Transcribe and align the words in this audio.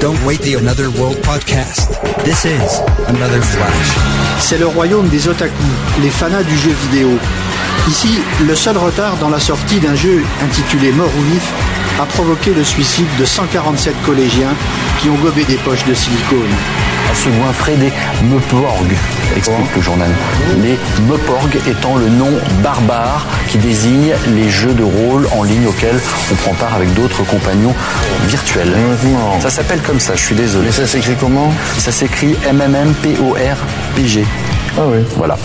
Don't 0.00 0.24
wait 0.24 0.40
the 0.42 0.54
Another 0.54 0.90
World 0.90 1.20
podcast. 1.22 2.00
This 2.24 2.44
is 2.44 2.80
Another 3.08 3.42
Flash. 3.42 3.96
C'est 4.38 4.58
le 4.58 4.66
royaume 4.66 5.08
des 5.08 5.28
otaku, 5.28 5.52
les 6.00 6.10
fanas 6.10 6.42
du 6.44 6.56
jeu 6.56 6.70
vidéo. 6.70 7.18
Ici, 7.88 8.20
le 8.46 8.54
seul 8.54 8.76
retard 8.76 9.16
dans 9.16 9.28
la 9.28 9.40
sortie 9.40 9.80
d'un 9.80 9.94
jeu 9.94 10.22
intitulé 10.42 10.92
Mort 10.92 11.10
ou 11.18 11.22
Vif 11.32 11.52
a 12.00 12.06
provoqué 12.06 12.54
le 12.54 12.62
suicide 12.64 13.08
de 13.18 13.24
147 13.24 13.94
collégiens 14.04 14.54
qui 15.00 15.08
ont 15.08 15.16
gobé 15.16 15.44
des 15.44 15.56
poches 15.56 15.84
de 15.84 15.94
silicone. 15.94 16.54
Se 17.14 17.28
goinfrer 17.28 17.76
des 17.76 17.92
Meporg, 18.24 18.86
explique 19.36 19.76
le 19.76 19.82
journal. 19.82 20.10
Les 20.62 20.78
Meporg 21.08 21.56
étant 21.68 21.96
le 21.96 22.08
nom 22.08 22.30
barbare 22.62 23.26
qui 23.48 23.58
désigne 23.58 24.12
les 24.34 24.48
jeux 24.48 24.74
de 24.74 24.82
rôle 24.82 25.28
en 25.36 25.42
ligne 25.42 25.66
auxquels 25.66 25.98
on 26.32 26.34
prend 26.36 26.54
part 26.54 26.74
avec 26.74 26.92
d'autres 26.94 27.22
compagnons 27.24 27.74
virtuels. 28.26 28.72
Ça 29.40 29.50
s'appelle 29.50 29.80
comme 29.80 30.00
ça, 30.00 30.14
je 30.14 30.22
suis 30.22 30.34
désolé. 30.34 30.66
Mais 30.66 30.72
ça 30.72 30.86
s'écrit 30.86 31.14
comment? 31.18 31.52
Ça 31.78 31.92
s'écrit 31.92 32.36
MMMPORPG. 32.52 34.24
Ah 34.76 34.82
oui. 34.86 34.98
Voilà. 35.16 35.36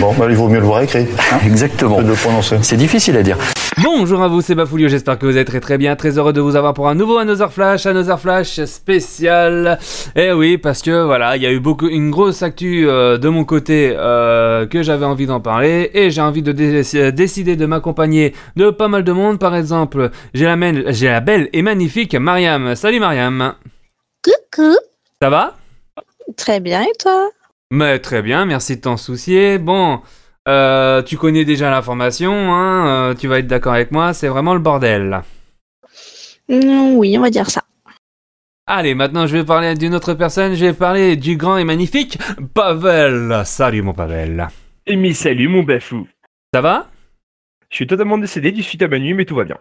Bon, 0.00 0.12
bah, 0.14 0.26
il 0.28 0.34
vaut 0.36 0.48
mieux 0.48 0.58
le 0.58 0.66
voir 0.66 0.82
écrit. 0.82 1.06
hein, 1.32 1.38
Exactement. 1.46 1.96
que 1.98 2.02
de 2.02 2.08
le 2.08 2.14
prononcer. 2.14 2.58
C'est 2.62 2.76
difficile 2.76 3.16
à 3.16 3.22
dire. 3.22 3.38
Bonjour 3.82 4.22
à 4.22 4.28
vous, 4.28 4.40
c'est 4.40 4.54
Bafoulio, 4.54 4.88
j'espère 4.88 5.18
que 5.18 5.26
vous 5.26 5.36
êtes 5.36 5.46
très 5.48 5.60
très 5.60 5.78
bien, 5.78 5.96
très 5.96 6.16
heureux 6.18 6.32
de 6.32 6.40
vous 6.40 6.54
avoir 6.56 6.74
pour 6.74 6.88
un 6.88 6.94
nouveau 6.94 7.18
Another 7.18 7.52
Flash, 7.52 7.86
Another 7.86 8.18
Flash 8.20 8.62
spécial. 8.64 9.78
Eh 10.16 10.32
oui, 10.32 10.58
parce 10.58 10.80
que 10.82 11.04
voilà, 11.04 11.36
il 11.36 11.42
y 11.42 11.46
a 11.46 11.52
eu 11.52 11.58
beaucoup, 11.60 11.88
une 11.88 12.10
grosse 12.10 12.42
actu 12.42 12.88
euh, 12.88 13.18
de 13.18 13.28
mon 13.28 13.44
côté 13.44 13.92
euh, 13.96 14.66
que 14.66 14.82
j'avais 14.82 15.04
envie 15.06 15.26
d'en 15.26 15.40
parler 15.40 15.90
et 15.94 16.10
j'ai 16.10 16.20
envie 16.20 16.42
de 16.42 16.52
dé- 16.52 17.12
décider 17.12 17.56
de 17.56 17.66
m'accompagner 17.66 18.32
de 18.56 18.70
pas 18.70 18.88
mal 18.88 19.02
de 19.04 19.12
monde. 19.12 19.38
Par 19.38 19.54
exemple, 19.56 20.10
j'ai 20.34 20.44
la, 20.46 20.56
j'ai 20.92 21.08
la 21.08 21.20
belle 21.20 21.48
et 21.52 21.62
magnifique 21.62 22.14
Mariam. 22.14 22.74
Salut 22.76 23.00
Mariam. 23.00 23.54
Coucou. 24.24 24.76
Ça 25.20 25.30
va? 25.30 25.56
Très 26.36 26.60
bien, 26.60 26.82
et 26.82 26.92
toi? 26.98 27.28
Mais 27.74 27.98
très 27.98 28.22
bien, 28.22 28.46
merci 28.46 28.76
de 28.76 28.82
t'en 28.82 28.96
soucier. 28.96 29.58
Bon, 29.58 30.00
euh, 30.46 31.02
tu 31.02 31.16
connais 31.16 31.44
déjà 31.44 31.70
l'information, 31.72 32.32
hein, 32.54 32.86
euh, 33.10 33.14
tu 33.14 33.26
vas 33.26 33.40
être 33.40 33.48
d'accord 33.48 33.72
avec 33.72 33.90
moi, 33.90 34.14
c'est 34.14 34.28
vraiment 34.28 34.54
le 34.54 34.60
bordel. 34.60 35.22
Mm, 36.48 36.94
Oui, 36.94 37.18
on 37.18 37.22
va 37.22 37.30
dire 37.30 37.50
ça. 37.50 37.62
Allez, 38.68 38.94
maintenant 38.94 39.26
je 39.26 39.36
vais 39.36 39.44
parler 39.44 39.74
d'une 39.74 39.92
autre 39.92 40.14
personne, 40.14 40.54
je 40.54 40.64
vais 40.64 40.72
parler 40.72 41.16
du 41.16 41.36
grand 41.36 41.56
et 41.56 41.64
magnifique 41.64 42.16
Pavel. 42.54 43.42
Salut 43.44 43.82
mon 43.82 43.92
Pavel. 43.92 44.46
Et 44.86 44.94
mais 44.94 45.12
salut 45.12 45.48
mon 45.48 45.64
bafou. 45.64 46.06
Ça 46.54 46.60
va? 46.60 46.86
Je 47.70 47.76
suis 47.76 47.88
totalement 47.88 48.18
décédé 48.18 48.52
du 48.52 48.62
suite 48.62 48.82
à 48.82 48.88
ma 48.88 49.00
nuit, 49.00 49.14
mais 49.14 49.24
tout 49.24 49.34
va 49.34 49.42
bien. 49.42 49.58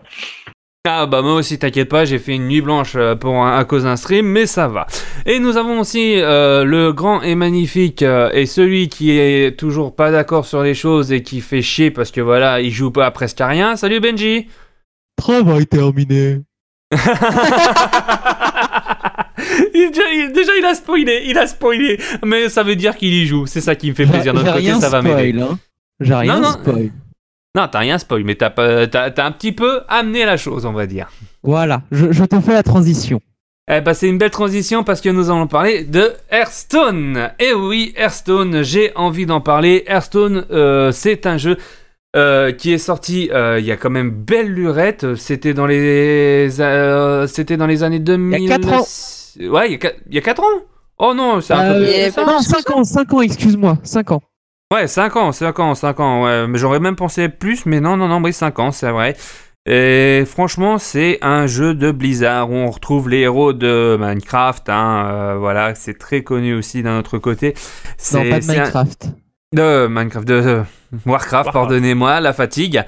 Ah 0.86 1.06
bah 1.06 1.22
moi 1.22 1.36
aussi 1.36 1.58
t'inquiète 1.58 1.88
pas, 1.88 2.03
j'ai 2.03 2.20
fait 2.20 2.36
une 2.36 2.50
nuit 2.50 2.59
blanche 2.59 2.95
euh, 2.98 3.16
pour 3.16 3.36
un- 3.38 3.58
à 3.58 3.64
cause 3.64 3.84
d'un 3.86 3.95
stream, 3.95 4.26
mais 4.26 4.45
ça 4.45 4.67
va. 4.67 4.86
Et 5.25 5.40
nous 5.40 5.56
avons 5.56 5.80
aussi 5.80 6.16
euh, 6.17 6.66
le 6.66 6.92
grand 6.92 7.22
et 7.22 7.36
magnifique 7.36 8.02
euh, 8.03 8.30
et 8.34 8.45
celui 8.45 8.90
qui 8.90 9.12
est 9.17 9.58
toujours 9.58 9.95
pas 9.95 10.12
d'accord 10.12 10.45
sur 10.45 10.62
les 10.62 10.73
choses 10.73 11.14
et 11.14 11.23
qui 11.23 11.40
fait 11.40 11.62
chier 11.62 11.90
parce 11.90 12.12
que 12.12 12.20
voilà, 12.20 12.59
il 12.59 12.70
joue 12.70 12.92
pas 12.92 13.09
presque 13.12 13.40
à 13.40 13.48
rien. 13.48 13.78
Salut 13.78 14.02
Benji. 14.02 14.50
Travail 15.16 15.67
terminé. 15.67 16.42
Il- 19.73 19.90
déjà, 19.92 20.12
il, 20.14 20.31
déjà, 20.34 20.52
il 20.58 20.66
a 20.66 20.73
spoilé, 20.75 21.23
il 21.28 21.38
a 21.38 21.47
spoilé, 21.47 21.97
mais 22.25 22.50
ça 22.50 22.64
veut 22.64 22.75
dire 22.75 22.95
qu'il 22.97 23.14
y 23.14 23.25
joue, 23.25 23.45
c'est 23.45 23.62
ça 23.62 23.75
qui 23.75 23.90
me 23.90 23.95
fait 23.95 24.06
plaisir. 24.06 24.34
D'un 24.34 24.52
côté, 24.53 24.73
ça 24.75 24.90
va 24.90 25.02
m'aider. 25.02 25.40
hein. 25.42 25.58
J'ai 26.00 26.14
rien 26.14 26.40
non. 26.40 26.52
spoil. 26.52 26.84
Non, 26.84 26.90
t'as 27.54 27.80
rien 27.80 27.98
spoil, 28.00 28.23
mais 28.23 28.36
t'as 28.36 28.48
un 28.56 29.32
petit 29.32 29.52
peu 29.52 29.82
amené 29.88 30.26
la 30.26 30.38
chose, 30.38 30.66
on 30.66 30.73
va 30.73 30.86
dire. 30.88 31.09
Voilà, 31.44 31.84
je, 31.92 32.12
je 32.12 32.24
te 32.24 32.40
fais 32.40 32.53
la 32.53 32.64
transition. 32.64 33.22
Eh 33.72 33.80
ben, 33.80 33.94
c'est 33.94 34.09
une 34.09 34.18
belle 34.18 34.31
transition 34.31 34.84
parce 34.84 35.00
que 35.00 35.09
nous 35.09 35.30
allons 35.30 35.47
parler 35.47 35.84
de 35.86 36.12
Hearthstone. 36.31 37.30
Et 37.40 37.53
oui, 37.53 37.94
Hearthstone, 37.96 38.62
j'ai 38.63 38.92
envie 38.96 39.25
d'en 39.25 39.40
parler. 39.40 39.84
Hearthstone, 39.88 40.46
euh, 40.52 40.92
c'est 40.92 41.25
un 41.25 41.38
jeu 41.38 41.58
euh, 42.16 42.52
qui 42.52 42.74
est 42.74 42.78
sorti 42.78 43.30
euh, 43.31 43.59
il 43.59 43.66
y 43.66 43.72
a 43.72 43.78
quand 43.78 43.90
même 43.90 44.12
belle 44.12 44.47
lurette. 44.47 45.16
C'était 45.16 45.53
dans 45.53 45.66
les, 45.66 46.50
c'était 47.28 47.56
dans 47.58 47.68
les 47.68 47.84
années 47.84 48.00
2000. 48.00 48.38
Il 48.42 48.50
y 48.50 48.52
a 48.52 48.58
quatre 48.58 48.74
ans. 48.74 48.86
Ouais, 49.53 49.68
il 49.69 49.72
y 49.72 49.75
a, 49.75 49.78
qua- 49.78 49.94
il 50.09 50.16
y 50.16 50.18
a 50.18 50.22
4 50.22 50.44
ans? 50.44 50.62
Oh 51.00 51.13
non, 51.16 51.40
c'est 51.42 51.53
un 51.53 51.74
peu 51.74 51.80
non, 52.28 52.40
5 52.40 52.69
ans, 52.72 52.84
5 52.84 53.13
ans, 53.13 53.22
excuse-moi, 53.22 53.78
5 53.84 54.12
ans. 54.12 54.22
Ouais, 54.73 54.88
5 54.88 55.16
ans, 55.17 55.31
5 55.31 55.59
ans, 55.59 55.75
5 55.75 56.00
ans, 56.00 56.23
ouais. 56.23 56.47
Mais 56.47 56.57
j'aurais 56.57 56.79
même 56.79 56.95
pensé 56.95 57.29
plus, 57.29 57.66
mais 57.66 57.79
non, 57.79 57.95
non, 57.97 58.07
non, 58.07 58.22
oui, 58.23 58.34
5 58.34 58.57
ans, 58.59 58.72
c'est 58.72 58.89
vrai. 58.89 59.16
Et 59.66 60.23
franchement, 60.25 60.78
c'est 60.78 61.19
un 61.22 61.47
jeu 61.47 61.73
de 61.73 61.91
Blizzard 61.91 62.50
où 62.50 62.56
on 62.56 62.69
retrouve 62.72 63.07
les 63.09 63.19
héros 63.19 63.53
de 63.53 63.97
Minecraft, 64.00 64.67
hein, 64.69 65.06
euh, 65.09 65.35
voilà, 65.38 65.75
c'est 65.75 65.97
très 65.97 66.22
connu 66.23 66.53
aussi 66.56 66.81
d'un 66.83 66.97
autre 67.00 67.17
côté. 67.17 67.50
Non, 67.50 67.53
C'est- 67.97 68.29
pas 68.29 68.39
de 68.39 68.44
c'est 68.44 68.51
un- 68.57 68.62
Minecraft. 68.63 69.06
de 69.53 69.88
Minecraft, 69.88 70.28
de, 70.28 70.41
de 70.41 70.41
Warcraft, 70.41 71.06
Warcraft. 71.06 71.51
pardonnez-moi, 71.53 72.19
la 72.19 72.33
fatigue. 72.33 72.83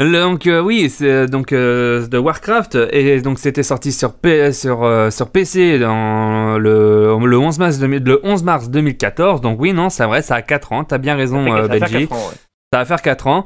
Donc 0.00 0.46
euh, 0.46 0.60
oui, 0.60 0.90
c'est 0.90 1.26
donc 1.26 1.52
euh, 1.52 2.06
de 2.06 2.18
Warcraft 2.18 2.76
et 2.92 3.20
donc 3.22 3.38
c'était 3.38 3.62
sorti 3.62 3.92
sur 3.92 4.12
P- 4.12 4.52
sur 4.52 4.84
euh, 4.84 5.10
sur 5.10 5.28
PC 5.30 5.78
dans 5.78 6.58
le, 6.58 7.16
le 7.24 7.38
11 7.38 7.58
mars 7.58 7.78
2000 7.78 8.02
le 8.04 8.20
11 8.22 8.42
mars 8.42 8.68
2014. 8.68 9.40
Donc 9.40 9.58
oui, 9.60 9.72
non, 9.72 9.88
c'est 9.88 10.04
vrai, 10.04 10.20
ça 10.22 10.34
a 10.34 10.42
4 10.42 10.72
ans, 10.72 10.84
t'as 10.84 10.98
bien 10.98 11.16
raison 11.16 11.44
euh, 11.62 11.66
ans, 12.12 12.16
ouais. 12.16 12.34
Ça 12.72 12.80
va 12.80 12.84
faire 12.84 13.00
4 13.00 13.26
ans. 13.28 13.44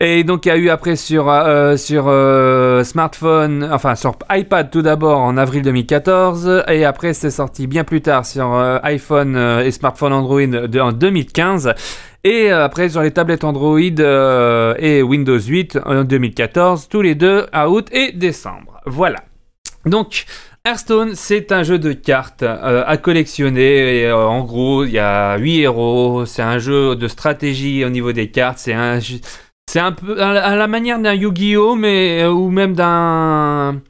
Et 0.00 0.24
donc 0.24 0.44
il 0.46 0.48
y 0.48 0.52
a 0.52 0.56
eu 0.56 0.70
après 0.70 0.96
sur, 0.96 1.28
euh, 1.28 1.76
sur 1.76 2.06
euh, 2.08 2.82
smartphone, 2.82 3.68
enfin 3.70 3.94
sur 3.94 4.16
iPad 4.32 4.68
tout 4.70 4.82
d'abord 4.82 5.20
en 5.20 5.36
avril 5.36 5.62
2014, 5.62 6.64
et 6.66 6.84
après 6.84 7.12
c'est 7.12 7.30
sorti 7.30 7.68
bien 7.68 7.84
plus 7.84 8.00
tard 8.00 8.26
sur 8.26 8.52
euh, 8.54 8.78
iPhone 8.82 9.36
euh, 9.36 9.62
et 9.64 9.70
smartphone 9.70 10.12
Android 10.12 10.40
de- 10.46 10.80
en 10.80 10.90
2015, 10.90 11.74
et 12.24 12.52
euh, 12.52 12.64
après 12.64 12.88
sur 12.88 13.02
les 13.02 13.10
tablettes 13.10 13.44
Android 13.44 13.80
euh, 13.80 14.74
et 14.78 15.02
Windows 15.02 15.38
8 15.38 15.78
en 15.84 16.04
2014, 16.04 16.88
tous 16.88 17.02
les 17.02 17.14
deux 17.14 17.46
à 17.52 17.68
août 17.68 17.88
et 17.92 18.12
décembre. 18.12 18.80
Voilà. 18.86 19.24
Donc 19.86 20.24
Hearthstone, 20.64 21.14
c'est 21.16 21.50
un 21.50 21.64
jeu 21.64 21.78
de 21.78 21.92
cartes 21.92 22.44
euh, 22.44 22.84
à 22.86 22.96
collectionner. 22.96 24.10
En 24.12 24.44
gros, 24.44 24.84
il 24.84 24.92
y 24.92 24.98
a 24.98 25.36
8 25.36 25.60
héros. 25.60 26.24
C'est 26.24 26.42
un 26.42 26.58
jeu 26.58 26.94
de 26.94 27.08
stratégie 27.08 27.84
au 27.84 27.90
niveau 27.90 28.12
des 28.12 28.30
cartes. 28.30 28.58
C'est 28.58 28.74
un, 28.74 29.00
c'est 29.66 29.80
un 29.80 29.92
peu 29.92 30.22
à 30.22 30.54
la, 30.54 30.68
manière 30.68 31.00
d'un 31.00 31.14
Yu-Gi-Oh, 31.14 31.72
ou 31.72 32.50
même 32.50 32.74
d'un 32.74 33.80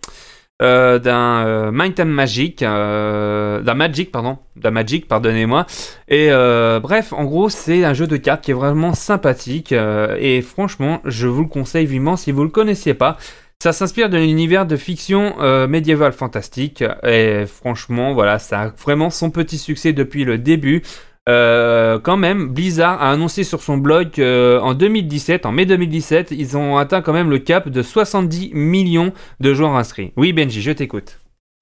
euh, 0.62 0.98
d'un 0.98 1.44
euh, 1.46 1.92
and 1.98 2.04
Magic, 2.06 2.62
euh, 2.62 3.60
d'un 3.60 3.74
Magic, 3.74 4.12
pardon, 4.12 4.38
d'un 4.56 4.70
Magic, 4.70 5.08
pardonnez-moi. 5.08 5.66
Et 6.08 6.28
euh, 6.30 6.78
bref, 6.80 7.12
en 7.12 7.24
gros, 7.24 7.48
c'est 7.48 7.84
un 7.84 7.94
jeu 7.94 8.06
de 8.06 8.16
cartes 8.16 8.44
qui 8.44 8.52
est 8.52 8.54
vraiment 8.54 8.94
sympathique. 8.94 9.72
et 9.72 10.40
franchement, 10.42 11.00
je 11.04 11.26
vous 11.26 11.42
le 11.42 11.48
conseille 11.48 11.86
vivement 11.86 12.16
si 12.16 12.32
vous 12.32 12.44
le 12.44 12.50
connaissiez 12.50 12.94
pas. 12.94 13.16
Ça 13.62 13.72
s'inspire 13.72 14.08
d'un 14.08 14.22
univers 14.22 14.66
de 14.66 14.76
fiction 14.76 15.36
médiévale 15.68 16.12
fantastique. 16.12 16.82
Et 17.04 17.44
franchement, 17.46 18.12
voilà, 18.12 18.40
ça 18.40 18.60
a 18.60 18.68
vraiment 18.68 19.08
son 19.10 19.30
petit 19.30 19.58
succès 19.58 19.92
depuis 19.92 20.24
le 20.24 20.38
début. 20.38 20.82
Euh, 21.28 22.00
quand 22.00 22.16
même, 22.16 22.48
Blizzard 22.48 23.00
a 23.00 23.10
annoncé 23.12 23.44
sur 23.44 23.62
son 23.62 23.76
blog 23.76 24.08
euh, 24.18 24.58
en 24.60 24.74
2017, 24.74 25.46
en 25.46 25.52
mai 25.52 25.66
2017, 25.66 26.32
ils 26.32 26.56
ont 26.56 26.76
atteint 26.78 27.00
quand 27.00 27.12
même 27.12 27.30
le 27.30 27.38
cap 27.38 27.68
de 27.68 27.82
70 27.82 28.50
millions 28.54 29.12
de 29.40 29.54
joueurs 29.54 29.76
inscrits. 29.76 30.12
Oui, 30.16 30.32
Benji, 30.32 30.60
je 30.60 30.72
t'écoute. 30.72 31.20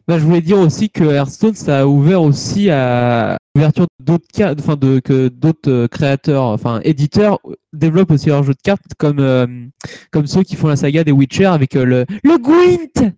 Bah, 0.09 0.19
je 0.19 0.25
voulais 0.25 0.41
dire 0.41 0.59
aussi 0.59 0.91
que 0.91 1.05
Hearthstone, 1.05 1.55
ça 1.55 1.81
a 1.81 1.87
ouvert 1.87 2.23
aussi 2.23 2.71
à 2.71 3.37
l'ouverture 3.55 3.87
d'autres 4.03 4.27
cas, 4.33 4.55
enfin 4.59 4.77
de 4.77 4.99
que 4.99 5.29
d'autres 5.29 5.71
euh, 5.71 5.89
créateurs, 5.89 6.45
enfin 6.45 6.81
éditeurs 6.83 7.39
développent 7.73 8.11
aussi 8.11 8.29
leurs 8.29 8.43
jeux 8.43 8.55
de 8.55 8.63
cartes 8.63 8.83
comme 8.99 9.21
euh, 9.21 9.47
comme 10.11 10.27
ceux 10.27 10.43
qui 10.43 10.57
font 10.57 10.69
la 10.69 10.77
saga 10.77 11.05
des 11.05 11.13
Witcher 11.13 11.47
avec 11.47 11.77
euh, 11.77 11.85
le 11.85 12.07
le 12.25 12.39
Gwent. 12.39 13.13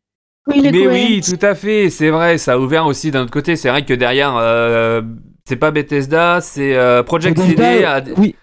Oui, 0.49 0.61
le 0.61 0.71
Mais 0.73 0.85
Gwent. 0.85 0.93
oui, 0.93 1.21
tout 1.23 1.47
à 1.47 1.55
fait, 1.55 1.89
c'est 1.89 2.11
vrai, 2.11 2.37
ça 2.37 2.55
a 2.55 2.59
ouvert 2.59 2.85
aussi 2.87 3.11
d'un 3.11 3.23
autre 3.23 3.31
côté. 3.31 3.55
C'est 3.57 3.71
vrai 3.71 3.85
que 3.85 3.95
derrière, 3.95 4.37
euh, 4.37 5.01
c'est 5.45 5.57
pas 5.57 5.71
Bethesda, 5.71 6.41
c'est 6.41 6.77
euh, 6.77 7.03
Project 7.03 7.37
Bethesda, 7.37 7.65
CD. 7.73 7.85
a- 7.85 8.03
Oui. 8.17 8.35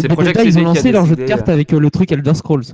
C'est 0.00 0.08
Project 0.08 0.40
ils 0.44 0.52
CD 0.52 0.58
ont 0.66 0.72
qui 0.72 0.78
a 0.78 0.80
lancé 0.80 0.92
leur 0.92 1.06
jeu 1.06 1.16
de 1.16 1.24
cartes 1.24 1.48
euh, 1.48 1.52
avec 1.52 1.72
euh, 1.72 1.78
le 1.78 1.90
truc 1.90 2.10
Elder 2.12 2.34
Scrolls. 2.34 2.64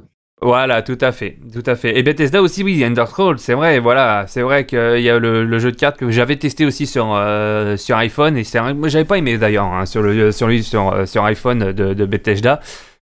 Voilà, 0.42 0.80
tout 0.80 0.96
à 1.02 1.12
fait, 1.12 1.36
tout 1.52 1.62
à 1.66 1.74
fait. 1.74 1.98
Et 1.98 2.02
Bethesda 2.02 2.40
aussi, 2.40 2.62
oui, 2.64 2.82
Ender 2.82 3.04
Scrolls, 3.06 3.38
c'est 3.38 3.52
vrai, 3.52 3.78
voilà, 3.78 4.24
c'est 4.26 4.40
vrai 4.40 4.64
qu'il 4.64 5.00
y 5.02 5.10
a 5.10 5.18
le, 5.18 5.44
le 5.44 5.58
jeu 5.58 5.70
de 5.70 5.76
cartes 5.76 5.98
que 5.98 6.10
j'avais 6.10 6.36
testé 6.36 6.64
aussi 6.64 6.86
sur, 6.86 7.12
euh, 7.14 7.76
sur 7.76 7.98
iPhone, 7.98 8.38
et 8.38 8.44
c'est 8.44 8.58
vrai, 8.58 8.72
moi 8.72 8.88
j'avais 8.88 9.04
pas 9.04 9.18
aimé 9.18 9.36
d'ailleurs, 9.36 9.66
hein, 9.66 9.84
sur, 9.84 10.00
le, 10.00 10.32
sur 10.32 10.48
lui, 10.48 10.62
sur, 10.62 10.94
euh, 10.94 11.04
sur 11.04 11.22
iPhone 11.26 11.72
de, 11.74 11.92
de 11.92 12.06
Bethesda, 12.06 12.60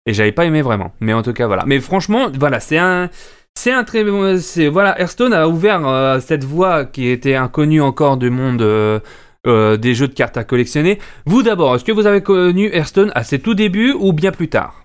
et 0.06 0.12
j'avais 0.12 0.31
pas 0.31 0.44
aimé 0.44 0.62
vraiment. 0.62 0.93
Mais 1.00 1.12
en 1.12 1.22
tout 1.22 1.32
cas, 1.32 1.49
voilà. 1.49 1.64
Mais 1.67 1.81
franchement, 1.81 2.28
voilà, 2.38 2.60
c'est 2.60 2.78
un... 2.78 3.10
C'est 3.56 3.70
un 3.72 3.84
très 3.84 4.02
bon. 4.02 4.37
c'est- 4.40 4.67
Voilà, 4.67 5.00
Hearthstone 5.00 5.32
a 5.32 5.46
ouvert 5.49 5.87
euh, 5.87 6.19
cette 6.19 6.43
voie 6.43 6.84
qui 6.84 7.08
était 7.08 7.37
inconnue 7.37 7.81
encore 7.81 8.17
du 8.17 8.28
monde 8.28 8.60
euh, 8.62 8.99
euh, 9.46 9.76
des 9.76 9.94
jeux 9.94 10.08
de 10.08 10.14
cartes 10.14 10.37
à 10.37 10.44
collectionner. 10.44 10.99
Vous 11.26 11.43
d'abord, 11.43 11.75
est-ce 11.75 11.85
que 11.85 11.93
vous 11.93 12.06
avez 12.06 12.23
connu 12.23 12.70
Hearthstone 12.73 13.12
à 13.14 13.25
ses 13.25 13.38
tout 13.38 13.55
débuts 13.55 13.93
ou 13.93 14.12
bien 14.12 14.32
plus 14.32 14.49
tard? 14.49 14.85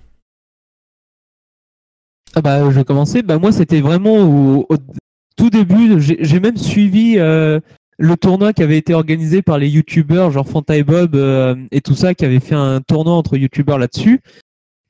Ah 2.35 2.41
bah, 2.41 2.63
je 2.69 2.75
vais 2.75 2.83
commencer. 2.83 3.21
Bah, 3.23 3.37
moi, 3.39 3.51
c'était 3.51 3.81
vraiment 3.81 4.17
au, 4.17 4.65
au 4.69 4.75
tout 5.35 5.49
début. 5.49 5.99
J'ai 5.99 6.39
même 6.39 6.57
suivi 6.57 7.15
euh, 7.17 7.59
le 7.97 8.17
tournoi 8.17 8.53
qui 8.53 8.61
avait 8.61 8.77
été 8.77 8.93
organisé 8.93 9.41
par 9.41 9.57
les 9.57 9.67
youtubeurs, 9.67 10.31
genre 10.31 10.47
Fanta 10.47 10.77
et 10.77 10.83
Bob 10.83 11.15
euh, 11.15 11.55
et 11.71 11.81
tout 11.81 11.95
ça, 11.95 12.13
qui 12.13 12.25
avait 12.25 12.39
fait 12.39 12.55
un 12.55 12.81
tournoi 12.81 13.13
entre 13.13 13.35
youtubeurs 13.37 13.79
là-dessus. 13.79 14.21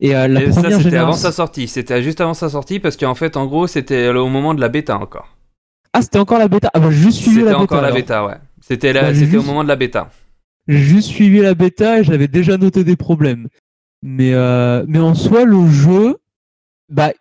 Et 0.01 0.15
euh, 0.15 0.27
la 0.27 0.43
Et 0.43 0.51
ça, 0.51 0.69
c'était 0.71 0.97
avant 0.97 1.13
sa 1.13 1.31
sortie. 1.31 1.67
C'était 1.67 2.03
juste 2.03 2.19
avant 2.21 2.33
sa 2.33 2.49
sortie 2.49 2.79
parce 2.79 2.97
qu'en 2.97 3.15
fait, 3.15 3.37
en 3.37 3.45
gros, 3.45 3.67
c'était 3.67 4.09
au 4.09 4.27
moment 4.27 4.53
de 4.53 4.61
la 4.61 4.69
bêta 4.69 4.97
encore. 4.97 5.35
Ah, 5.93 6.01
c'était 6.01 6.19
encore 6.19 6.39
la 6.39 6.47
bêta. 6.47 6.69
Ah 6.73 6.79
bah, 6.79 6.91
juste 6.91 7.19
suivi 7.19 7.37
C'était 7.37 7.45
la 7.45 7.51
bêta. 7.51 7.63
encore 7.63 7.81
la 7.81 7.91
bêta, 7.91 8.25
ouais. 8.25 8.35
C'était 8.61 8.93
la- 8.93 9.03
Ouais, 9.09 9.13
j'ai 9.13 9.25
c'était 9.25 9.37
au 9.37 9.43
moment 9.43 9.63
de 9.63 9.69
la 9.69 9.75
bêta. 9.75 10.09
J'ai 10.67 10.77
juste 10.77 11.07
suivi 11.09 11.39
la 11.39 11.55
bêta 11.55 11.99
et 11.99 12.03
j'avais 12.03 12.27
déjà 12.27 12.57
noté 12.57 12.83
des 12.83 12.95
problèmes. 12.95 13.47
Mais, 14.01 14.33
euh, 14.33 14.85
mais 14.87 14.99
en 14.99 15.15
soi, 15.15 15.43
le 15.45 15.67
jeu, 15.67 16.17
bah, 16.89 17.11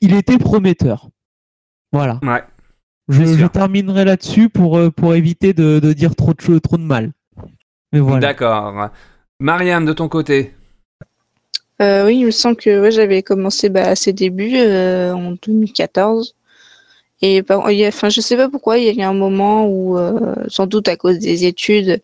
il 0.00 0.14
était 0.14 0.38
prometteur. 0.38 1.08
Voilà. 1.92 2.18
Ouais. 2.22 2.42
Je, 3.08 3.46
terminerai 3.46 4.04
là-dessus 4.04 4.48
pour, 4.48 4.78
euh, 4.78 4.90
pour 4.90 5.14
éviter 5.14 5.52
de, 5.52 5.80
de 5.80 5.92
dire 5.92 6.14
trop 6.16 6.32
de, 6.32 6.40
choses- 6.40 6.62
trop 6.62 6.78
de 6.78 6.82
mal. 6.82 7.12
Mais 7.92 8.00
voilà. 8.00 8.20
D'accord. 8.20 8.90
Marianne, 9.38 9.84
de 9.84 9.92
ton 9.92 10.08
côté 10.08 10.54
Euh, 11.80 12.06
oui, 12.06 12.18
il 12.20 12.26
me 12.26 12.30
semble 12.30 12.56
que 12.56 12.80
ouais, 12.80 12.90
j'avais 12.92 13.22
commencé 13.22 13.68
bah, 13.68 13.88
à 13.88 13.96
ses 13.96 14.12
débuts 14.12 14.56
euh, 14.56 15.12
en 15.12 15.32
2014. 15.32 16.34
Et 17.22 17.42
bah, 17.42 17.64
il 17.70 17.90
je 17.90 18.20
sais 18.20 18.36
pas 18.36 18.48
pourquoi, 18.48 18.78
il 18.78 18.84
y 18.84 18.88
a 18.88 18.92
eu 18.92 19.06
un 19.08 19.14
moment 19.14 19.66
où, 19.66 19.96
euh, 19.96 20.34
sans 20.48 20.66
doute 20.66 20.88
à 20.88 20.96
cause 20.96 21.20
des 21.20 21.44
études, 21.44 22.00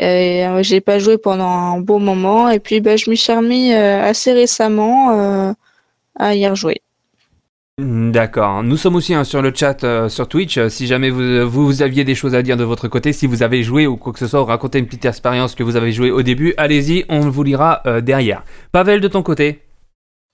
euh, 0.00 0.62
j'ai 0.62 0.80
pas 0.80 0.98
joué 0.98 1.18
pendant 1.18 1.48
un 1.48 1.80
bon 1.80 1.98
moment. 1.98 2.48
Et 2.48 2.60
puis, 2.60 2.80
bah, 2.80 2.96
je 2.96 3.10
m'y 3.10 3.16
suis 3.16 3.32
remis 3.32 3.72
euh, 3.72 4.02
assez 4.02 4.32
récemment 4.32 5.10
euh, 5.18 5.52
à 6.18 6.34
y 6.34 6.46
rejouer. 6.46 6.80
D'accord. 7.78 8.62
Nous 8.62 8.76
sommes 8.76 8.96
aussi 8.96 9.14
hein, 9.14 9.24
sur 9.24 9.42
le 9.42 9.52
chat 9.54 10.08
sur 10.08 10.28
Twitch. 10.28 10.68
Si 10.68 10.86
jamais 10.86 11.10
vous, 11.10 11.48
vous 11.48 11.82
aviez 11.82 12.04
des 12.04 12.14
choses 12.14 12.34
à 12.34 12.42
dire 12.42 12.56
de 12.56 12.64
votre 12.64 12.86
côté, 12.86 13.12
si 13.12 13.26
vous 13.26 13.42
avez 13.42 13.62
joué 13.62 13.86
ou 13.86 13.96
quoi 13.96 14.12
que 14.12 14.18
ce 14.18 14.28
soit, 14.28 14.42
ou 14.42 14.44
raconté 14.44 14.78
une 14.78 14.86
petite 14.86 15.06
expérience 15.06 15.54
que 15.54 15.62
vous 15.62 15.74
avez 15.74 15.90
joué 15.90 16.10
au 16.10 16.22
début, 16.22 16.54
allez-y, 16.58 17.04
on 17.08 17.20
vous 17.20 17.42
lira 17.42 17.82
derrière. 18.02 18.44
Pavel, 18.72 19.00
de 19.00 19.08
ton 19.08 19.22
côté 19.22 19.62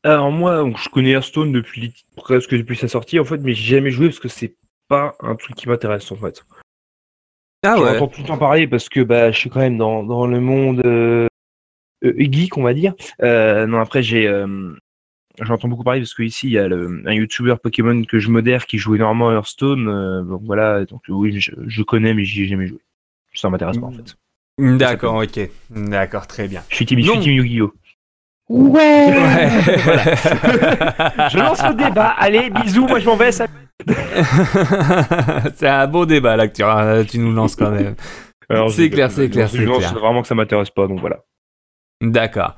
Alors 0.04 0.30
moi, 0.30 0.58
donc, 0.58 0.78
je 0.78 0.88
connais 0.88 1.10
Hearthstone 1.10 1.52
depuis 1.52 2.04
presque 2.16 2.54
depuis 2.54 2.76
sa 2.76 2.88
sortie 2.88 3.18
en 3.18 3.24
fait, 3.24 3.38
mais 3.38 3.54
j'ai 3.54 3.76
jamais 3.76 3.90
joué 3.90 4.08
parce 4.08 4.20
que 4.20 4.28
c'est 4.28 4.54
pas 4.88 5.16
un 5.20 5.34
truc 5.34 5.56
qui 5.56 5.68
m'intéresse 5.68 6.10
en 6.12 6.16
fait. 6.16 6.44
Ah 7.64 7.80
ouais. 7.80 7.96
entends 7.96 8.06
tout 8.08 8.20
le 8.20 8.26
temps 8.26 8.38
parler 8.38 8.68
parce 8.68 8.88
que 8.88 9.00
bah, 9.00 9.32
je 9.32 9.38
suis 9.38 9.50
quand 9.50 9.60
même 9.60 9.78
dans, 9.78 10.04
dans 10.04 10.26
le 10.26 10.40
monde 10.40 10.80
euh, 10.86 11.26
euh, 12.04 12.14
geek, 12.16 12.56
on 12.56 12.62
va 12.62 12.72
dire. 12.72 12.94
Euh, 13.22 13.66
non, 13.66 13.80
après, 13.80 14.02
j'ai 14.02 14.28
euh, 14.28 14.72
j'entends 15.40 15.66
beaucoup 15.66 15.82
parler 15.82 16.00
parce 16.00 16.14
que 16.14 16.22
ici 16.22 16.46
il 16.46 16.52
y 16.52 16.58
a 16.58 16.68
le, 16.68 17.02
un 17.04 17.12
YouTuber 17.12 17.56
Pokémon 17.60 18.04
que 18.04 18.20
je 18.20 18.30
modère 18.30 18.66
qui 18.66 18.78
joue 18.78 18.94
énormément 18.94 19.30
à 19.30 19.34
Hearthstone. 19.34 20.28
donc 20.28 20.42
voilà, 20.44 20.84
donc 20.84 21.02
oui, 21.08 21.40
je, 21.40 21.50
je 21.66 21.82
connais, 21.82 22.14
mais 22.14 22.24
j'y 22.24 22.44
ai 22.44 22.46
jamais 22.46 22.68
joué. 22.68 22.78
Ça 23.34 23.50
m'intéresse 23.50 23.78
pas 23.78 23.86
en 23.86 23.92
fait. 23.92 24.16
D'accord, 24.58 25.22
ok. 25.22 25.50
D'accord, 25.70 26.26
très 26.26 26.48
bien. 26.48 26.62
Je 26.68 26.76
suis 26.76 26.86
team 26.86 26.98
Yu-Gi-Oh! 26.98 27.72
Ouais 28.48 29.12
Je 31.30 31.38
lance 31.38 31.62
le 31.62 31.74
débat. 31.74 32.14
Allez, 32.18 32.50
bisous, 32.50 32.86
moi 32.86 32.98
je 32.98 33.06
m'en 33.06 33.16
vais. 33.16 33.30
Ça... 33.32 33.46
c'est 35.54 35.68
un 35.68 35.86
beau 35.86 36.06
débat 36.06 36.36
là 36.36 36.48
que 36.48 36.54
tu, 36.54 36.62
tu 37.10 37.18
nous 37.18 37.32
lances 37.32 37.56
quand 37.56 37.70
même. 37.70 37.94
Alors, 38.48 38.70
C'est 38.70 38.88
clair, 38.88 39.10
c'est 39.10 39.28
clair, 39.28 39.46
je 39.48 39.58
c'est 39.58 39.64
lance 39.64 39.78
clair. 39.78 39.98
vraiment 39.98 40.22
que 40.22 40.28
ça 40.28 40.34
m'intéresse 40.34 40.70
pas, 40.70 40.86
donc 40.86 41.00
voilà. 41.00 41.18
D'accord. 42.00 42.56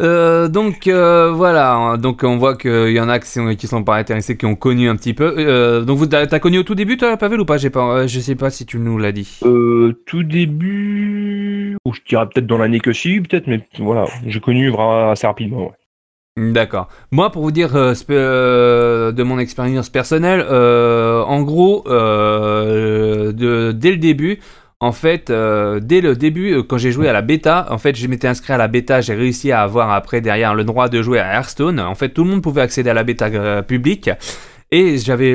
Euh, 0.00 0.48
donc 0.48 0.86
euh, 0.88 1.30
voilà, 1.32 1.96
donc 1.98 2.24
on 2.24 2.36
voit 2.38 2.56
qu'il 2.56 2.90
y 2.92 2.98
en 3.00 3.08
a 3.08 3.18
qui 3.18 3.28
sont, 3.28 3.54
qui 3.54 3.66
sont 3.66 3.84
pas 3.84 3.96
intéressés, 3.96 4.36
qui 4.36 4.46
ont 4.46 4.56
connu 4.56 4.88
un 4.88 4.96
petit 4.96 5.12
peu. 5.14 5.34
Euh, 5.38 5.82
donc 5.82 5.98
vous 5.98 6.06
t'as 6.06 6.26
t'as 6.26 6.38
connu 6.38 6.58
au 6.58 6.62
tout 6.62 6.74
début 6.74 6.96
toi 6.96 7.16
Pavel 7.16 7.40
ou 7.40 7.44
pas? 7.44 7.58
J'ai 7.58 7.70
pas, 7.70 7.98
euh, 7.98 8.06
je 8.08 8.18
sais 8.20 8.34
pas 8.34 8.50
si 8.50 8.64
tu 8.64 8.78
nous 8.78 8.96
l'as 8.98 9.12
dit. 9.12 9.38
Euh, 9.44 9.92
tout 10.06 10.22
début, 10.24 11.41
ou 11.84 11.92
je 11.92 12.00
dirais 12.08 12.26
peut-être 12.26 12.46
dans 12.46 12.58
l'année 12.58 12.80
que 12.80 12.92
si, 12.92 13.20
peut-être, 13.20 13.46
mais 13.46 13.66
voilà, 13.78 14.06
j'ai 14.26 14.40
connu 14.40 14.70
vraiment 14.70 15.10
assez 15.10 15.26
rapidement. 15.26 15.72
D'accord. 16.36 16.88
Moi, 17.10 17.30
pour 17.30 17.42
vous 17.42 17.50
dire 17.50 17.76
euh, 17.76 17.92
euh, 18.10 19.12
de 19.12 19.22
mon 19.22 19.38
expérience 19.38 19.90
personnelle, 19.90 20.42
euh, 20.48 21.22
en 21.24 21.42
gros, 21.42 21.82
dès 21.86 21.90
le 23.90 23.96
début, 23.96 24.38
en 24.80 24.92
fait, 24.92 25.30
dès 25.30 26.00
le 26.00 26.16
début, 26.16 26.64
quand 26.64 26.78
j'ai 26.78 26.90
joué 26.90 27.08
à 27.08 27.12
la 27.12 27.20
bêta, 27.20 27.66
en 27.70 27.76
fait, 27.78 27.94
je 27.96 28.06
m'étais 28.06 28.28
inscrit 28.28 28.54
à 28.54 28.56
la 28.56 28.66
bêta, 28.66 29.02
j'ai 29.02 29.14
réussi 29.14 29.52
à 29.52 29.62
avoir 29.62 29.90
après 29.92 30.22
derrière 30.22 30.54
le 30.54 30.64
droit 30.64 30.88
de 30.88 31.02
jouer 31.02 31.20
à 31.20 31.34
Hearthstone. 31.34 31.78
En 31.80 31.94
fait, 31.94 32.08
tout 32.08 32.24
le 32.24 32.30
monde 32.30 32.42
pouvait 32.42 32.62
accéder 32.62 32.90
à 32.90 32.94
la 32.94 33.04
bêta 33.04 33.62
publique. 33.62 34.10
Et 34.70 34.96
j'avais 34.96 35.32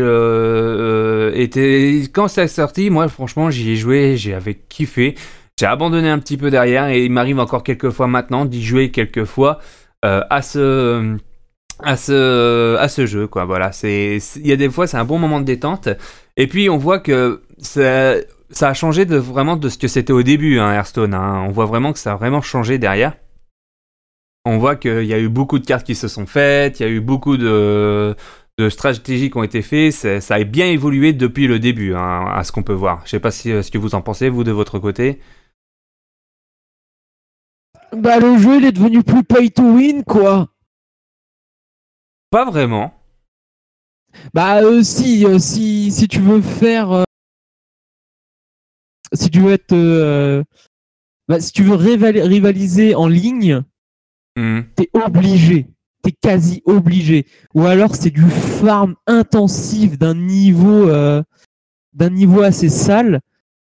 été 1.40 2.02
quand 2.12 2.28
c'est 2.28 2.48
sorti, 2.48 2.90
moi 2.90 3.08
franchement 3.08 3.52
j'y 3.52 3.74
ai 3.74 3.76
joué, 3.76 4.18
j'avais 4.18 4.56
kiffé. 4.56 5.14
J'ai 5.60 5.66
abandonné 5.66 6.10
un 6.10 6.20
petit 6.20 6.38
peu 6.38 6.52
derrière 6.52 6.88
et 6.88 7.04
il 7.04 7.12
m'arrive 7.12 7.40
encore 7.40 7.64
quelques 7.64 7.90
fois 7.90 8.08
maintenant 8.08 8.46
d'y 8.46 8.64
jouer 8.64 8.92
quelques 8.92 9.24
fois 9.24 9.60
euh, 10.06 10.22
à 10.30 10.42
ce 10.44 11.18
à 11.80 11.98
ce 11.98 12.76
à 12.78 12.88
ce 12.88 13.06
jeu 13.08 13.28
quoi. 13.28 13.46
Voilà, 13.46 13.72
c'est 13.72 14.20
il 14.36 14.48
y 14.48 14.52
a 14.52 14.56
des 14.56 14.70
fois 14.70 14.86
c'est 14.86 14.98
un 14.98 15.06
bon 15.06 15.18
moment 15.18 15.40
de 15.40 15.46
détente 15.46 15.90
et 16.36 16.46
puis 16.48 16.70
on 16.70 16.78
voit 16.78 17.00
que 17.00 17.42
ça 17.58 18.16
ça 18.52 18.70
a 18.70 18.74
changé 18.76 19.04
vraiment 19.06 19.58
de 19.58 19.68
ce 19.70 19.78
que 19.80 19.88
c'était 19.88 20.14
au 20.14 20.22
début 20.24 20.60
hein, 20.60 20.72
Hearthstone. 20.74 21.14
hein. 21.16 21.44
On 21.48 21.52
voit 21.52 21.66
vraiment 21.66 21.92
que 21.92 22.00
ça 22.00 22.14
a 22.14 22.16
vraiment 22.16 22.42
changé 22.42 22.78
derrière. 22.78 23.14
On 24.46 24.60
voit 24.60 24.76
qu'il 24.76 25.04
y 25.06 25.14
a 25.14 25.20
eu 25.20 25.28
beaucoup 25.28 25.60
de 25.60 25.66
cartes 25.66 25.86
qui 25.86 25.96
se 25.96 26.08
sont 26.08 26.26
faites, 26.26 26.80
il 26.80 26.84
y 26.84 26.86
a 26.86 26.90
eu 26.90 27.02
beaucoup 27.02 27.36
de 27.36 28.16
de 28.60 28.70
stratégies 28.70 29.30
qui 29.30 29.38
ont 29.38 29.44
été 29.44 29.62
faites, 29.62 30.20
ça 30.22 30.36
a 30.36 30.44
bien 30.44 30.66
évolué 30.68 31.14
depuis 31.14 31.46
le 31.48 31.60
début, 31.60 31.94
hein, 31.94 32.26
à 32.34 32.44
ce 32.44 32.52
qu'on 32.52 32.64
peut 32.64 32.74
voir. 32.74 33.02
Je 33.06 33.12
sais 33.12 33.20
pas 33.20 33.30
si, 33.30 33.52
euh, 33.52 33.62
ce 33.62 33.70
que 33.70 33.78
vous 33.78 33.94
en 33.94 34.02
pensez, 34.02 34.30
vous, 34.30 34.44
de 34.44 34.52
votre 34.52 34.80
côté. 34.80 35.20
Bah, 37.94 38.20
le 38.20 38.38
jeu, 38.38 38.58
il 38.58 38.66
est 38.66 38.72
devenu 38.72 39.04
plus 39.04 39.24
pay 39.24 39.50
to 39.50 39.64
win, 39.64 40.04
quoi. 40.04 40.50
Pas 42.30 42.46
vraiment. 42.46 42.94
Bah, 44.34 44.62
euh, 44.64 44.84
si, 44.84 45.26
euh, 45.26 45.40
si, 45.40 45.92
si 45.92 46.08
tu 46.08 46.20
veux 46.20 46.42
faire. 46.42 46.92
euh, 46.92 47.04
si 49.14 49.30
tu 49.30 49.40
veux 49.40 49.54
être. 49.54 50.44
bah, 51.28 51.40
si 51.40 51.52
tu 51.54 51.64
veux 51.64 51.76
rival- 51.76 52.20
rivaliser 52.20 52.96
en 52.96 53.08
ligne, 53.08 53.64
Hmm. 54.38 54.62
t'es 54.76 54.90
obligé. 54.94 55.66
T'es 56.04 56.12
quasi 56.12 56.62
obligé. 56.66 57.26
Ou 57.56 57.66
alors, 57.66 57.96
c'est 57.96 58.12
du 58.12 58.30
farm 58.30 58.96
intensif 59.08 59.98
d'un 59.98 60.14
niveau. 60.16 60.90
d'un 61.94 62.10
niveau 62.12 62.42
assez 62.44 62.70
sale. 62.70 63.22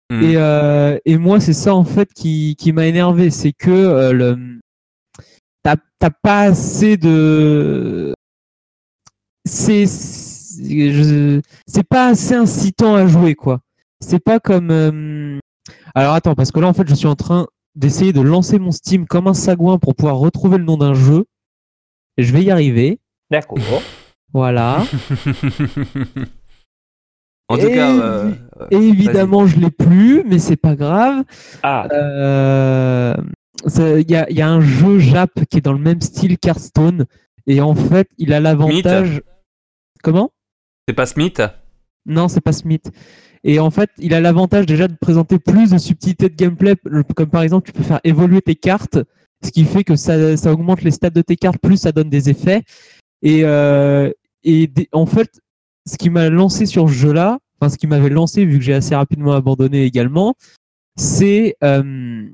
Hmm. 0.10 0.24
Et, 0.24 0.34
euh, 0.38 0.98
et 1.06 1.18
moi, 1.18 1.40
c'est 1.40 1.54
ça 1.54 1.76
en 1.76 1.84
fait 1.86 2.12
qui, 2.14 2.56
qui 2.58 2.72
m'a 2.74 2.88
énervé, 2.88 3.30
c'est 3.30 3.52
que 3.54 3.70
euh, 3.70 4.12
le 4.12 4.60
t'as 5.64 5.76
t'as 6.00 6.10
pas 6.10 6.42
assez 6.44 6.98
de 6.98 8.14
c'est 9.46 9.86
c'est 9.86 10.92
je- 10.92 11.42
c'est 11.68 11.84
pas 11.88 12.08
assez 12.08 12.34
incitant 12.36 12.96
à 12.96 13.06
jouer 13.08 13.36
quoi. 13.36 13.60
C'est 14.00 14.20
pas 14.24 14.40
comme 14.40 14.72
euh, 14.72 15.38
alors 15.94 16.14
attends 16.14 16.34
parce 16.36 16.52
que 16.52 16.60
là 16.60 16.68
en 16.68 16.74
fait 16.74 16.88
je 16.90 16.96
suis 16.96 17.08
en 17.08 17.16
train 17.16 17.46
d'essayer 17.76 18.12
de 18.14 18.22
lancer 18.22 18.58
mon 18.58 18.72
Steam 18.72 19.06
comme 19.06 19.28
un 19.28 19.34
sagouin 19.34 19.78
pour 19.78 19.96
pouvoir 19.96 20.18
retrouver 20.18 20.58
le 20.58 20.64
nom 20.64 20.78
d'un 20.78 20.94
jeu. 20.96 21.26
Et 22.18 22.24
je 22.24 22.34
vais 22.34 22.44
y 22.44 22.50
arriver. 22.52 23.00
D'accord. 23.30 23.60
Voilà. 24.34 24.84
en 27.50 27.58
tout 27.58 27.68
cas, 27.68 27.92
euh, 27.92 28.32
Et 28.72 28.78
évidemment, 28.78 29.46
je 29.48 29.60
l'ai 29.60 29.72
plus, 29.72 30.24
mais 30.26 30.40
c'est 30.40 30.56
pas 30.56 30.76
grave. 30.76 31.24
Ah, 31.64 31.88
Euh, 31.92 33.16
Il 34.00 34.10
y, 34.10 34.16
a, 34.16 34.30
il 34.30 34.38
y 34.38 34.42
a 34.42 34.50
un 34.50 34.62
jeu 34.62 35.00
Jap 35.00 35.32
qui 35.50 35.58
est 35.58 35.62
dans 35.62 35.74
le 35.74 35.80
même 35.80 36.00
style 36.02 36.38
qu'Hearthstone. 36.38 37.06
Et 37.48 37.60
en 37.62 37.76
fait, 37.76 38.08
il 38.18 38.32
a 38.34 38.40
l'avantage. 38.40 39.22
Comment? 40.04 40.32
C'est 40.88 40.94
pas 40.94 41.06
Smith? 41.06 41.42
Non, 42.06 42.28
c'est 42.30 42.42
pas 42.42 42.54
Smith. 42.54 42.90
Et 43.44 43.60
en 43.60 43.70
fait, 43.70 43.90
il 43.98 44.14
a 44.14 44.22
l'avantage 44.22 44.66
déjà 44.66 44.88
de 44.88 44.96
présenter 44.96 45.40
plus 45.40 45.72
de 45.72 45.78
subtilités 45.78 46.30
de 46.30 46.36
gameplay. 46.36 46.76
Comme 47.16 47.30
par 47.30 47.42
exemple, 47.42 47.66
tu 47.68 47.74
peux 47.74 47.84
faire 47.84 48.00
évoluer 48.04 48.42
tes 48.42 48.56
cartes, 48.56 49.00
ce 49.44 49.52
qui 49.52 49.66
fait 49.66 49.84
que 49.84 49.96
ça, 49.96 50.38
ça 50.38 50.52
augmente 50.54 50.82
les 50.82 50.92
stats 50.92 51.10
de 51.10 51.22
tes 51.22 51.36
cartes, 51.36 51.60
plus 51.62 51.78
ça 51.78 51.92
donne 51.92 52.10
des 52.10 52.30
effets. 52.30 52.64
Et, 53.22 53.42
euh, 53.44 54.12
et 54.44 54.72
en 54.94 55.06
fait, 55.06 55.42
ce 55.90 55.98
qui 55.98 56.10
m'a 56.10 56.30
lancé 56.30 56.66
sur 56.66 56.88
ce 56.88 56.94
jeu-là, 56.94 57.40
enfin 57.60 57.70
ce 57.70 57.78
qui 57.78 57.88
m'avait 57.88 58.10
lancé 58.10 58.46
vu 58.46 58.60
que 58.60 58.64
j'ai 58.64 58.76
assez 58.76 58.96
rapidement 58.96 59.34
abandonné 59.34 59.84
également, 59.84 60.36
c'est 60.96 61.56
euh, 61.64 62.30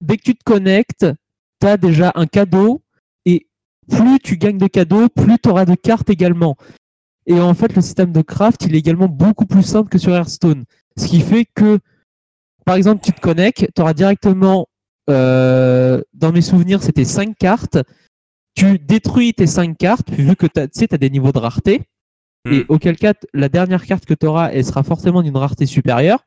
dès 0.00 0.16
que 0.16 0.22
tu 0.22 0.34
te 0.34 0.42
connectes, 0.44 1.06
tu 1.60 1.66
as 1.66 1.76
déjà 1.76 2.12
un 2.16 2.26
cadeau 2.26 2.82
et 3.24 3.46
plus 3.88 4.18
tu 4.18 4.36
gagnes 4.36 4.58
de 4.58 4.66
cadeaux, 4.66 5.08
plus 5.08 5.38
tu 5.38 5.48
auras 5.48 5.64
de 5.64 5.76
cartes 5.76 6.10
également. 6.10 6.56
Et 7.26 7.40
en 7.40 7.54
fait, 7.54 7.74
le 7.74 7.82
système 7.82 8.12
de 8.12 8.22
craft, 8.22 8.64
il 8.64 8.74
est 8.74 8.78
également 8.78 9.08
beaucoup 9.08 9.46
plus 9.46 9.62
simple 9.62 9.88
que 9.88 9.98
sur 9.98 10.12
Hearthstone. 10.12 10.64
Ce 10.96 11.06
qui 11.06 11.20
fait 11.20 11.46
que 11.54 11.78
par 12.64 12.74
exemple, 12.74 13.00
tu 13.04 13.12
te 13.12 13.20
connectes, 13.20 13.68
tu 13.74 13.80
auras 13.80 13.94
directement, 13.94 14.66
euh, 15.08 16.02
dans 16.12 16.32
mes 16.32 16.42
souvenirs, 16.42 16.82
c'était 16.82 17.04
5 17.04 17.36
cartes. 17.38 17.78
Tu 18.56 18.80
détruis 18.80 19.34
tes 19.34 19.46
5 19.46 19.78
cartes, 19.78 20.10
vu 20.10 20.34
que 20.34 20.46
tu 20.46 20.60
as 20.60 20.98
des 20.98 21.10
niveaux 21.10 21.30
de 21.30 21.38
rareté. 21.38 21.82
Et 22.50 22.60
Hmm. 22.60 22.64
auquel 22.68 22.96
cas, 22.96 23.14
la 23.34 23.48
dernière 23.48 23.84
carte 23.84 24.04
que 24.04 24.14
tu 24.14 24.26
auras, 24.26 24.50
elle 24.50 24.64
sera 24.64 24.82
forcément 24.82 25.22
d'une 25.22 25.36
rareté 25.36 25.66
supérieure. 25.66 26.24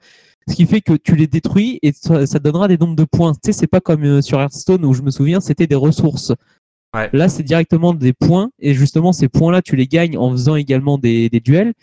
Ce 0.48 0.56
qui 0.56 0.66
fait 0.66 0.82
que 0.82 0.94
tu 0.94 1.16
les 1.16 1.28
détruis 1.28 1.80
et 1.84 1.94
ça, 1.94 2.40
donnera 2.40 2.68
des 2.68 2.78
nombres 2.78 2.96
de 2.96 3.04
points. 3.04 3.34
Tu 3.34 3.40
sais, 3.46 3.54
c'est 3.54 3.68
pas 3.68 3.82
comme 3.82 4.04
euh, 4.04 4.22
sur 4.22 4.40
Hearthstone 4.40 4.84
où 4.84 4.94
je 4.94 5.02
me 5.02 5.12
souviens, 5.12 5.42
c'était 5.42 5.68
des 5.68 5.76
ressources. 5.76 6.34
Ouais. 6.96 7.10
Là, 7.14 7.30
c'est 7.30 7.44
directement 7.44 7.94
des 7.94 8.14
points. 8.14 8.50
Et 8.60 8.74
justement, 8.74 9.14
ces 9.14 9.30
points-là, 9.30 9.62
tu 9.62 9.76
les 9.76 9.88
gagnes 9.88 10.18
en 10.18 10.32
faisant 10.32 10.56
également 10.56 10.98
des, 10.98 11.30
des 11.30 11.40
duels. 11.40 11.74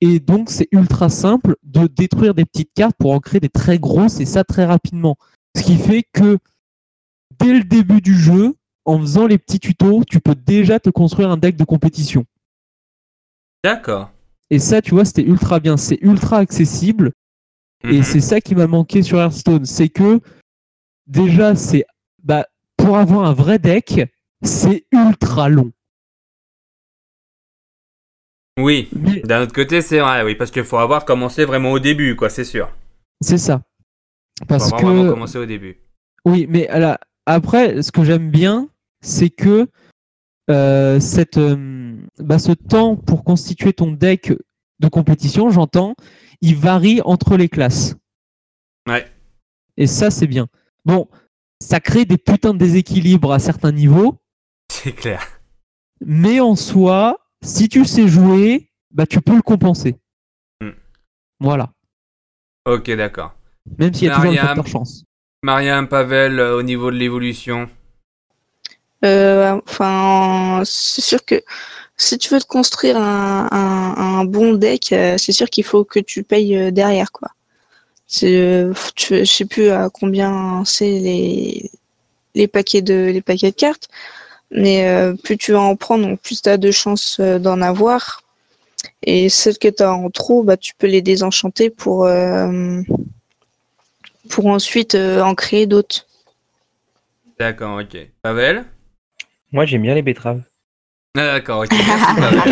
Et 0.00 0.18
donc, 0.18 0.50
c'est 0.50 0.68
ultra 0.72 1.08
simple 1.08 1.56
de 1.62 1.86
détruire 1.86 2.34
des 2.34 2.44
petites 2.44 2.72
cartes 2.74 2.96
pour 2.98 3.12
en 3.12 3.20
créer 3.20 3.40
des 3.40 3.48
très 3.48 3.78
grosses 3.78 4.18
et 4.20 4.26
ça 4.26 4.42
très 4.42 4.64
rapidement. 4.64 5.16
Ce 5.56 5.62
qui 5.62 5.76
fait 5.76 6.02
que 6.12 6.38
dès 7.38 7.54
le 7.54 7.64
début 7.64 8.00
du 8.00 8.14
jeu, 8.14 8.56
en 8.84 9.00
faisant 9.00 9.26
les 9.26 9.38
petits 9.38 9.60
tutos, 9.60 10.02
tu 10.04 10.20
peux 10.20 10.34
déjà 10.34 10.80
te 10.80 10.90
construire 10.90 11.30
un 11.30 11.36
deck 11.36 11.56
de 11.56 11.64
compétition. 11.64 12.24
D'accord. 13.64 14.10
Et 14.50 14.58
ça, 14.58 14.82
tu 14.82 14.90
vois, 14.92 15.06
c'était 15.06 15.22
ultra 15.24 15.58
bien. 15.58 15.78
C'est 15.78 15.98
ultra 16.02 16.36
accessible. 16.38 17.12
Et 17.82 17.98
Mhm. 17.98 18.02
c'est 18.02 18.20
ça 18.20 18.40
qui 18.42 18.54
m'a 18.54 18.66
manqué 18.66 19.02
sur 19.02 19.18
Hearthstone. 19.18 19.64
C'est 19.64 19.88
que 19.88 20.20
déjà, 21.06 21.54
c'est 21.56 21.86
bah, 22.22 22.46
pour 22.76 22.98
avoir 22.98 23.24
un 23.24 23.32
vrai 23.32 23.58
deck, 23.58 24.02
c'est 24.42 24.84
ultra 24.92 25.48
long. 25.48 25.72
Oui. 28.58 28.88
Mais 28.92 29.20
D'un 29.20 29.42
autre 29.42 29.52
côté, 29.54 29.80
c'est 29.80 29.98
vrai, 30.00 30.22
oui, 30.22 30.34
parce 30.34 30.50
qu'il 30.50 30.64
faut 30.64 30.76
avoir 30.78 31.04
commencé 31.04 31.44
vraiment 31.44 31.72
au 31.72 31.78
début, 31.78 32.14
quoi, 32.16 32.28
c'est 32.28 32.44
sûr. 32.44 32.70
c'est 33.22 33.38
ça. 33.38 33.62
Faut 34.40 34.46
Parce 34.46 34.66
avoir 34.72 34.82
vraiment 34.82 35.08
commencé 35.10 35.38
au 35.38 35.46
début. 35.46 35.78
oui, 36.26 36.46
mais 36.48 36.68
alors, 36.68 36.96
après, 37.26 37.82
ce 37.82 37.90
que 37.90 38.04
j'aime 38.04 38.30
bien, 38.30 38.68
c'est 39.00 39.30
que 39.30 39.66
euh, 40.50 41.00
cette, 41.00 41.38
euh, 41.38 41.96
bah, 42.18 42.38
ce 42.38 42.52
temps 42.52 42.96
pour 42.96 43.24
constituer 43.24 43.72
ton 43.72 43.92
deck 43.92 44.32
de 44.80 44.88
compétition, 44.88 45.50
j'entends, 45.50 45.94
il 46.40 46.56
varie 46.56 47.00
entre 47.04 47.36
les 47.36 47.48
classes. 47.48 47.96
Ouais. 48.88 49.10
Et 49.76 49.86
ça, 49.86 50.10
c'est 50.10 50.26
bien. 50.26 50.48
Bon, 50.84 51.08
ça 51.60 51.80
crée 51.80 52.04
des 52.04 52.18
putains 52.18 52.52
de 52.52 52.58
déséquilibres 52.58 53.32
à 53.32 53.38
certains 53.38 53.72
niveaux, 53.72 54.16
C'est 54.70 54.92
clair. 54.92 55.40
mais 56.04 56.40
en 56.40 56.56
soi, 56.56 57.18
si 57.42 57.68
tu 57.68 57.84
sais 57.84 58.08
jouer, 58.08 58.70
bah, 58.90 59.06
tu 59.06 59.20
peux 59.20 59.34
le 59.34 59.42
compenser. 59.42 59.96
Hmm. 60.60 60.70
Voilà. 61.40 61.72
Ok, 62.66 62.90
d'accord. 62.90 63.34
Même 63.78 63.94
s'il 63.94 64.08
y 64.08 64.10
a 64.10 64.16
toujours 64.16 64.34
facteur 64.34 64.66
chance. 64.66 65.04
Mariam, 65.42 65.88
Pavel, 65.88 66.38
euh, 66.38 66.56
au 66.58 66.62
niveau 66.62 66.90
de 66.90 66.96
l'évolution. 66.96 67.68
Euh, 69.04 69.60
enfin, 69.66 70.62
c'est 70.64 71.02
sûr 71.02 71.24
que 71.24 71.42
si 71.96 72.18
tu 72.18 72.32
veux 72.32 72.40
te 72.40 72.46
construire 72.46 72.96
un, 72.98 74.24
bon 74.24 74.54
deck, 74.54 74.92
euh, 74.92 75.16
c'est 75.18 75.32
sûr 75.32 75.50
qu'il 75.50 75.64
faut 75.64 75.84
que 75.84 76.00
tu 76.00 76.22
payes 76.22 76.56
euh, 76.56 76.70
derrière, 76.70 77.12
quoi. 77.12 77.28
Tu, 78.08 78.26
je 78.26 79.24
sais 79.24 79.44
plus 79.44 79.70
à 79.70 79.90
combien 79.90 80.62
c'est 80.64 81.70
les, 82.34 82.48
paquets 82.48 82.82
de 82.82 83.10
les 83.12 83.22
paquets 83.22 83.50
de 83.50 83.56
cartes, 83.56 83.88
mais 84.50 84.86
plus 85.24 85.36
tu 85.36 85.52
vas 85.52 85.62
en 85.62 85.74
prendre, 85.74 86.16
plus 86.18 86.42
tu 86.42 86.48
as 86.48 86.58
de 86.58 86.70
chances 86.70 87.18
d'en 87.20 87.60
avoir. 87.60 88.22
Et 89.02 89.28
celles 89.30 89.58
que 89.58 89.68
tu 89.68 89.82
as 89.82 89.92
en 89.92 90.10
trop, 90.10 90.42
bah, 90.44 90.56
tu 90.56 90.74
peux 90.76 90.86
les 90.86 91.02
désenchanter 91.02 91.70
pour, 91.70 92.08
pour 94.28 94.46
ensuite 94.46 94.94
en 94.94 95.34
créer 95.34 95.66
d'autres. 95.66 96.06
D'accord, 97.38 97.80
ok. 97.80 97.98
Pavel? 98.22 98.64
Moi, 99.54 99.66
j'aime 99.66 99.82
bien 99.82 99.94
les 99.94 100.02
betteraves. 100.02 100.42
Ah, 101.16 101.34
D'accord, 101.38 101.60
ok. 101.60 101.68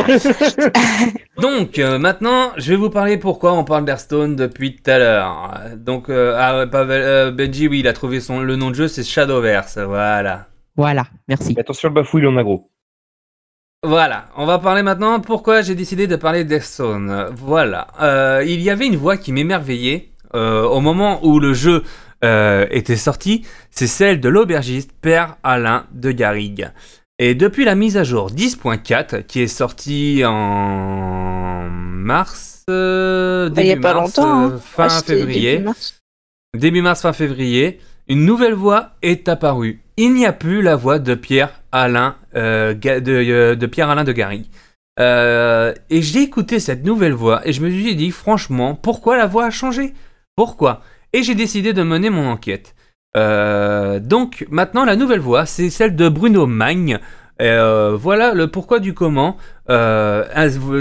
Merci. 0.06 0.28
Donc, 1.42 1.80
euh, 1.80 1.98
maintenant, 1.98 2.52
je 2.58 2.70
vais 2.70 2.76
vous 2.76 2.90
parler 2.90 3.16
pourquoi 3.16 3.54
on 3.54 3.64
parle 3.64 3.84
d'Hearthstone 3.84 4.36
depuis 4.36 4.76
tout 4.76 4.88
à 4.88 4.98
l'heure. 5.00 5.60
Donc, 5.76 6.08
euh, 6.08 6.36
ah, 6.38 6.64
Pavel, 6.68 7.02
euh, 7.02 7.30
Benji, 7.32 7.66
oui, 7.66 7.80
il 7.80 7.88
a 7.88 7.92
trouvé 7.92 8.20
son, 8.20 8.40
le 8.40 8.54
nom 8.54 8.70
de 8.70 8.76
jeu, 8.76 8.86
c'est 8.86 9.02
Shadowverse. 9.02 9.78
Voilà. 9.78 10.46
Voilà, 10.76 11.06
merci. 11.26 11.54
Mais 11.56 11.62
attention, 11.62 11.88
le 11.88 11.94
bafouille, 11.96 12.22
il 12.22 12.28
en 12.28 12.36
a 12.36 12.44
gros. 12.44 12.70
Voilà, 13.84 14.26
on 14.36 14.46
va 14.46 14.60
parler 14.60 14.84
maintenant 14.84 15.18
pourquoi 15.18 15.60
j'ai 15.62 15.74
décidé 15.74 16.06
de 16.06 16.14
parler 16.14 16.44
d'Hearthstone. 16.44 17.30
Voilà, 17.34 17.88
Euh, 18.00 18.44
il 18.46 18.60
y 18.60 18.70
avait 18.70 18.86
une 18.86 18.94
voix 18.96 19.16
qui 19.16 19.32
m'émerveillait 19.32 20.10
euh, 20.36 20.62
au 20.62 20.80
moment 20.80 21.18
où 21.26 21.40
le 21.40 21.52
jeu 21.52 21.82
euh, 22.24 22.66
était 22.70 22.96
sorti, 22.96 23.44
c'est 23.70 23.86
celle 23.86 24.20
de 24.20 24.28
l'aubergiste 24.28 24.90
Père 25.00 25.36
Alain 25.42 25.86
de 25.92 26.12
Garrigue. 26.12 26.70
Et 27.18 27.34
depuis 27.34 27.64
la 27.64 27.74
mise 27.74 27.96
à 27.96 28.04
jour 28.04 28.30
10.4, 28.30 29.24
qui 29.26 29.42
est 29.42 29.46
sortie 29.46 30.22
en 30.24 31.68
mars, 31.70 32.64
euh, 32.70 33.48
Bah, 33.50 33.62
Il 33.62 33.68
y 33.68 33.70
a 33.70 33.74
début 33.74 33.80
pas 33.82 33.94
mars, 33.94 34.16
longtemps. 34.16 34.50
euh, 34.50 34.54
hein. 34.56 34.58
fin 34.58 34.84
Ouais, 34.84 34.88
c'était 34.90 35.16
février, 35.16 35.52
début 35.52 35.64
mars. 35.64 36.00
début 36.56 36.82
mars, 36.82 37.02
fin 37.02 37.12
février, 37.12 37.80
une 38.08 38.24
nouvelle 38.24 38.54
voix 38.54 38.90
est 39.02 39.28
apparue. 39.28 39.80
Il 39.96 40.14
n'y 40.14 40.26
a 40.26 40.32
plus 40.32 40.62
la 40.62 40.74
voix 40.76 40.98
de 40.98 41.14
Pierre 41.14 41.60
Alain 41.70 42.16
euh, 42.34 42.74
de, 42.74 43.02
euh, 43.06 43.54
de 43.54 43.66
Pierre 43.66 43.90
Alain 43.90 44.04
de 44.04 44.12
Garrigue. 44.12 44.46
Euh, 45.00 45.72
et 45.90 46.02
j'ai 46.02 46.20
écouté 46.22 46.60
cette 46.60 46.84
nouvelle 46.84 47.14
voix 47.14 47.46
et 47.46 47.52
je 47.52 47.62
me 47.62 47.70
suis 47.70 47.96
dit 47.96 48.10
franchement 48.10 48.74
pourquoi 48.74 49.16
la 49.16 49.26
voix 49.26 49.46
a 49.46 49.50
changé? 49.50 49.94
Pourquoi? 50.36 50.82
Et 51.12 51.22
j'ai 51.22 51.34
décidé 51.34 51.72
de 51.72 51.82
mener 51.82 52.10
mon 52.10 52.28
enquête. 52.28 52.74
Euh, 53.14 54.00
donc 54.00 54.46
maintenant 54.50 54.86
la 54.86 54.96
nouvelle 54.96 55.20
voix 55.20 55.44
c'est 55.44 55.68
celle 55.68 55.94
de 55.96 56.08
Bruno 56.08 56.46
Magne. 56.46 56.98
Euh, 57.40 57.96
voilà 57.96 58.34
le 58.34 58.46
pourquoi 58.46 58.78
du 58.78 58.94
comment. 58.94 59.36
Euh, 59.68 60.24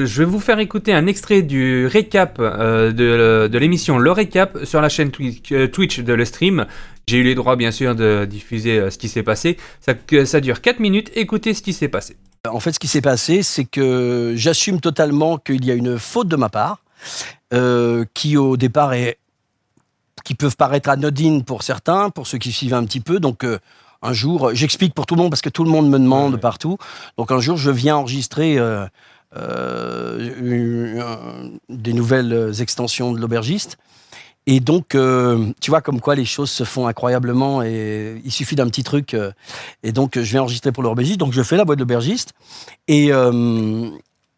je 0.05 0.19
vais 0.19 0.25
vous 0.25 0.39
faire 0.39 0.59
écouter 0.59 0.93
un 0.93 1.07
extrait 1.07 1.41
du 1.41 1.87
récap 1.87 2.39
de, 2.39 3.57
l'émission 3.57 3.97
Le 3.97 4.11
Récap 4.11 4.59
sur 4.63 4.79
la 4.79 4.89
chaîne 4.89 5.11
Twitch, 5.11 5.99
de 5.99 6.13
le 6.13 6.25
stream. 6.25 6.65
J'ai 7.07 7.17
eu 7.17 7.23
les 7.23 7.35
droits 7.35 7.55
bien 7.55 7.71
sûr 7.71 7.95
de 7.95 8.25
diffuser 8.25 8.89
ce 8.91 8.97
qui 8.97 9.09
s'est 9.09 9.23
passé. 9.23 9.57
Ça, 9.79 10.39
dure 10.39 10.61
4 10.61 10.79
minutes. 10.79 11.11
Écoutez 11.15 11.53
ce 11.53 11.61
qui 11.61 11.73
s'est 11.73 11.87
passé. 11.87 12.15
En 12.47 12.59
fait, 12.59 12.73
ce 12.73 12.79
qui 12.79 12.87
s'est 12.87 13.01
passé, 13.01 13.43
c'est 13.43 13.65
que 13.65 14.33
j'assume 14.35 14.81
totalement 14.81 15.37
qu'il 15.37 15.65
y 15.65 15.71
a 15.71 15.75
une 15.75 15.97
faute 15.97 16.27
de 16.27 16.35
ma 16.35 16.49
part, 16.49 16.83
qui 18.13 18.37
au 18.37 18.55
départ 18.55 18.93
est, 18.93 19.17
qui 20.23 20.35
peuvent 20.35 20.55
paraître 20.57 20.89
anodines 20.89 21.43
pour 21.43 21.63
certains, 21.63 22.09
pour 22.09 22.27
ceux 22.27 22.37
qui 22.37 22.51
suivent 22.51 22.73
un 22.73 22.85
petit 22.85 22.99
peu. 22.99 23.19
Donc, 23.19 23.43
euh, 23.43 23.59
un 24.01 24.13
jour, 24.13 24.51
j'explique 24.53 24.93
pour 24.95 25.05
tout 25.05 25.15
le 25.15 25.21
monde 25.21 25.29
parce 25.31 25.41
que 25.41 25.49
tout 25.49 25.63
le 25.63 25.69
monde 25.69 25.89
me 25.89 25.99
demande 25.99 26.33
Ouais. 26.35 26.39
partout. 26.39 26.77
Donc, 27.17 27.31
un 27.31 27.39
jour, 27.39 27.57
je 27.57 27.69
viens 27.71 27.97
enregistrer 27.97 28.57
euh, 28.57 28.85
euh, 29.37 31.49
des 31.69 31.93
nouvelles 31.93 32.51
extensions 32.59 33.11
de 33.11 33.19
l'aubergiste. 33.19 33.77
Et 34.47 34.59
donc, 34.59 34.95
euh, 34.95 35.51
tu 35.61 35.69
vois, 35.69 35.81
comme 35.81 36.01
quoi 36.01 36.15
les 36.15 36.25
choses 36.25 36.49
se 36.49 36.63
font 36.63 36.87
incroyablement 36.87 37.61
et 37.61 38.19
il 38.25 38.31
suffit 38.31 38.55
d'un 38.55 38.67
petit 38.67 38.81
truc. 38.83 39.13
euh, 39.13 39.31
et 39.83 39.91
donc, 39.91 40.15
je 40.15 40.21
viens 40.31 40.41
enregistrer 40.41 40.71
pour 40.71 40.81
l'aubergiste. 40.81 41.19
Donc, 41.19 41.31
je 41.33 41.43
fais 41.43 41.57
la 41.57 41.65
boîte 41.65 41.77
de 41.77 41.83
l'aubergiste. 41.83 42.33
Et, 42.87 43.13
euh, 43.13 43.87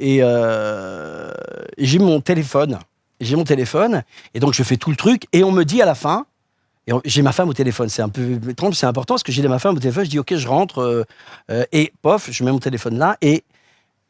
et, 0.01 0.17
euh, 0.21 1.31
et 1.77 1.85
j'ai 1.85 1.99
mon 1.99 2.19
téléphone. 2.19 2.79
J'ai 3.23 3.35
mon 3.35 3.43
téléphone. 3.43 4.03
Et 4.33 4.39
donc, 4.39 4.53
je 4.53 4.63
fais 4.63 4.77
tout 4.77 4.89
le 4.89 4.95
truc. 4.95 5.27
Et 5.33 5.43
on 5.43 5.51
me 5.51 5.63
dit 5.63 5.81
à 5.81 5.85
la 5.85 5.95
fin, 5.95 6.25
j'ai 7.05 7.21
ma 7.21 7.31
femme 7.31 7.49
au 7.49 7.53
téléphone. 7.53 7.89
C'est 7.89 8.01
un 8.01 8.09
peu 8.09 8.39
étrange, 8.49 8.75
c'est 8.75 8.85
important 8.85 9.13
parce 9.15 9.23
que 9.23 9.31
j'ai 9.31 9.47
ma 9.47 9.59
femme 9.59 9.75
au 9.75 9.79
téléphone. 9.79 10.05
Je 10.05 10.09
dis, 10.09 10.19
OK, 10.19 10.35
je 10.35 10.47
rentre. 10.47 10.79
euh, 10.79 11.03
euh, 11.51 11.63
et 11.71 11.93
pof, 12.01 12.29
je 12.31 12.43
mets 12.43 12.51
mon 12.51 12.59
téléphone 12.59 12.97
là. 12.97 13.17
Et 13.21 13.43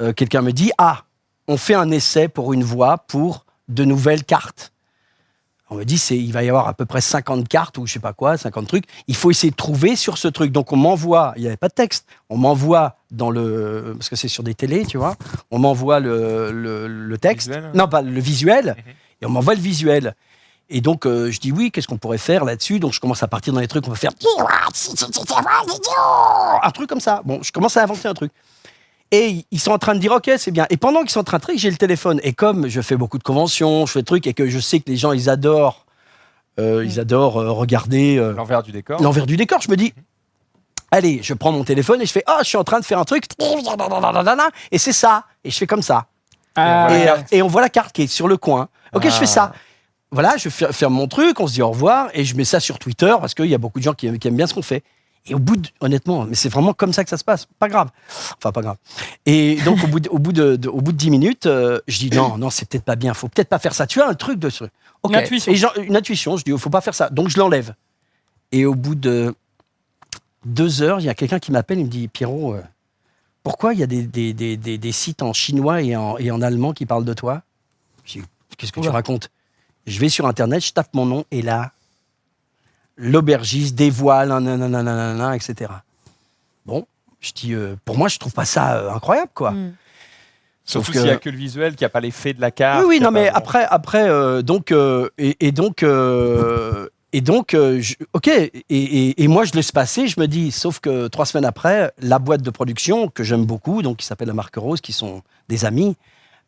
euh, 0.01 0.13
quelqu'un 0.13 0.41
me 0.41 0.51
dit, 0.51 0.71
ah, 0.77 1.03
on 1.47 1.57
fait 1.57 1.75
un 1.75 1.91
essai 1.91 2.27
pour 2.27 2.53
une 2.53 2.63
voix 2.63 2.97
pour 2.97 3.45
de 3.69 3.83
nouvelles 3.85 4.23
cartes. 4.23 4.71
On 5.69 5.75
me 5.75 5.85
dit, 5.85 5.97
c'est, 5.97 6.17
il 6.17 6.31
va 6.33 6.43
y 6.43 6.49
avoir 6.49 6.67
à 6.67 6.73
peu 6.75 6.85
près 6.85 7.01
50 7.01 7.47
cartes 7.47 7.77
ou 7.79 7.87
je 7.87 7.93
sais 7.93 7.99
pas 7.99 8.13
quoi, 8.13 8.37
50 8.37 8.67
trucs. 8.67 8.83
Il 9.07 9.15
faut 9.15 9.31
essayer 9.31 9.49
de 9.49 9.55
trouver 9.55 9.95
sur 9.95 10.17
ce 10.19 10.27
truc. 10.27 10.51
Donc 10.51 10.71
on 10.71 10.75
m'envoie, 10.75 11.33
il 11.35 11.41
n'y 11.41 11.47
avait 11.47 11.57
pas 11.57 11.69
de 11.69 11.73
texte, 11.73 12.05
on 12.29 12.37
m'envoie 12.37 12.97
dans 13.11 13.31
le. 13.31 13.93
Parce 13.97 14.09
que 14.09 14.15
c'est 14.15 14.27
sur 14.27 14.43
des 14.43 14.53
télés, 14.53 14.85
tu 14.85 14.97
vois. 14.97 15.15
On 15.51 15.57
m'envoie 15.59 15.99
le, 15.99 16.51
le, 16.51 16.87
le 16.87 17.17
texte. 17.17 17.47
Visuel 17.47 17.71
Non, 17.73 17.87
pas 17.87 18.01
le 18.03 18.19
visuel. 18.19 18.75
Et 19.23 19.25
on 19.25 19.29
m'envoie 19.29 19.55
le 19.55 19.61
visuel. 19.61 20.15
Et 20.69 20.81
donc, 20.81 21.05
euh, 21.05 21.31
je 21.31 21.39
dis 21.39 21.51
oui, 21.51 21.71
qu'est-ce 21.71 21.87
qu'on 21.87 21.97
pourrait 21.97 22.17
faire 22.17 22.43
là-dessus? 22.43 22.79
Donc, 22.79 22.93
je 22.93 22.99
commence 22.99 23.23
à 23.23 23.27
partir 23.27 23.53
dans 23.53 23.61
les 23.61 23.67
trucs, 23.67 23.87
on 23.87 23.91
va 23.91 23.95
faire 23.95 24.11
un 26.63 26.71
truc 26.71 26.89
comme 26.89 26.99
ça. 26.99 27.21
Bon, 27.23 27.41
je 27.41 27.51
commence 27.51 27.77
à 27.77 27.83
inventer 27.83 28.07
un 28.07 28.13
truc. 28.13 28.31
Et 29.11 29.45
ils 29.51 29.59
sont 29.59 29.71
en 29.71 29.77
train 29.77 29.95
de 29.95 29.99
dire, 29.99 30.11
OK, 30.11 30.29
c'est 30.37 30.51
bien. 30.51 30.65
Et 30.69 30.77
pendant 30.77 31.01
qu'ils 31.01 31.11
sont 31.11 31.21
en 31.21 31.23
train 31.23 31.37
de 31.37 31.43
truc, 31.43 31.57
j'ai 31.57 31.69
le 31.69 31.77
téléphone. 31.77 32.19
Et 32.23 32.33
comme 32.33 32.67
je 32.67 32.81
fais 32.81 32.97
beaucoup 32.97 33.17
de 33.17 33.23
conventions, 33.23 33.85
je 33.85 33.91
fais 33.93 33.99
des 33.99 34.05
trucs, 34.05 34.27
et 34.27 34.33
que 34.33 34.49
je 34.49 34.59
sais 34.59 34.79
que 34.79 34.89
les 34.89 34.97
gens, 34.97 35.13
ils 35.13 35.29
adorent, 35.29 35.85
euh, 36.59 36.83
ils 36.83 36.99
adorent 36.99 37.37
euh, 37.39 37.51
regarder 37.51 38.17
euh, 38.17 38.33
L'envers 38.33 38.63
du 38.63 38.71
décor. 38.71 39.01
l'envers 39.01 39.25
du 39.25 39.37
décor, 39.37 39.61
je 39.61 39.69
me 39.69 39.77
dis, 39.77 39.93
allez, 40.91 41.21
je 41.21 41.33
prends 41.33 41.51
mon 41.51 41.63
téléphone 41.63 42.01
et 42.01 42.05
je 42.05 42.11
fais, 42.11 42.23
ah, 42.25 42.39
je 42.41 42.47
suis 42.47 42.57
en 42.57 42.63
train 42.63 42.79
de 42.79 42.85
faire 42.85 42.99
un 42.99 43.05
truc, 43.05 43.25
et 44.71 44.77
c'est 44.77 44.93
ça. 44.93 45.25
Et 45.43 45.51
je 45.51 45.57
fais 45.57 45.67
comme 45.67 45.83
ça. 45.83 46.07
Ah. 46.55 46.87
Et, 46.91 47.09
euh, 47.09 47.15
et 47.31 47.41
on 47.41 47.47
voit 47.47 47.61
la 47.61 47.69
carte 47.69 47.93
qui 47.93 48.03
est 48.03 48.07
sur 48.07 48.27
le 48.27 48.37
coin. 48.37 48.69
Ok, 48.93 49.03
je 49.05 49.09
fais 49.09 49.25
ça. 49.25 49.51
voilà, 50.11 50.37
je 50.37 50.49
ferme 50.49 50.93
mon 50.93 51.07
truc, 51.07 51.39
on 51.39 51.47
se 51.47 51.53
dit 51.53 51.61
au 51.63 51.69
revoir, 51.69 52.09
et 52.13 52.23
je 52.23 52.35
mets 52.35 52.45
ça 52.45 52.59
sur 52.59 52.77
Twitter 52.77 53.13
parce 53.19 53.33
qu'il 53.33 53.47
y 53.47 53.55
a 53.55 53.57
beaucoup 53.57 53.79
de 53.79 53.83
gens 53.83 53.93
qui, 53.93 54.19
qui 54.19 54.27
aiment 54.27 54.35
bien 54.37 54.45
ce 54.47 54.53
qu'on 54.53 54.61
fait. 54.61 54.83
Et 55.25 55.33
au 55.33 55.39
bout 55.39 55.55
de, 55.55 55.69
honnêtement, 55.79 56.25
mais 56.25 56.35
c'est 56.35 56.49
vraiment 56.49 56.73
comme 56.73 56.91
ça 56.91 57.03
que 57.05 57.09
ça 57.09 57.15
se 57.17 57.23
passe. 57.23 57.47
Pas 57.57 57.69
grave. 57.69 57.87
Enfin, 58.37 58.51
pas 58.51 58.61
grave. 58.61 58.75
Et 59.25 59.55
donc, 59.63 59.81
au 59.81 59.87
bout 59.87 60.01
de, 60.01 60.09
au 60.09 60.19
bout 60.19 60.33
de, 60.33 60.57
de- 60.57 60.67
au 60.67 60.81
bout 60.81 60.91
de 60.91 60.97
10 60.97 61.09
minutes, 61.11 61.45
euh, 61.45 61.79
je 61.87 61.97
dis 61.97 62.09
non, 62.09 62.37
non, 62.37 62.49
c'est 62.49 62.67
peut-être 62.67 62.83
pas 62.83 62.97
bien. 62.97 63.13
Faut 63.13 63.29
peut-être 63.29 63.47
pas 63.47 63.57
faire 63.57 63.73
ça. 63.73 63.87
Tu 63.87 64.01
as 64.01 64.07
un 64.09 64.15
truc 64.15 64.37
de 64.37 64.49
ce. 64.49 64.65
Ok. 65.01 65.11
Une 65.11 65.15
intuition. 65.15 65.51
Et 65.51 65.55
genre, 65.55 65.73
une 65.77 65.95
intuition. 65.95 66.35
Je 66.35 66.43
dis, 66.43 66.51
faut 66.57 66.69
pas 66.69 66.81
faire 66.81 66.93
ça. 66.93 67.09
Donc, 67.09 67.29
je 67.29 67.39
l'enlève. 67.39 67.73
Et 68.51 68.65
au 68.65 68.75
bout 68.75 68.95
de 68.95 69.33
deux 70.45 70.81
heures, 70.81 70.99
il 70.99 71.05
y 71.05 71.09
a 71.09 71.15
quelqu'un 71.15 71.39
qui 71.39 71.51
m'appelle. 71.53 71.79
Il 71.79 71.85
me 71.85 71.89
dit, 71.89 72.09
Pierrot, 72.09 72.55
euh, 72.55 72.61
pourquoi 73.43 73.73
il 73.73 73.79
y 73.79 73.83
a 73.83 73.87
des, 73.87 74.03
des, 74.03 74.33
des, 74.33 74.57
des, 74.57 74.77
des 74.77 74.91
sites 74.91 75.21
en 75.21 75.33
chinois 75.33 75.81
et 75.81 75.95
en, 75.95 76.17
et 76.17 76.31
en 76.31 76.41
allemand 76.41 76.73
qui 76.73 76.85
parlent 76.85 77.05
de 77.05 77.13
toi? 77.13 77.41
Je 78.05 78.19
dis, 78.19 78.25
qu'est-ce 78.57 78.71
que 78.71 78.79
tu 78.79 78.89
racontes? 78.89 79.29
Je 79.85 79.99
vais 79.99 80.09
sur 80.09 80.25
Internet, 80.25 80.65
je 80.65 80.71
tape 80.71 80.93
mon 80.93 81.05
nom, 81.05 81.25
et 81.31 81.41
là, 81.41 81.71
l'aubergiste 82.95 83.75
dévoile, 83.75 84.29
nanana, 84.29 84.67
nanana, 84.69 85.35
etc. 85.35 85.71
Bon, 86.65 86.85
je 87.19 87.31
dis, 87.33 87.53
euh, 87.53 87.75
pour 87.85 87.97
moi, 87.97 88.07
je 88.07 88.17
trouve 88.17 88.33
pas 88.33 88.45
ça 88.45 88.77
euh, 88.77 88.91
incroyable, 88.93 89.31
quoi. 89.33 89.51
Mm. 89.51 89.73
Sauf 90.65 90.89
s'il 90.89 91.01
n'y 91.01 91.09
a 91.09 91.17
que 91.17 91.29
le 91.29 91.35
visuel, 91.37 91.71
qu'il 91.75 91.81
n'y 91.83 91.87
a 91.87 91.89
pas 91.89 91.99
l'effet 91.99 92.33
de 92.33 92.39
la 92.39 92.49
carte. 92.51 92.81
oui, 92.83 92.85
oui, 92.87 92.95
qu'il 92.95 93.03
non, 93.03 93.11
mais 93.11 93.29
pas- 93.29 93.37
après, 93.37 93.65
après, 93.65 94.07
euh, 94.09 94.41
donc, 94.41 94.71
euh, 94.71 95.09
et, 95.17 95.35
et 95.45 95.51
donc, 95.51 95.83
euh, 95.83 96.87
et 97.15 97.21
donc, 97.21 97.53
euh, 97.53 97.79
ok, 98.13 98.27
et, 98.27 99.27
moi, 99.27 99.45
je 99.45 99.53
laisse 99.53 99.71
passer, 99.71 100.07
je 100.07 100.19
me 100.19 100.27
dis, 100.27 100.51
sauf 100.51 100.79
que 100.79 101.07
trois 101.07 101.27
semaines 101.27 101.45
après, 101.45 101.93
la 101.99 102.17
boîte 102.17 102.41
de 102.41 102.49
production 102.49 103.07
que 103.07 103.23
j'aime 103.23 103.45
beaucoup, 103.45 103.83
donc 103.83 103.97
qui 103.97 104.05
s'appelle 104.05 104.29
la 104.29 104.33
Marque 104.33 104.55
Rose, 104.55 104.81
qui 104.81 104.93
sont 104.93 105.21
des 105.47 105.63
amis, 105.63 105.95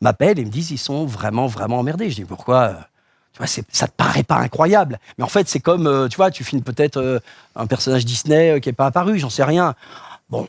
m'appellent 0.02 0.40
et 0.40 0.44
me 0.44 0.50
disent, 0.50 0.72
ils 0.72 0.80
sont 0.80 1.06
vraiment, 1.06 1.46
vraiment 1.46 1.78
emmerdés. 1.78 2.10
Je 2.10 2.16
dis, 2.16 2.26
pourquoi 2.26 2.64
euh, 2.64 2.74
tu 3.32 3.38
vois, 3.38 3.48
ça 3.48 3.88
te 3.88 3.94
paraît 3.96 4.24
pas 4.24 4.38
incroyable, 4.38 4.98
mais 5.18 5.24
en 5.24 5.28
fait, 5.28 5.48
c'est 5.48 5.60
comme, 5.60 5.86
euh, 5.86 6.08
tu 6.08 6.16
vois, 6.16 6.32
tu 6.32 6.44
filmes 6.44 6.64
peut-être 6.64 7.22
un 7.56 7.68
personnage 7.68 8.04
Disney 8.04 8.60
qui 8.60 8.70
est 8.70 8.74
pas 8.74 8.88
apparu, 8.88 9.20
j'en 9.20 9.30
sais 9.30 9.44
rien. 9.44 9.76
Bon, 10.32 10.48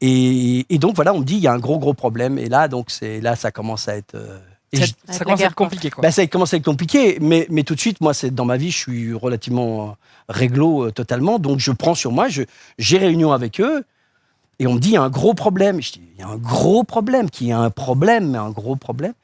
et, 0.00 0.64
donc 0.78 0.94
voilà, 0.94 1.12
on 1.12 1.18
me 1.18 1.24
dit 1.24 1.34
il 1.34 1.42
y 1.42 1.46
a 1.46 1.52
un 1.52 1.58
gros 1.58 1.78
gros 1.78 1.94
problème. 1.94 2.38
Et 2.38 2.48
là, 2.48 2.68
donc 2.68 2.88
là, 3.02 3.36
ça 3.36 3.50
commence 3.50 3.86
à 3.88 3.96
être. 3.96 4.16
Et 4.72 4.78
Ça, 4.78 4.84
je- 4.86 5.12
ça 5.12 5.24
commence 5.24 5.40
à 5.40 5.44
être 5.44 5.54
compliqué, 5.54 5.90
quoi. 5.90 6.02
bah, 6.02 6.10
ça 6.10 6.26
commence 6.26 6.54
à 6.54 6.56
être 6.56 6.64
compliqué, 6.64 7.18
mais, 7.20 7.46
mais 7.50 7.62
tout 7.62 7.74
de 7.74 7.80
suite, 7.80 8.00
moi, 8.00 8.14
c'est 8.14 8.30
dans 8.34 8.44
ma 8.44 8.56
vie, 8.56 8.70
je 8.70 8.78
suis 8.78 9.12
relativement 9.14 9.88
euh, 9.90 9.92
réglo 10.28 10.86
euh, 10.86 10.90
totalement, 10.90 11.38
donc 11.38 11.58
je 11.58 11.72
prends 11.72 11.94
sur 11.94 12.12
moi, 12.12 12.28
j'ai 12.28 12.98
réunion 12.98 13.32
avec 13.32 13.60
eux, 13.60 13.84
et 14.58 14.66
on 14.66 14.74
me 14.74 14.78
dit 14.78 14.90
il 14.90 14.94
y 14.94 14.96
a 14.96 15.02
un 15.02 15.10
gros 15.10 15.34
problème. 15.34 15.82
Je 15.82 15.92
dis 15.92 16.02
il 16.14 16.20
y 16.20 16.22
a 16.24 16.28
un 16.28 16.36
gros 16.36 16.84
problème, 16.84 17.30
qui 17.30 17.46
y 17.46 17.52
a 17.52 17.58
un 17.58 17.70
problème, 17.70 18.30
mais 18.30 18.38
un 18.38 18.50
gros 18.50 18.76
problème. 18.76 19.14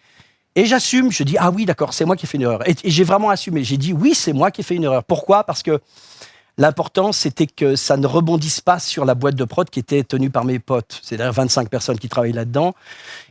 Et 0.57 0.65
j'assume, 0.65 1.13
je 1.13 1.23
dis 1.23 1.37
ah 1.39 1.51
oui, 1.51 1.65
d'accord, 1.65 1.95
c'est 1.95 2.05
moi 2.05 2.17
qui 2.17 2.27
ai 2.27 2.29
fait 2.29 2.39
une 2.39 2.43
erreur. 2.43 2.69
Et, 2.69 2.75
et 2.83 2.91
j'ai 2.91 3.05
vraiment 3.05 3.31
assumé. 3.31 3.63
J'ai 3.63 3.77
dit 3.77 3.93
oui, 3.93 4.15
c'est 4.15 4.33
moi 4.33 4.51
qui 4.51 4.63
ai 4.63 4.65
fait 4.65 4.75
une 4.75 4.83
erreur. 4.85 5.05
Pourquoi? 5.05 5.45
Parce 5.45 5.63
que 5.63 5.81
L'important, 6.59 7.13
c'était 7.13 7.47
que 7.47 7.77
ça 7.77 7.97
ne 7.97 8.07
rebondisse 8.07 8.61
pas 8.61 8.79
sur 8.81 9.05
la 9.05 9.15
boîte 9.15 9.37
de 9.37 9.45
prod 9.45 9.71
qui 9.71 9.79
était 9.79 10.03
tenue 10.03 10.29
par 10.29 10.45
mes 10.45 10.59
potes. 10.59 11.01
C'est-à-dire 11.03 11.33
25 11.33 11.69
personnes 11.69 11.99
qui 11.99 12.09
travaillent 12.09 12.33
là-dedans. 12.33 12.75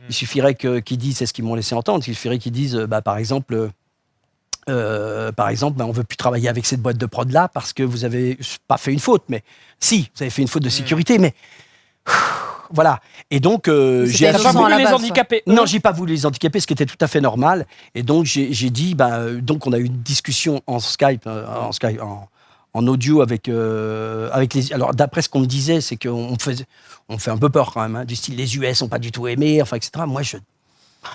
Il 0.08 0.14
suffirait 0.14 0.54
que- 0.54 0.78
qu'ils 0.80 0.96
disent, 0.98 1.18
c'est 1.18 1.26
ce 1.26 1.34
qu'ils 1.34 1.44
m'ont 1.44 1.54
laissé 1.54 1.74
entendre, 1.74 2.02
il 2.06 2.14
suffirait 2.14 2.38
qu'ils 2.38 2.52
disent, 2.52 2.74
bah, 2.76 3.02
par 3.02 3.18
exemple, 3.18 3.54
euh, 3.54 3.68
euh, 4.70 5.30
par 5.32 5.48
exemple, 5.50 5.76
bah, 5.78 5.84
on 5.86 5.92
veut 5.92 6.04
plus 6.04 6.16
travailler 6.16 6.48
avec 6.48 6.64
cette 6.66 6.80
boîte 6.80 6.96
de 6.98 7.06
prod-là 7.06 7.48
parce 7.48 7.72
que 7.72 7.82
vous 7.82 8.04
avez 8.04 8.38
pas 8.66 8.76
fait 8.78 8.92
une 8.92 8.98
faute, 8.98 9.24
mais 9.28 9.42
si, 9.78 10.10
vous 10.16 10.22
avez 10.22 10.30
fait 10.30 10.42
une 10.42 10.48
faute 10.48 10.62
de 10.62 10.68
sécurité, 10.70 11.18
mais 11.18 11.34
voilà. 12.70 13.00
Et 13.30 13.40
donc, 13.40 13.68
euh, 13.68 14.06
j'ai 14.06 14.30
la 14.30 14.38
Voulu 14.38 14.76
les 14.76 14.84
base, 14.84 14.94
handicaper, 14.94 15.42
eux 15.48 15.52
Non, 15.52 15.66
j'ai 15.66 15.80
pas 15.80 15.92
voulu 15.92 16.14
les 16.14 16.26
handicaper, 16.26 16.60
ce 16.60 16.66
qui 16.66 16.72
était 16.72 16.86
tout 16.86 16.96
à 17.00 17.06
fait 17.06 17.20
normal. 17.20 17.66
Et 17.94 18.02
donc, 18.02 18.24
j'ai 18.26 18.70
dit, 18.70 18.94
bah, 18.94 19.16
euh, 19.16 19.40
donc, 19.40 19.66
on 19.66 19.72
a 19.72 19.78
eu 19.78 19.84
une 19.84 20.02
discussion 20.02 20.62
en 20.66 20.80
Skype, 20.80 21.26
euh, 21.26 21.46
en 21.46 21.72
Skype, 21.72 22.00
en, 22.02 22.28
en 22.74 22.86
audio 22.86 23.20
avec, 23.22 23.48
euh, 23.48 24.28
avec 24.32 24.54
les. 24.54 24.72
Alors, 24.72 24.94
d'après 24.94 25.22
ce 25.22 25.28
qu'on 25.28 25.40
me 25.40 25.46
disait, 25.46 25.80
c'est 25.80 25.96
qu'on 25.96 26.36
faisait, 26.38 26.66
on 27.08 27.18
fait 27.18 27.30
un 27.30 27.38
peu 27.38 27.48
peur 27.48 27.72
quand 27.72 27.80
même, 27.82 27.96
hein, 27.96 28.04
du 28.04 28.16
style 28.16 28.36
les 28.36 28.56
US 28.56 28.82
ont 28.82 28.88
pas 28.88 28.98
du 28.98 29.10
tout 29.12 29.26
aimé, 29.26 29.60
enfin, 29.62 29.76
etc. 29.76 30.04
Moi, 30.06 30.22
je. 30.22 30.36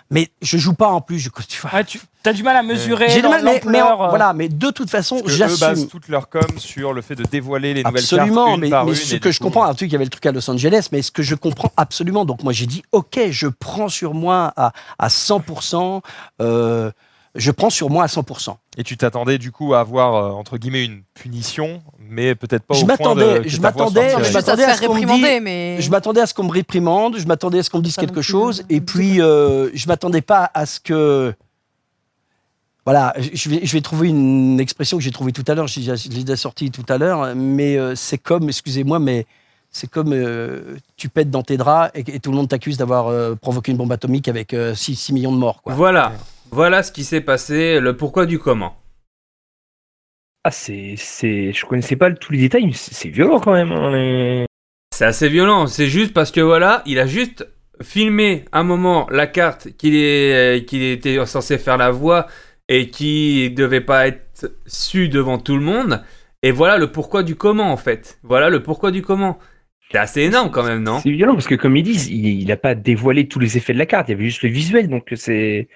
Mais 0.09 0.29
je 0.41 0.57
joue 0.57 0.73
pas 0.73 0.87
en 0.87 1.01
plus. 1.01 1.19
Je, 1.19 1.29
tu 1.47 1.59
vois. 1.61 1.83
tu 1.83 1.99
as 2.25 2.31
du 2.33 2.41
mal 2.41 2.55
à 2.55 2.63
mesurer 2.63 3.09
J'ai 3.09 3.21
du 3.21 3.27
mal, 3.27 3.43
mais, 3.65 3.81
en- 3.81 4.05
euh. 4.05 4.07
voilà, 4.09 4.31
mais 4.33 4.47
de 4.47 4.71
toute 4.71 4.89
façon, 4.89 5.17
que 5.19 5.29
eux 5.29 5.37
basent 5.37 5.59
j'assume. 5.59 5.87
toute 5.87 6.07
leur 6.07 6.29
com 6.29 6.41
sur 6.57 6.93
le 6.93 7.01
fait 7.01 7.15
de 7.15 7.23
dévoiler 7.23 7.73
les 7.73 7.83
nouvelles 7.83 8.01
Absolument, 8.01 8.45
cartes 8.45 8.55
une 8.55 8.61
mais, 8.61 8.69
par 8.69 8.85
mais 8.85 8.91
une. 8.91 8.97
ce 8.97 9.15
que 9.17 9.29
je 9.31 9.37
coup, 9.39 9.43
comprends, 9.43 9.65
un 9.65 9.73
truc, 9.75 9.89
il 9.89 9.91
y 9.91 9.95
avait 9.95 10.05
le 10.05 10.09
truc 10.09 10.25
à 10.25 10.31
Los 10.31 10.49
Angeles, 10.49 10.87
mais 10.93 11.01
ce 11.01 11.11
que 11.11 11.21
je 11.21 11.35
comprends 11.35 11.71
absolument, 11.75 12.23
donc 12.23 12.43
moi 12.43 12.53
j'ai 12.53 12.65
dit, 12.65 12.81
ok, 12.93 13.19
je 13.29 13.47
prends 13.47 13.89
sur 13.89 14.13
moi 14.13 14.53
à, 14.55 14.71
à 14.97 15.09
100%, 15.09 16.01
euh, 16.41 16.89
je 17.35 17.51
prends 17.51 17.69
sur 17.69 17.89
moi 17.89 18.03
à 18.03 18.07
100%. 18.07 18.55
Et 18.77 18.83
tu 18.83 18.95
t'attendais 18.97 19.37
du 19.37 19.51
coup 19.51 19.73
à 19.73 19.79
avoir 19.79 20.15
euh, 20.15 20.29
entre 20.31 20.57
guillemets 20.57 20.85
une 20.85 21.01
punition, 21.15 21.81
mais 21.99 22.35
peut-être 22.35 22.63
pas 22.63 22.75
je 22.75 22.83
au 22.83 22.87
point 22.87 23.15
de 23.15 23.41
je 23.47 23.59
m'attendais, 23.59 24.09
sorte, 24.09 24.23
je 24.23 24.29
euh, 24.29 24.33
m'attendais 24.33 24.63
à 24.63 24.75
ce 24.75 24.81
qu'on 24.85 24.93
me 24.93 25.41
mais- 25.41 25.81
je 25.81 25.89
m'attendais 25.89 26.21
à 26.21 26.27
ce 26.27 26.33
qu'on 26.33 26.43
me 26.43 26.51
réprimande, 26.51 27.17
je 27.17 27.25
m'attendais 27.25 27.59
à 27.59 27.63
ce 27.63 27.69
qu'on 27.69 27.79
me 27.79 27.83
dise 27.83 27.95
quelque 27.95 28.21
chose, 28.21 28.63
et 28.69 28.81
puis 28.81 29.19
euh, 29.21 29.69
je 29.73 29.87
m'attendais 29.87 30.21
pas 30.21 30.51
à 30.53 30.65
ce 30.67 30.79
que, 30.79 31.33
voilà, 32.85 33.13
je 33.17 33.49
vais, 33.49 33.61
je 33.65 33.73
vais 33.73 33.81
trouver 33.81 34.09
une 34.09 34.59
expression 34.59 34.97
que 34.97 35.03
j'ai 35.03 35.11
trouvée 35.11 35.31
tout 35.31 35.45
à 35.47 35.55
l'heure, 35.55 35.67
je 35.67 35.79
l'ai 35.79 36.35
sortie 36.35 36.69
tout 36.69 36.85
à 36.89 36.97
l'heure, 36.97 37.33
mais 37.35 37.77
euh, 37.77 37.95
c'est 37.95 38.17
comme, 38.19 38.47
excusez-moi, 38.49 38.99
mais 38.99 39.25
c'est 39.71 39.89
comme 39.89 40.13
euh, 40.13 40.75
tu 40.97 41.09
pètes 41.09 41.31
dans 41.31 41.41
tes 41.41 41.57
draps 41.57 41.89
et, 41.95 42.03
et 42.15 42.19
tout 42.19 42.29
le 42.29 42.37
monde 42.37 42.47
t'accuse 42.49 42.77
d'avoir 42.77 43.07
euh, 43.07 43.33
provoqué 43.33 43.71
une 43.71 43.77
bombe 43.77 43.91
atomique 43.91 44.27
avec 44.27 44.55
6, 44.75 45.11
millions 45.13 45.31
de 45.31 45.37
morts. 45.37 45.61
Quoi. 45.63 45.73
Voilà. 45.73 46.11
Voilà 46.53 46.83
ce 46.83 46.91
qui 46.91 47.03
s'est 47.03 47.21
passé, 47.21 47.79
le 47.79 47.97
pourquoi 47.97 48.27
du 48.27 48.37
comment. 48.37 48.77
Ah, 50.43 50.51
c'est, 50.51 50.93
c'est, 50.97 51.51
je 51.51 51.65
connaissais 51.65 51.95
pas 51.95 52.11
tous 52.11 52.31
les 52.31 52.37
détails, 52.37 52.67
mais 52.67 52.73
c'est 52.73 53.09
violent 53.09 53.39
quand 53.39 53.53
même. 53.53 54.45
C'est 54.93 55.05
assez 55.05 55.29
violent. 55.29 55.65
C'est 55.65 55.87
juste 55.87 56.13
parce 56.13 56.29
que 56.29 56.41
voilà, 56.41 56.83
il 56.85 56.99
a 56.99 57.07
juste 57.07 57.47
filmé 57.81 58.45
un 58.51 58.61
moment 58.61 59.07
la 59.09 59.25
carte 59.25 59.69
qu'il 59.77 59.95
est, 59.95 60.63
qu'il 60.67 60.83
était 60.83 61.25
censé 61.25 61.57
faire 61.57 61.77
la 61.77 61.89
voix 61.89 62.27
et 62.69 62.91
qui 62.91 63.49
devait 63.49 63.81
pas 63.81 64.05
être 64.07 64.51
su 64.67 65.09
devant 65.09 65.39
tout 65.39 65.55
le 65.57 65.63
monde. 65.63 66.03
Et 66.43 66.51
voilà 66.51 66.77
le 66.77 66.91
pourquoi 66.91 67.23
du 67.23 67.35
comment 67.35 67.71
en 67.71 67.77
fait. 67.77 68.19
Voilà 68.21 68.51
le 68.51 68.61
pourquoi 68.61 68.91
du 68.91 69.01
comment. 69.01 69.39
C'est 69.91 69.97
assez 69.97 70.21
énorme 70.21 70.51
quand 70.51 70.63
même, 70.63 70.83
non? 70.83 70.99
C'est 70.99 71.09
violent 71.09 71.33
parce 71.33 71.47
que, 71.47 71.55
comme 71.55 71.75
ils 71.77 71.83
disent, 71.83 72.09
il, 72.09 72.27
il 72.27 72.51
a 72.51 72.57
pas 72.57 72.75
dévoilé 72.75 73.27
tous 73.27 73.39
les 73.39 73.57
effets 73.57 73.73
de 73.73 73.79
la 73.79 73.87
carte, 73.87 74.07
il 74.09 74.11
y 74.11 74.13
avait 74.13 74.25
juste 74.25 74.43
le 74.43 74.49
visuel, 74.49 74.87
donc 74.87 75.11
c'est. 75.15 75.67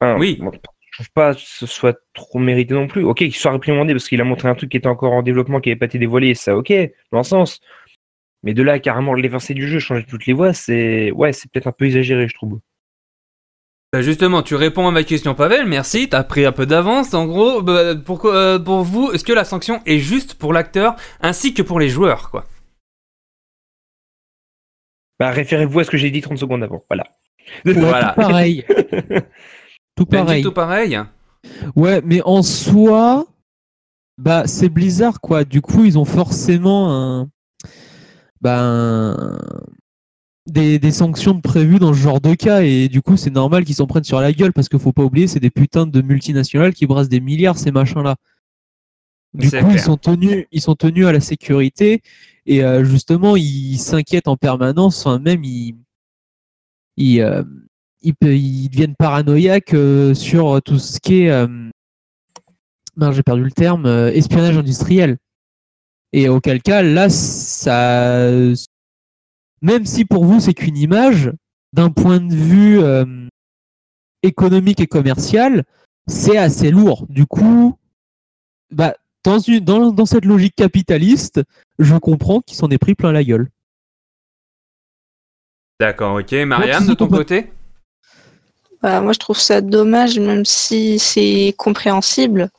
Oui. 0.00 0.38
je 0.40 0.92
trouve 0.92 1.10
pas 1.12 1.34
que 1.34 1.40
ce 1.40 1.66
soit 1.66 1.98
trop 2.14 2.38
mérité 2.38 2.74
non 2.74 2.86
plus. 2.86 3.04
Ok, 3.04 3.18
qu'il 3.18 3.34
soit 3.34 3.52
réprimandé 3.52 3.92
parce 3.92 4.08
qu'il 4.08 4.20
a 4.20 4.24
montré 4.24 4.48
un 4.48 4.54
truc 4.54 4.70
qui 4.70 4.76
était 4.76 4.86
encore 4.86 5.12
en 5.12 5.22
développement, 5.22 5.60
qui 5.60 5.68
n'avait 5.68 5.78
pas 5.78 5.86
été 5.86 5.98
dévoilé, 5.98 6.34
ça, 6.34 6.56
ok, 6.56 6.72
dans 7.12 7.18
un 7.18 7.22
sens. 7.22 7.60
Mais 8.42 8.54
de 8.54 8.62
là 8.62 8.74
à 8.74 8.78
carrément 8.78 9.14
l'évincer 9.14 9.54
du 9.54 9.66
jeu, 9.66 9.78
changer 9.78 10.04
toutes 10.04 10.26
les 10.26 10.32
voix, 10.32 10.52
c'est. 10.52 11.10
Ouais, 11.12 11.32
c'est 11.32 11.50
peut-être 11.50 11.66
un 11.66 11.72
peu 11.72 11.86
exagéré, 11.86 12.28
je 12.28 12.34
trouve. 12.34 12.60
Bah, 13.92 14.02
Justement, 14.02 14.42
tu 14.42 14.54
réponds 14.54 14.86
à 14.86 14.90
ma 14.90 15.02
question, 15.02 15.34
Pavel. 15.34 15.66
Merci, 15.66 16.08
t'as 16.08 16.22
pris 16.22 16.44
un 16.44 16.52
peu 16.52 16.66
d'avance. 16.66 17.14
En 17.14 17.26
gros, 17.26 17.62
bah, 17.62 17.94
pourquoi, 17.96 18.34
euh, 18.34 18.58
pour 18.58 18.82
vous, 18.82 19.10
est-ce 19.12 19.24
que 19.24 19.32
la 19.32 19.44
sanction 19.44 19.80
est 19.86 19.98
juste 19.98 20.34
pour 20.34 20.52
l'acteur 20.52 20.94
ainsi 21.20 21.54
que 21.54 21.62
pour 21.62 21.80
les 21.80 21.88
joueurs, 21.88 22.30
quoi? 22.30 22.46
Bah, 25.18 25.30
référez-vous 25.30 25.80
à 25.80 25.84
ce 25.84 25.90
que 25.90 25.96
j'ai 25.96 26.10
dit 26.10 26.20
30 26.20 26.38
secondes 26.38 26.62
avant. 26.62 26.84
Voilà. 26.88 27.04
Voilà. 27.64 28.12
Pareil. 28.12 28.64
tout 29.98 30.06
Benji, 30.06 30.24
pareil. 30.26 30.42
tout 30.42 30.52
pareil. 30.52 30.98
Ouais, 31.76 32.02
mais 32.04 32.20
en 32.22 32.42
soi, 32.42 33.26
bah 34.18 34.46
c'est 34.46 34.68
Blizzard 34.68 35.20
quoi. 35.20 35.44
Du 35.44 35.60
coup, 35.62 35.84
ils 35.84 35.98
ont 35.98 36.04
forcément 36.04 36.92
un, 36.94 37.30
bah, 38.40 38.58
un- 38.60 39.38
des, 40.46 40.78
des 40.78 40.90
sanctions 40.92 41.34
de 41.34 41.40
prévues 41.42 41.78
dans 41.78 41.92
ce 41.92 41.98
genre 41.98 42.20
de 42.20 42.34
cas 42.34 42.62
et 42.62 42.88
du 42.88 43.02
coup, 43.02 43.16
c'est 43.16 43.30
normal 43.30 43.64
qu'ils 43.64 43.74
s'en 43.74 43.86
prennent 43.86 44.04
sur 44.04 44.20
la 44.20 44.32
gueule 44.32 44.52
parce 44.52 44.68
qu'il 44.68 44.78
faut 44.78 44.92
pas 44.92 45.04
oublier, 45.04 45.26
c'est 45.26 45.40
des 45.40 45.50
putains 45.50 45.86
de 45.86 46.00
multinationales 46.02 46.72
qui 46.72 46.86
brassent 46.86 47.10
des 47.10 47.20
milliards 47.20 47.58
ces 47.58 47.70
machins-là. 47.70 48.16
Du 49.34 49.48
C'est 49.50 49.60
coup, 49.62 49.70
ils 49.70 49.80
sont 49.80 49.98
tenus, 49.98 50.46
ils 50.52 50.60
sont 50.62 50.74
tenus 50.74 51.06
à 51.06 51.12
la 51.12 51.20
sécurité 51.20 52.02
et 52.46 52.64
euh, 52.64 52.82
justement, 52.84 53.36
ils 53.36 53.78
s'inquiètent 53.78 54.26
en 54.28 54.36
permanence. 54.38 55.06
Enfin, 55.06 55.18
même 55.18 55.44
ils, 55.44 55.76
ils, 56.96 57.20
euh, 57.20 57.42
ils, 58.02 58.68
deviennent 58.68 58.94
paranoïaques 58.96 59.74
euh, 59.74 60.14
sur 60.14 60.60
tout 60.62 60.78
ce 60.78 61.00
qui 61.00 61.22
est, 61.22 61.30
euh, 61.30 61.46
non, 62.98 63.12
j'ai 63.12 63.22
perdu 63.22 63.44
le 63.44 63.52
terme, 63.52 63.86
euh, 63.86 64.10
espionnage 64.12 64.56
industriel. 64.56 65.18
Et 66.12 66.28
auquel 66.28 66.60
cas, 66.62 66.82
là, 66.82 67.08
ça, 67.08 68.28
même 69.62 69.86
si 69.86 70.04
pour 70.04 70.24
vous 70.24 70.40
c'est 70.40 70.54
qu'une 70.54 70.76
image, 70.76 71.30
d'un 71.72 71.90
point 71.90 72.18
de 72.18 72.34
vue 72.34 72.80
euh, 72.80 73.04
économique 74.22 74.80
et 74.80 74.86
commercial, 74.86 75.64
c'est 76.08 76.38
assez 76.38 76.70
lourd. 76.70 77.06
Du 77.08 77.26
coup, 77.26 77.76
bah, 78.72 78.94
dans, 79.22 79.38
une, 79.38 79.60
dans, 79.60 79.92
dans 79.92 80.06
cette 80.06 80.24
logique 80.24 80.56
capitaliste, 80.56 81.42
je 81.78 81.96
comprends 81.96 82.40
qu'il 82.40 82.56
s'en 82.56 82.70
est 82.70 82.78
pris 82.78 82.94
plein 82.94 83.12
la 83.12 83.22
gueule. 83.22 83.48
D'accord, 85.78 86.18
ok. 86.18 86.32
Marianne, 86.32 86.86
de 86.86 86.94
ton 86.94 87.06
côté? 87.06 87.52
Bah, 88.82 89.00
moi, 89.00 89.12
je 89.12 89.18
trouve 89.18 89.38
ça 89.38 89.60
dommage, 89.60 90.18
même 90.18 90.44
si 90.44 90.98
c'est 90.98 91.54
compréhensible. 91.56 92.50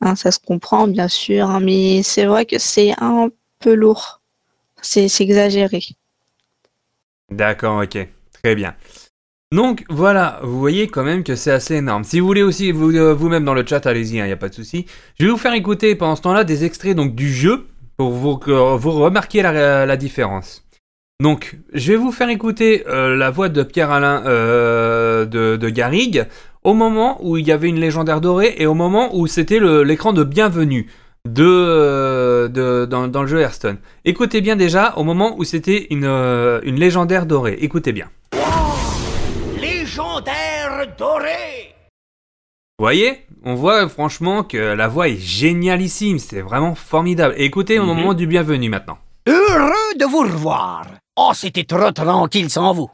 Hein, 0.00 0.16
ça 0.16 0.32
se 0.32 0.40
comprend, 0.40 0.88
bien 0.88 1.08
sûr, 1.08 1.48
hein, 1.48 1.60
mais 1.60 2.02
c'est 2.02 2.24
vrai 2.24 2.44
que 2.44 2.58
c'est 2.58 2.92
un 3.00 3.28
peu 3.60 3.74
lourd. 3.74 4.20
C'est 4.80 5.08
exagéré. 5.20 5.80
D'accord, 7.30 7.82
ok. 7.82 8.08
Très 8.42 8.54
bien. 8.56 8.74
Donc 9.52 9.84
voilà, 9.90 10.40
vous 10.42 10.58
voyez 10.58 10.88
quand 10.88 11.04
même 11.04 11.22
que 11.22 11.36
c'est 11.36 11.52
assez 11.52 11.76
énorme. 11.76 12.04
Si 12.04 12.18
vous 12.18 12.26
voulez 12.26 12.42
aussi 12.42 12.72
vous, 12.72 12.90
euh, 12.96 13.14
vous-même 13.14 13.44
dans 13.44 13.54
le 13.54 13.64
chat, 13.66 13.86
allez-y, 13.86 14.16
il 14.16 14.24
n'y 14.24 14.32
a 14.32 14.36
pas 14.36 14.48
de 14.48 14.54
souci. 14.54 14.86
Je 15.20 15.26
vais 15.26 15.30
vous 15.30 15.36
faire 15.36 15.52
écouter 15.52 15.94
pendant 15.94 16.16
ce 16.16 16.22
temps-là 16.22 16.42
des 16.42 16.64
extraits 16.64 16.96
donc, 16.96 17.14
du 17.14 17.32
jeu 17.32 17.68
pour 17.98 18.10
vous, 18.10 18.38
que 18.38 18.50
vous 18.50 18.92
remarquiez 18.92 19.42
la, 19.42 19.86
la 19.86 19.96
différence. 19.96 20.64
Donc, 21.20 21.56
je 21.72 21.92
vais 21.92 21.96
vous 21.96 22.10
faire 22.12 22.28
écouter 22.30 22.84
euh, 22.88 23.16
la 23.16 23.30
voix 23.30 23.48
de 23.48 23.62
Pierre-Alain 23.62 24.24
euh, 24.26 25.24
de, 25.24 25.56
de 25.56 25.68
Garrigue 25.68 26.26
au 26.64 26.74
moment 26.74 27.18
où 27.24 27.36
il 27.36 27.46
y 27.46 27.52
avait 27.52 27.68
une 27.68 27.78
légendaire 27.80 28.20
dorée 28.20 28.54
et 28.58 28.66
au 28.66 28.74
moment 28.74 29.14
où 29.16 29.26
c'était 29.26 29.60
l'écran 29.84 30.12
de 30.12 30.24
bienvenue 30.24 30.88
de, 31.28 31.44
euh, 31.46 32.48
de- 32.48 32.86
dans, 32.86 33.06
dans 33.06 33.22
le 33.22 33.28
jeu 33.28 33.40
Hearthstone. 33.40 33.76
Écoutez 34.04 34.40
bien 34.40 34.56
déjà 34.56 34.94
au 34.96 35.04
moment 35.04 35.36
où 35.38 35.44
c'était 35.44 35.86
une, 35.90 36.04
euh, 36.04 36.60
une 36.64 36.76
légendaire 36.80 37.26
dorée. 37.26 37.56
Écoutez 37.60 37.92
bien. 37.92 38.08
Légendaire 39.60 40.86
doré 40.98 41.74
Vous 42.78 42.84
voyez? 42.84 43.26
On 43.44 43.54
voit 43.54 43.88
franchement 43.88 44.42
que 44.42 44.56
la 44.56 44.88
voix 44.88 45.08
est 45.08 45.18
génialissime, 45.20 46.18
c'est 46.18 46.40
vraiment 46.40 46.74
formidable. 46.74 47.34
Et 47.36 47.44
écoutez 47.44 47.78
au 47.78 47.84
moment 47.84 48.14
du 48.14 48.26
bienvenue 48.26 48.68
maintenant. 48.68 48.98
Heureux 49.28 49.94
de 49.98 50.04
vous 50.04 50.20
revoir. 50.22 50.86
Oh, 51.16 51.32
c'était 51.34 51.64
trop 51.64 51.90
tranquille 51.90 52.48
sans 52.48 52.72
vous. 52.72 52.90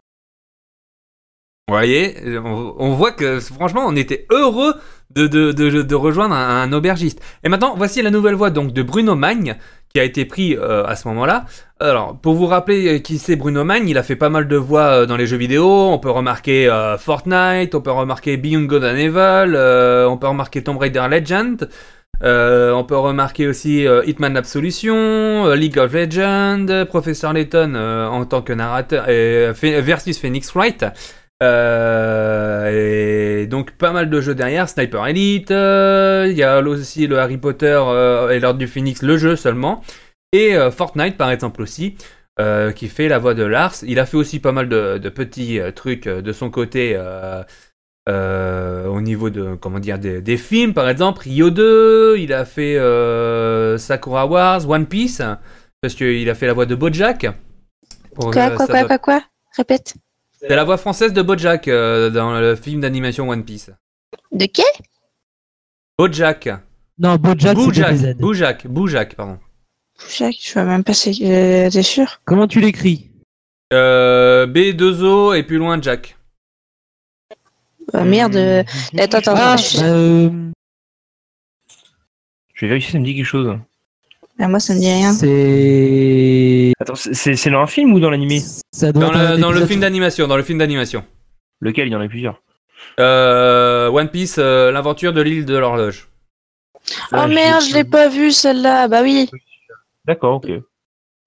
Vous 1.69 1.75
voyez 1.75 2.17
on, 2.43 2.95
voit 2.95 3.13
que 3.13 3.41
franchement 3.41 3.85
on 3.87 3.95
était 3.95 4.27
heureux 4.31 4.75
de, 5.15 5.95
rejoindre 5.95 6.35
un, 6.35 6.73
aubergiste. 6.73 7.21
Et 7.45 7.51
maintenant 7.51 7.75
voici 7.77 8.01
la 8.01 8.11
nouvelle 8.11 8.35
voix 8.35 8.49
donc 8.49 8.73
de 8.73 8.83
Bruno 8.83 9.15
Magne 9.15 9.57
qui 9.91 10.01
a 10.01 10.05
été 10.05 10.25
pris 10.25 10.57
euh, 10.57 10.85
à 10.87 10.97
ce 10.97 11.07
moment-là. 11.09 11.45
Alors 11.79 12.19
pour 12.19 12.35
vous 12.35 12.47
rappeler 12.47 12.97
euh, 12.97 12.99
qui 13.01 13.19
c'est 13.19 13.37
Bruno 13.37 13.65
Magne, 13.65 13.87
il 13.87 13.99
a 13.99 14.03
fait 14.03 14.17
pas 14.17 14.31
mal 14.31 14.49
de 14.49 14.57
voix 14.57 15.03
euh, 15.03 15.07
dans 15.07 15.19
les 15.19 15.27
jeux 15.27 15.37
vidéo. 15.37 15.69
On 15.69 15.99
peut 15.99 16.11
remarquer 16.11 16.69
Fortnite, 16.99 17.75
on 17.75 17.83
peut 17.83 17.93
remarquer 17.93 18.39
Beyond 18.39 18.63
Good 18.63 18.85
and 18.85 18.97
Evil, 18.97 19.55
on 20.09 20.17
peut 20.17 20.29
remarquer 20.29 20.65
Tomb 20.65 20.79
Raider 20.79 21.07
Legend. 21.11 21.69
Euh, 22.23 22.73
on 22.73 22.85
peut 22.85 22.97
remarquer 22.97 23.47
aussi 23.47 23.87
euh, 23.87 24.03
Hitman 24.05 24.37
Absolution, 24.37 25.47
euh, 25.47 25.55
League 25.55 25.79
of 25.79 25.93
Legends, 25.93 26.85
Professeur 26.87 27.33
Layton 27.33 27.75
en 27.75 28.25
tant 28.25 28.43
que 28.43 28.53
narrateur 28.53 29.07
versus 29.07 30.19
Phoenix 30.19 30.53
Wright. 30.55 30.85
Et 31.41 33.47
donc 33.47 33.71
pas 33.73 33.93
mal 33.93 34.11
de 34.11 34.21
jeux 34.21 34.35
derrière, 34.35 34.69
Sniper 34.69 35.07
Elite, 35.07 35.51
il 35.51 36.37
y 36.37 36.43
a 36.43 36.61
aussi 36.61 37.07
le 37.07 37.19
Harry 37.19 37.39
Potter 37.39 37.81
et 38.31 38.41
l'Ordre 38.41 38.59
du 38.59 38.67
Phoenix, 38.67 39.03
le 39.03 39.17
jeu 39.17 39.37
seulement, 39.37 39.83
et 40.33 40.57
Fortnite 40.73 41.17
par 41.17 41.31
exemple 41.31 41.63
aussi, 41.63 41.97
qui 42.75 42.89
fait 42.89 43.07
la 43.07 43.19
voix 43.19 43.35
de 43.35 43.45
Lars. 43.45 43.77
Il 43.85 44.01
a 44.01 44.07
fait 44.07 44.17
aussi 44.17 44.41
pas 44.41 44.51
mal 44.51 44.69
de, 44.69 45.09
petits 45.11 45.61
trucs 45.77 46.09
de 46.09 46.33
son 46.33 46.51
côté 46.51 46.99
euh, 48.09 48.87
au 48.87 49.01
niveau 49.01 49.29
de 49.31 49.55
comment 49.61 49.79
dire 49.79 49.99
des, 49.99 50.21
des 50.21 50.37
films 50.37 50.73
par 50.75 50.89
exemple, 50.89 51.23
Rio 51.23 51.51
2, 51.51 52.17
il 52.19 52.33
a 52.33 52.45
fait 52.45 52.77
euh, 52.77 53.77
Sakura 53.79 54.27
Wars, 54.27 54.69
One 54.69 54.87
Piece, 54.87 55.23
parce 55.81 55.95
qu'il 55.95 56.29
a 56.31 56.35
fait 56.35 56.47
la 56.47 56.53
voix 56.55 56.67
de 56.67 56.75
Bojack. 56.75 57.27
Pour, 58.15 58.31
Quoi, 58.33 58.43
euh, 58.51 58.57
quoi, 58.57 58.67
quoi, 58.67 58.85
quoi, 58.85 58.99
quoi? 58.99 59.23
Répète. 59.57 59.95
c'est 60.41 60.49
la 60.57 60.65
voix 60.65 60.77
française 60.79 61.13
de 61.13 61.23
Bojack 61.23 61.69
euh, 61.69 62.11
dans 62.11 62.39
le 62.41 62.57
film 62.57 62.81
d'animation 62.81 63.29
One 63.29 63.45
Piece. 63.45 63.71
De 64.33 64.47
qui? 64.47 64.63
Bojack. 65.99 66.49
Non, 66.99 67.17
Bojack, 67.17 67.55
Bojack. 67.57 68.17
Bojack. 68.19 68.67
Bojack, 68.67 69.15
pardon. 69.15 69.39
Jacques, 70.17 70.37
je 70.41 70.53
vois 70.55 70.65
même 70.65 70.85
pas 70.85 70.95
c'est. 70.95 71.11
euh, 71.23 71.71
T'es 71.71 71.83
sûr? 71.83 72.21
Comment 72.25 72.47
tu 72.47 72.61
l'écris? 72.61 73.11
Euh, 73.73 74.47
B2O 74.47 75.37
et 75.37 75.43
plus 75.43 75.59
loin 75.59 75.81
Jack. 75.83 76.17
Bah, 77.93 78.05
Merde. 78.05 78.37
euh, 78.37 78.63
Attends, 78.99 79.19
attends, 79.19 79.35
Ah, 79.37 79.53
attends, 79.53 79.63
je- 79.63 79.79
bah, 79.79 79.85
euh, 79.87 80.31
Je 82.55 82.61
vais 82.65 82.69
vérifier, 82.69 82.93
ça 82.93 82.99
me 82.99 83.05
dit 83.05 83.15
quelque 83.15 83.25
chose. 83.25 83.57
bah, 84.39 84.49
moi 84.49 84.61
ça 84.61 84.75
me 84.75 84.79
dit 84.81 84.91
rien. 84.93 85.13
C'est. 85.13 86.73
Attends, 86.81 86.95
c'est- 86.95 87.51
dans 87.51 87.61
un 87.61 87.67
film 87.67 87.93
ou 87.95 88.01
dans 88.01 88.11
l'animé 88.11 88.43
Dans, 88.83 88.91
le, 89.13 89.39
dans 89.39 89.51
le 89.51 89.57
épisode- 89.59 89.69
film 89.69 89.81
d'animation. 89.81 90.27
Dans 90.29 90.37
le 90.37 90.43
film 90.43 90.59
d'animation. 90.59 91.05
Lequel? 91.61 91.89
Il 91.89 91.93
y 91.93 91.97
en 91.97 92.01
a 92.01 92.09
plusieurs. 92.09 92.43
Euh, 93.01 93.89
One 93.89 94.09
Piece, 94.11 94.37
euh, 94.39 94.71
l'aventure 94.71 95.13
de 95.13 95.21
l'île 95.21 95.45
de 95.45 95.57
l'horloge. 95.57 96.09
Oh 97.13 97.27
merde, 97.27 97.63
je 97.63 97.75
l'ai 97.75 97.85
pas 97.85 98.09
vu 98.09 98.31
celle-là. 98.33 98.89
Bah 98.89 99.03
oui. 99.03 99.29
D'accord, 100.05 100.35
ok. 100.37 100.49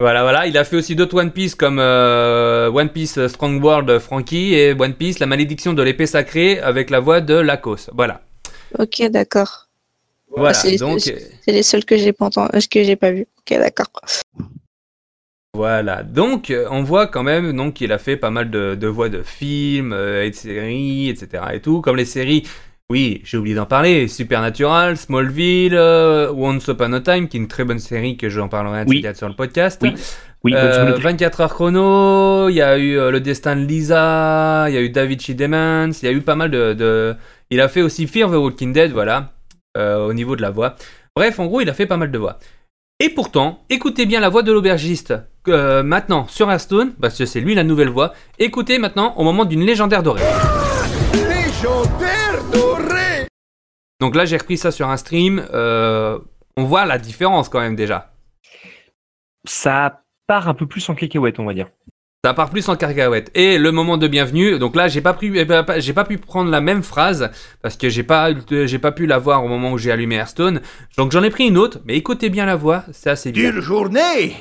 Voilà, 0.01 0.23
voilà. 0.23 0.47
Il 0.47 0.57
a 0.57 0.63
fait 0.63 0.77
aussi 0.77 0.95
d'autres 0.95 1.15
One 1.15 1.29
Piece 1.31 1.53
comme 1.53 1.77
euh, 1.79 2.71
One 2.71 2.89
Piece 2.89 3.27
Strong 3.27 3.63
World 3.63 3.99
Frankie 3.99 4.55
et 4.55 4.73
One 4.73 4.95
Piece 4.95 5.19
La 5.19 5.27
malédiction 5.27 5.73
de 5.73 5.83
l'épée 5.83 6.07
sacrée 6.07 6.59
avec 6.59 6.89
la 6.89 6.99
voix 6.99 7.21
de 7.21 7.35
Lakos. 7.35 7.91
Voilà. 7.93 8.21
Ok, 8.79 9.03
d'accord. 9.11 9.67
Voilà. 10.35 10.55
c'est- 10.55 10.77
donc, 10.77 11.01
c'est- 11.01 11.29
les 11.45 11.61
seuls 11.61 11.85
que 11.85 11.97
j'ai 11.97 12.13
pas 12.13 12.25
entendu, 12.25 12.49
euh, 12.55 12.59
que 12.71 12.83
j'ai 12.83 12.95
pas 12.95 13.11
vu. 13.11 13.27
Ok, 13.37 13.55
d'accord. 13.59 13.91
Voilà, 15.53 16.01
donc 16.01 16.49
euh, 16.49 16.65
on 16.71 16.81
voit 16.81 17.05
quand 17.07 17.23
même 17.23 17.55
donc 17.55 17.75
qu'il 17.75 17.91
a 17.91 17.97
fait 17.99 18.17
pas 18.17 18.31
mal 18.31 18.49
de, 18.49 18.73
de 18.73 18.87
voix 18.87 19.09
de 19.09 19.21
films 19.21 19.91
euh, 19.93 20.23
et 20.23 20.31
de 20.31 20.35
séries, 20.35 21.09
etc. 21.09 21.43
et 21.53 21.59
tout, 21.59 21.81
comme 21.81 21.97
les 21.97 22.05
séries. 22.05 22.47
Oui, 22.91 23.21
j'ai 23.23 23.37
oublié 23.37 23.55
d'en 23.55 23.65
parler. 23.65 24.09
Supernatural, 24.09 24.97
Smallville, 24.97 25.75
euh, 25.75 26.29
Once 26.35 26.67
Upon 26.67 26.91
a 26.91 26.99
Time, 26.99 27.29
qui 27.29 27.37
est 27.37 27.39
une 27.39 27.47
très 27.47 27.63
bonne 27.63 27.79
série 27.79 28.17
que 28.17 28.27
j'en 28.27 28.49
parlerai 28.49 28.81
ces 28.83 28.89
Oui. 28.89 29.05
sur 29.15 29.29
le 29.29 29.33
podcast. 29.33 29.79
Oui. 29.81 29.93
Oui, 30.43 30.53
Euh, 30.53 30.73
semaine. 30.89 31.01
24 31.01 31.39
heures 31.39 31.53
chrono, 31.53 32.49
il 32.49 32.55
y 32.55 32.61
a 32.61 32.77
eu 32.77 32.97
euh, 32.97 33.09
le 33.11 33.21
destin 33.21 33.55
de 33.55 33.61
Lisa, 33.61 34.65
il 34.67 34.73
y 34.73 34.77
a 34.77 34.81
eu 34.81 34.89
David 34.89 35.21
Demons, 35.37 35.91
il 36.01 36.05
y 36.05 36.07
a 36.09 36.11
eu 36.11 36.19
pas 36.19 36.35
mal 36.35 36.51
de, 36.51 36.73
de- 36.73 37.15
Il 37.49 37.61
a 37.61 37.69
fait 37.69 37.81
aussi 37.81 38.07
Fear 38.07 38.29
the 38.29 38.33
Walking 38.35 38.73
Dead, 38.73 38.91
voilà, 38.91 39.31
euh, 39.77 40.05
au 40.07 40.13
niveau 40.13 40.35
de 40.35 40.41
la 40.41 40.49
voix. 40.49 40.75
Bref, 41.15 41.39
en 41.39 41.45
gros, 41.45 41.61
il 41.61 41.69
a 41.69 41.73
fait 41.73 41.85
pas 41.85 41.95
mal 41.97 42.11
de 42.11 42.17
voix. 42.17 42.39
Et 42.99 43.07
pourtant, 43.09 43.61
écoutez 43.69 44.05
bien 44.05 44.19
la 44.19 44.27
voix 44.29 44.43
de 44.43 44.51
l'aubergiste 44.51 45.13
euh, 45.47 45.81
maintenant 45.83 46.25
sur 46.27 46.51
Hearthstone, 46.51 46.91
parce 46.99 47.17
que 47.17 47.25
c'est 47.25 47.39
lui 47.39 47.55
la 47.55 47.63
nouvelle 47.63 47.89
voix. 47.89 48.11
Écoutez 48.37 48.79
maintenant 48.79 49.13
au 49.15 49.23
moment 49.23 49.45
d'une 49.45 49.63
légendaire 49.65 50.03
dorée. 50.03 50.21
Légendaire 51.13 51.99
doré 51.99 52.10
Donc 54.01 54.15
là, 54.15 54.25
j'ai 54.25 54.35
repris 54.37 54.57
ça 54.57 54.71
sur 54.71 54.89
un 54.89 54.97
stream. 54.97 55.45
euh, 55.53 56.19
on 56.57 56.63
voit 56.65 56.85
la 56.85 56.97
différence 56.97 57.47
quand 57.47 57.61
même 57.61 57.75
déjà. 57.77 58.13
Ça 59.47 60.01
part 60.27 60.49
un 60.49 60.53
peu 60.53 60.67
plus 60.67 60.87
en 60.89 60.95
cacahuète, 60.95 61.39
on 61.39 61.45
va 61.45 61.53
dire. 61.53 61.69
Ça 62.23 62.33
part 62.35 62.49
plus 62.51 62.67
en 62.69 62.75
cacahuète. 62.75 63.31
Et 63.33 63.57
le 63.57 63.71
moment 63.71 63.97
de 63.97 64.07
bienvenue, 64.07 64.59
donc 64.59 64.75
là, 64.75 64.87
j'ai 64.87 65.01
pas, 65.01 65.13
pu, 65.15 65.39
eh 65.39 65.45
ben, 65.45 65.63
pas- 65.63 65.79
j'ai 65.79 65.93
pas 65.93 66.03
pu 66.05 66.17
prendre 66.19 66.51
la 66.51 66.61
même 66.61 66.83
phrase 66.83 67.31
parce 67.63 67.77
que 67.77 67.89
j'ai 67.89 68.03
pas, 68.03 68.29
j'ai 68.49 68.77
pas 68.79 68.91
pu 68.91 69.07
la 69.07 69.17
voir 69.17 69.43
au 69.43 69.47
moment 69.47 69.71
où 69.71 69.77
j'ai 69.79 69.91
allumé 69.91 70.15
Hearthstone. 70.17 70.61
Donc 70.97 71.11
j'en 71.11 71.23
ai 71.23 71.31
pris 71.31 71.47
une 71.47 71.57
autre, 71.57 71.79
mais 71.85 71.95
écoutez 71.95 72.29
bien 72.29 72.45
la 72.45 72.55
voix, 72.55 72.83
c'est 72.91 73.09
assez 73.09 73.31
bien. 73.31 73.49
Dure 73.51 73.61
journée 73.61 74.35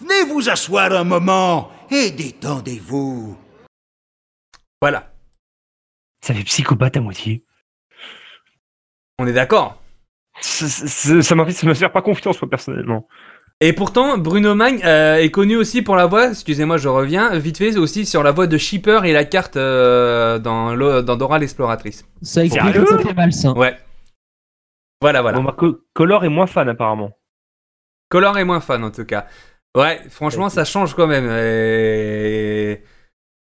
Venez 0.00 0.24
vous 0.30 0.50
asseoir 0.50 0.92
un 0.92 1.04
moment 1.04 1.70
et 1.90 2.10
détendez-vous. 2.10 3.38
Voilà, 4.82 5.10
Ça 6.20 6.34
fait 6.34 6.42
psychopathe 6.44 6.96
à 6.98 7.00
moitié. 7.00 7.42
On 9.18 9.26
est 9.26 9.32
d'accord. 9.32 9.80
Ça 10.40 11.34
me 11.34 11.74
fait 11.74 11.88
pas 11.88 12.02
confiance, 12.02 12.40
moi, 12.42 12.50
personnellement. 12.50 13.06
Et 13.60 13.72
pourtant, 13.72 14.18
Bruno 14.18 14.54
Magne 14.56 14.80
euh, 14.84 15.16
est 15.16 15.30
connu 15.30 15.56
aussi 15.56 15.80
pour 15.80 15.94
la 15.94 16.06
voix, 16.06 16.30
excusez-moi, 16.30 16.76
je 16.76 16.88
reviens, 16.88 17.36
vite 17.38 17.58
fait 17.58 17.76
aussi 17.76 18.04
sur 18.04 18.24
la 18.24 18.32
voix 18.32 18.48
de 18.48 18.58
Shipper 18.58 19.00
et 19.04 19.12
la 19.12 19.24
carte 19.24 19.56
euh, 19.56 20.40
dans, 20.40 20.74
le- 20.74 21.02
dans 21.02 21.16
Dora 21.16 21.38
l'exploratrice. 21.38 22.04
Ça 22.22 22.44
explique 22.44 22.74
le 22.74 22.84
côté 22.84 23.14
malsain. 23.14 23.54
Ouais. 23.54 23.78
Voilà, 25.00 25.22
voilà. 25.22 25.38
Bon, 25.38 25.44
bah, 25.44 25.54
Co- 25.56 25.78
Color 25.94 26.24
est 26.24 26.28
moins 26.28 26.48
fan, 26.48 26.68
apparemment. 26.68 27.12
Color 28.08 28.38
est 28.38 28.44
moins 28.44 28.60
fan 28.60 28.82
en 28.82 28.90
tout 28.90 29.04
cas. 29.04 29.26
Ouais, 29.76 30.00
franchement, 30.10 30.48
ça 30.48 30.64
change 30.64 30.94
quand 30.94 31.06
même. 31.06 31.28
Et... 31.30 32.82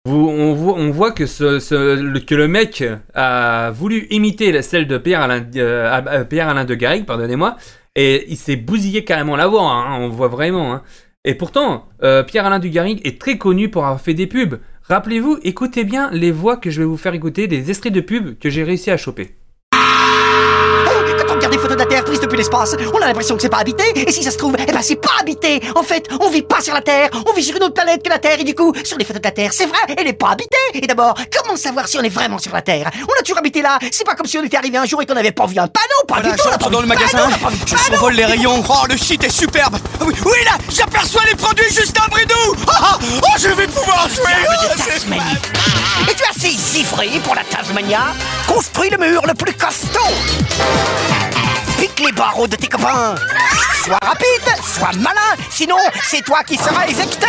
On, 0.07 0.91
voit, 0.91 1.13
que, 1.13 1.27
ce, 1.27 2.19
que 2.21 2.35
le 2.35 2.49
mec 2.49 2.83
a 3.15 3.71
voulu 3.71 4.07
imiter 4.09 4.63
celle 4.63 4.87
de 4.87 4.97
Pierre-Alain 4.97 5.45
euh, 5.57 6.01
euh, 6.07 6.65
de 6.65 6.75
Garrigue, 6.75 7.05
pardonnez-moi, 7.05 7.59
et 7.97 8.25
il 8.31 8.39
s'est 8.39 8.57
bousillé 8.57 9.05
carrément 9.05 9.37
la 9.37 9.47
voix, 9.47 9.63
hein, 9.63 9.99
on 10.01 10.09
voit 10.09 10.29
vraiment. 10.29 10.73
hein. 10.73 10.83
Et 11.27 11.35
pourtant, 11.35 11.87
euh, 12.03 12.23
Pierre-Alain 12.23 12.61
du 12.61 12.71
Garrigue 12.71 13.07
est 13.07 13.21
très 13.21 13.37
connu 13.37 13.69
pour 13.69 13.85
avoir 13.85 14.01
fait 14.01 14.15
des 14.15 14.27
pubs. 14.27 14.59
Rappelez-vous, 14.85 15.39
écoutez 15.43 15.85
bien 15.85 16.11
les 16.13 16.31
voix 16.33 16.57
que 16.57 16.71
je 16.71 16.81
vais 16.81 16.87
vous 16.87 16.97
faire 16.97 17.13
écouter, 17.13 17.47
des 17.47 17.69
extraits 17.69 17.93
de 17.93 18.01
pubs 18.01 18.39
que 18.39 18.49
j'ai 18.49 18.65
réussi 18.65 18.91
à 18.91 18.97
choper. 18.97 19.37
La 21.81 21.87
Terre 21.87 22.05
prises 22.05 22.21
depuis 22.21 22.37
l'espace. 22.37 22.77
On 22.95 22.99
a 23.01 23.07
l'impression 23.07 23.37
que 23.37 23.43
c'est 23.43 23.49
pas 23.49 23.59
habité, 23.59 23.85
et 24.07 24.13
si 24.13 24.23
ça 24.23 24.31
se 24.31 24.37
trouve, 24.37 24.55
eh 24.59 24.67
ben 24.71 24.81
c'est 24.83 24.97
pas 25.01 25.13
habité. 25.21 25.63
En 25.75 25.83
fait, 25.83 26.07
on 26.21 26.29
vit 26.29 26.43
pas 26.43 26.61
sur 26.61 26.75
la 26.75 26.83
Terre, 26.83 27.09
on 27.27 27.33
vit 27.33 27.43
sur 27.43 27.57
une 27.57 27.63
autre 27.63 27.73
planète 27.75 28.03
que 28.03 28.11
la 28.11 28.19
Terre, 28.19 28.39
et 28.39 28.45
du 28.45 28.55
coup, 28.55 28.73
sur 28.85 28.99
les 28.99 29.05
photos 29.05 29.23
de 29.23 29.27
la 29.27 29.33
Terre, 29.33 29.51
c'est 29.53 29.65
vrai, 29.67 29.79
elle 29.97 30.07
est 30.07 30.13
pas 30.13 30.31
habitée. 30.31 30.57
Et 30.75 30.87
d'abord, 30.87 31.15
comment 31.33 31.57
savoir 31.57 31.89
si 31.89 31.97
on 31.99 32.03
est 32.03 32.11
vraiment 32.11 32.39
sur 32.39 32.53
la 32.53 32.61
Terre? 32.61 32.91
On 33.03 33.19
a 33.19 33.23
toujours 33.23 33.39
habité 33.39 33.63
là. 33.63 33.79
C'est 33.91 34.05
pas 34.05 34.15
comme 34.15 34.27
si 34.27 34.37
on 34.37 34.45
était 34.45 34.59
arrivé 34.59 34.77
un 34.77 34.85
jour 34.85 35.01
et 35.01 35.07
qu'on 35.07 35.17
avait 35.17 35.33
pas 35.33 35.47
vu 35.47 35.59
un 35.59 35.69
panneau, 35.69 36.05
pas 36.07 36.17
Voilà, 36.17 36.31
du 36.33 36.37
tout. 36.37 36.49
j'entre 36.51 36.69
dans 36.71 36.83
le 36.83 36.87
panneau, 36.87 37.01
magasin, 37.01 37.29
de 37.29 37.33
je 37.33 37.39
panneau. 37.75 37.83
survole 37.87 38.13
les 38.15 38.25
rayons. 38.27 38.63
Oh, 38.69 38.87
le 38.89 38.99
site 38.99 39.25
est 39.25 39.31
superbe. 39.31 39.77
Oui, 40.03 40.15
oui, 40.27 40.45
là, 40.45 40.53
j'aperçois 40.71 41.23
les 41.29 41.35
produits 41.35 41.71
Justin 41.73 42.05
Bridou. 42.11 42.35
Ah, 42.69 42.73
ah, 42.83 42.99
oh, 43.23 43.27
je 43.39 43.49
vais 43.49 43.67
pouvoir 43.67 44.07
jouer. 44.09 44.33
Oh. 44.51 46.11
Et 46.11 46.15
tu 46.15 46.25
assez 46.29 46.79
ivré 46.79 47.09
pour 47.25 47.35
la 47.35 47.45
Tasmania? 47.45 48.01
Construis 48.47 48.91
le 48.91 48.99
mur 48.99 49.23
le 49.27 49.35
plus 49.35 49.55
costaud 49.55 50.01
Pique 51.81 52.01
les 52.05 52.13
barreaux 52.13 52.47
de 52.47 52.57
tes 52.57 52.69
copains 52.69 53.15
Sois 53.85 53.99
rapide, 54.03 54.63
sois 54.63 54.91
malin, 54.99 55.35
sinon 55.51 55.79
c'est 56.03 56.23
toi 56.23 56.43
qui 56.45 56.57
seras 56.57 56.87
éjecté 56.87 57.27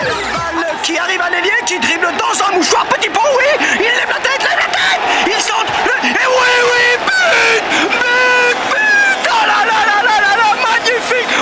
balle 0.00 0.66
qui 0.82 0.98
arrive 0.98 1.20
à 1.20 1.30
l'ailier, 1.30 1.50
qui 1.66 1.78
dribble 1.78 2.08
dans 2.16 2.44
un 2.46 2.56
mouchoir. 2.56 2.86
Petit 2.86 3.10
pont, 3.10 3.20
oui. 3.38 3.66
Il 3.76 3.82
lève 3.82 4.08
la 4.08 4.20
tête, 4.20 4.42
lève 4.42 4.58
la 4.58 4.66
tête. 4.66 5.00
Il 5.26 5.40
saute. 5.40 5.68
Et 6.04 6.08
oui, 6.08 6.52
oui, 6.70 6.84
but, 7.06 7.62
but, 7.90 8.56
but. 8.70 9.30
Oh 9.30 9.46
là 9.46 9.64
là 9.70 9.78
là 9.86 10.02
là 10.02 10.16
là 10.20 10.36
là, 10.36 10.48
magnifique, 10.64 11.32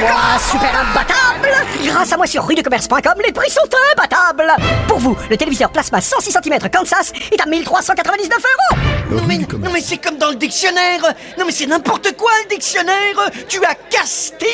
moi, 0.00 0.38
super 0.38 0.70
imbattable. 0.74 1.66
Grâce 1.84 2.12
à 2.12 2.16
moi 2.16 2.26
sur 2.26 2.44
ruedecommerce.com, 2.44 3.14
les 3.24 3.32
prix 3.32 3.50
sont 3.50 3.68
imbattables. 3.92 4.52
Pour 4.88 4.98
vous, 4.98 5.16
le 5.28 5.36
téléviseur 5.36 5.70
plasma 5.70 6.00
106 6.00 6.36
cm 6.42 6.58
Kansas 6.70 7.12
est 7.30 7.40
à 7.40 7.46
1399 7.46 8.38
euros. 8.38 8.82
Non 9.10 9.22
mais, 9.26 9.38
non 9.38 9.70
mais 9.72 9.80
c'est 9.80 9.98
comme 9.98 10.16
dans 10.16 10.30
le 10.30 10.36
dictionnaire. 10.36 11.02
Non 11.38 11.44
mais 11.44 11.52
c'est 11.52 11.66
n'importe 11.66 12.16
quoi 12.16 12.30
le 12.44 12.48
dictionnaire. 12.54 13.30
Tu 13.48 13.64
as 13.64 13.74
casting 13.74 14.48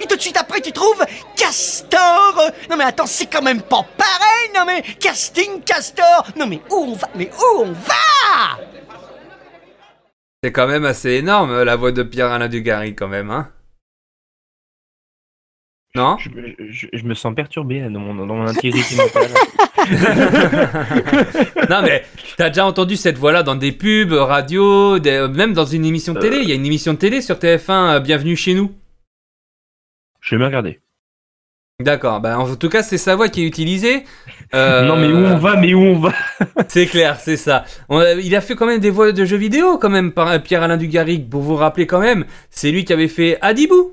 et 0.00 0.06
tout 0.06 0.16
de 0.16 0.20
suite 0.20 0.36
après 0.36 0.60
tu 0.60 0.72
trouves 0.72 1.04
castor. 1.36 2.50
Non 2.70 2.76
mais 2.76 2.84
attends, 2.84 3.06
c'est 3.06 3.26
quand 3.26 3.42
même 3.42 3.62
pas 3.62 3.84
pareil. 3.96 4.50
Non 4.54 4.64
mais 4.66 4.82
casting, 5.00 5.62
castor. 5.62 6.26
Non 6.36 6.46
mais 6.46 6.60
où 6.70 6.76
on 6.76 6.94
va? 6.94 7.08
Mais 7.14 7.30
où 7.36 7.60
on 7.62 7.72
va? 7.72 8.58
C'est 10.42 10.52
quand 10.52 10.66
même 10.68 10.84
assez 10.84 11.10
énorme 11.12 11.62
la 11.62 11.76
voix 11.76 11.92
de 11.92 12.02
Pierre-Alain 12.02 12.48
Dugarry 12.48 12.94
quand 12.94 13.08
même, 13.08 13.30
hein 13.30 13.48
Non? 15.96 16.16
Je, 16.18 16.28
je- 16.70 16.86
je 16.92 17.04
me 17.04 17.14
sens 17.14 17.34
perturbé 17.34 17.80
là, 17.80 17.88
dans 17.88 18.00
mon, 18.00 18.14
dans 18.26 18.34
mon 18.34 18.46
intégrité 18.46 18.96
mentale. 18.96 19.30
Non 21.70 21.82
mais 21.82 22.04
t'as 22.36 22.48
déjà 22.48 22.66
entendu 22.66 22.96
cette 22.96 23.18
voix-là 23.18 23.42
dans 23.42 23.54
des 23.56 23.72
pubs, 23.72 24.12
radio, 24.12 24.98
des- 24.98 25.10
euh, 25.10 25.28
même 25.28 25.52
dans 25.52 25.64
une 25.64 25.84
émission 25.84 26.12
de 26.12 26.20
télé. 26.20 26.38
Il 26.42 26.48
y 26.48 26.52
a 26.52 26.54
une 26.54 26.66
émission 26.66 26.92
de 26.92 26.98
télé 26.98 27.20
sur 27.20 27.36
TF1, 27.36 27.70
euh, 27.96 28.00
Bienvenue 28.00 28.36
chez 28.36 28.54
nous. 28.54 28.72
Je 30.20 30.34
vais 30.34 30.40
me 30.40 30.46
regarder. 30.46 30.80
D'accord, 31.80 32.20
bah 32.20 32.38
en 32.38 32.56
tout 32.56 32.68
cas 32.70 32.82
c'est 32.82 32.96
sa 32.98 33.16
voix 33.16 33.28
qui 33.28 33.42
est 33.42 33.46
utilisée. 33.46 34.04
Euh, 34.54 34.82
Non, 34.86 34.96
mais 34.96 35.08
où 35.08 35.16
on 35.16 35.36
va, 35.36 35.56
mais 35.56 35.74
où 35.74 35.80
on 35.80 35.98
va 35.98 36.12
C'est 36.68 36.86
clair, 36.86 37.20
c'est 37.20 37.36
ça. 37.36 37.64
On 37.88 37.98
a- 37.98 38.12
il 38.14 38.34
a 38.34 38.40
fait 38.40 38.54
quand 38.54 38.66
même 38.66 38.80
des 38.80 38.90
voix 38.90 39.12
de 39.12 39.24
jeux 39.24 39.36
vidéo 39.36 39.76
quand 39.78 39.90
même 39.90 40.12
par 40.12 40.28
euh, 40.28 40.38
Pierre-Alain 40.38 40.76
Dugarry, 40.78 41.18
pour 41.18 41.42
vous 41.42 41.54
rappeler 41.56 41.86
quand 41.86 42.00
même. 42.00 42.24
C'est 42.50 42.70
lui 42.70 42.84
qui 42.84 42.92
avait 42.92 43.08
fait 43.08 43.38
Adibou. 43.42 43.92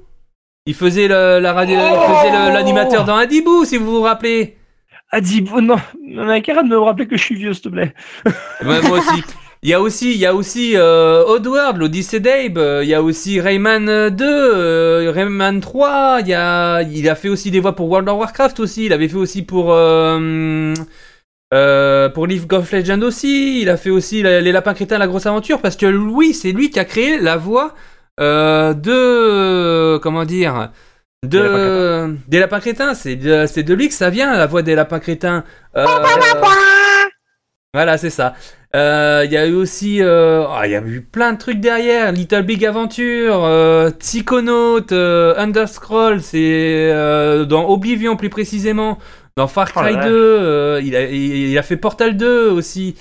Il 0.66 0.74
faisait 0.74 1.08
le, 1.10 1.40
la 1.40 1.52
radio, 1.54 1.76
il 1.76 2.16
faisait 2.16 2.32
le- 2.32 2.54
l'animateur 2.54 3.04
dans 3.04 3.16
Adibou, 3.18 3.66
si 3.66 3.78
vous 3.78 3.92
vous 3.92 4.02
rappelez. 4.02 4.56
Adibou, 5.12 5.60
non, 5.62 5.76
arrête 6.18 6.46
de 6.48 6.70
me 6.70 6.78
rappeler 6.80 7.06
que 7.08 7.18
je 7.18 7.24
suis 7.24 7.36
vieux, 7.36 7.54
s'il 7.54 7.64
te 7.64 7.70
plaît. 7.70 7.94
Ouais, 8.64 8.82
moi 8.82 8.98
aussi. 9.00 9.24
Il 9.66 9.70
y 9.70 9.74
a 9.74 9.80
aussi, 9.80 10.12
il 10.12 10.18
y 10.20 10.26
a 10.26 10.36
aussi 10.36 10.74
euh, 10.76 11.24
Oddworld, 11.26 11.78
l'Odyssée 11.78 12.20
d'Abe. 12.20 12.58
euh, 12.58 12.82
Il 12.84 12.90
y 12.90 12.94
a 12.94 13.02
aussi 13.02 13.40
Rayman 13.40 13.88
euh, 13.88 14.10
2, 14.10 14.26
euh, 14.28 15.10
Rayman 15.16 15.62
3. 15.62 16.18
Il 16.20 16.28
y 16.28 16.34
a, 16.34 16.82
il 16.82 17.08
a 17.08 17.16
fait 17.16 17.30
aussi 17.30 17.50
des 17.50 17.62
voix 17.62 17.74
pour 17.74 17.88
World 17.90 18.10
of 18.10 18.18
Warcraft 18.20 18.60
aussi. 18.60 18.88
Il 18.88 18.92
avait 18.92 19.08
fait 19.08 19.16
aussi 19.16 19.42
pour 19.42 19.72
euh, 19.72 20.74
euh, 21.54 22.10
pour 22.10 22.24
of 22.52 22.72
Legends 22.74 23.02
aussi. 23.04 23.62
Il 23.62 23.70
a 23.70 23.78
fait 23.78 23.90
aussi 23.90 24.22
les 24.22 24.52
Lapins 24.52 24.74
Crétins, 24.74 24.98
la 24.98 25.08
grosse 25.08 25.28
aventure. 25.28 25.62
Parce 25.62 25.78
que 25.78 25.86
oui, 25.86 26.34
c'est 26.34 26.52
lui 26.52 26.70
qui 26.70 26.80
a 26.82 26.84
créé 26.84 27.18
la 27.22 27.38
voix 27.38 27.74
euh, 28.20 28.74
de 28.74 29.98
comment 30.00 30.26
dire 30.26 30.70
de 31.26 32.16
des 32.28 32.40
Lapins 32.40 32.60
Crétins. 32.60 32.94
C'est 32.94 33.16
de, 33.16 33.46
c'est 33.48 33.64
de 33.64 33.74
lui 33.74 33.88
que 33.88 33.94
ça 33.94 34.10
vient 34.10 34.36
la 34.38 34.46
voix 34.46 34.62
des 34.62 34.76
Lapins 34.76 35.00
Crétins. 35.00 35.44
Euh, 35.78 35.86
voilà, 37.74 37.98
c'est 37.98 38.10
ça. 38.12 38.36
Euh, 38.76 39.24
Il 39.26 39.32
y 39.32 39.38
a 39.38 39.48
eu 39.48 39.54
aussi, 39.54 40.02
euh, 40.02 40.46
il 40.66 40.72
y 40.72 40.76
a 40.76 40.82
eu 40.82 41.02
plein 41.02 41.34
de 41.34 41.38
trucs 41.40 41.60
derrière. 41.60 42.12
Little 42.12 42.44
Big 42.44 42.64
Adventure, 42.66 43.44
euh, 43.46 43.90
Psychonaut, 43.92 44.92
euh, 44.92 45.34
Underscroll, 45.38 46.22
c'est 46.22 46.38
euh, 46.92 47.46
dans 47.46 47.68
Oblivion 47.70 48.16
plus 48.16 48.30
précisément, 48.30 49.00
dans 49.38 49.48
Far 49.48 49.70
Oh 49.76 49.80
Cry 49.80 49.94
vache. 49.94 50.06
2. 50.06 50.12
euh, 50.12 50.82
il, 50.84 50.96
a, 50.96 51.04
il, 51.04 51.50
il 51.52 51.58
a 51.58 51.64
fait 51.64 51.78
Portal 51.78 52.16
2 52.18 52.50
aussi. 52.50 52.96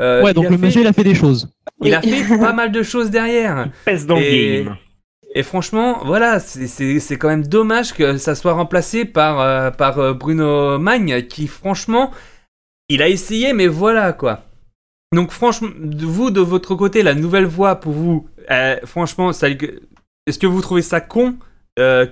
Euh, 0.00 0.22
ouais, 0.22 0.30
il 0.30 0.34
donc 0.34 0.46
a 0.46 0.50
le 0.50 0.56
fait- 0.56 0.62
monsieur, 0.66 0.80
il 0.82 0.86
a 0.86 0.92
fait 0.92 1.04
des 1.04 1.14
choses. 1.14 1.48
il 1.82 1.94
a 1.94 2.00
fait 2.02 2.22
pas 2.38 2.52
mal 2.52 2.72
de 2.72 2.82
choses 2.82 3.10
derrière. 3.10 3.68
Pèse 3.84 4.06
dans 4.06 4.16
le 4.16 4.22
Et- 4.22 4.64
game. 4.64 4.76
Et 5.34 5.42
franchement, 5.44 6.00
voilà, 6.04 6.40
c'est- 6.40 6.66
c'est 6.66 6.98
c'est 6.98 7.16
quand 7.16 7.28
même 7.28 7.46
dommage 7.46 7.92
que 7.94 8.16
ça 8.16 8.34
soit 8.34 8.52
remplacé 8.52 9.04
par, 9.04 9.40
euh, 9.40 9.70
par 9.70 9.98
euh, 10.00 10.12
Bruno 10.12 10.76
Magne, 10.78 11.22
qui 11.28 11.46
franchement, 11.46 12.10
il 12.88 13.00
a 13.00 13.08
essayé, 13.08 13.52
mais 13.52 13.68
voilà 13.68 14.12
quoi. 14.12 14.40
Donc 15.14 15.30
franchement, 15.30 15.68
de- 15.78 16.04
vous 16.06 16.30
de 16.30 16.40
votre 16.40 16.74
côté, 16.74 17.02
la 17.02 17.14
nouvelle 17.14 17.44
voix 17.46 17.76
pour 17.76 17.92
vous, 17.92 18.28
euh, 18.50 18.76
franchement, 18.84 19.30
est-ce 19.30 20.38
que 20.38 20.46
vous 20.48 20.60
trouvez 20.62 20.82
ça 20.82 21.00
con 21.00 21.36
euh, 21.78 22.06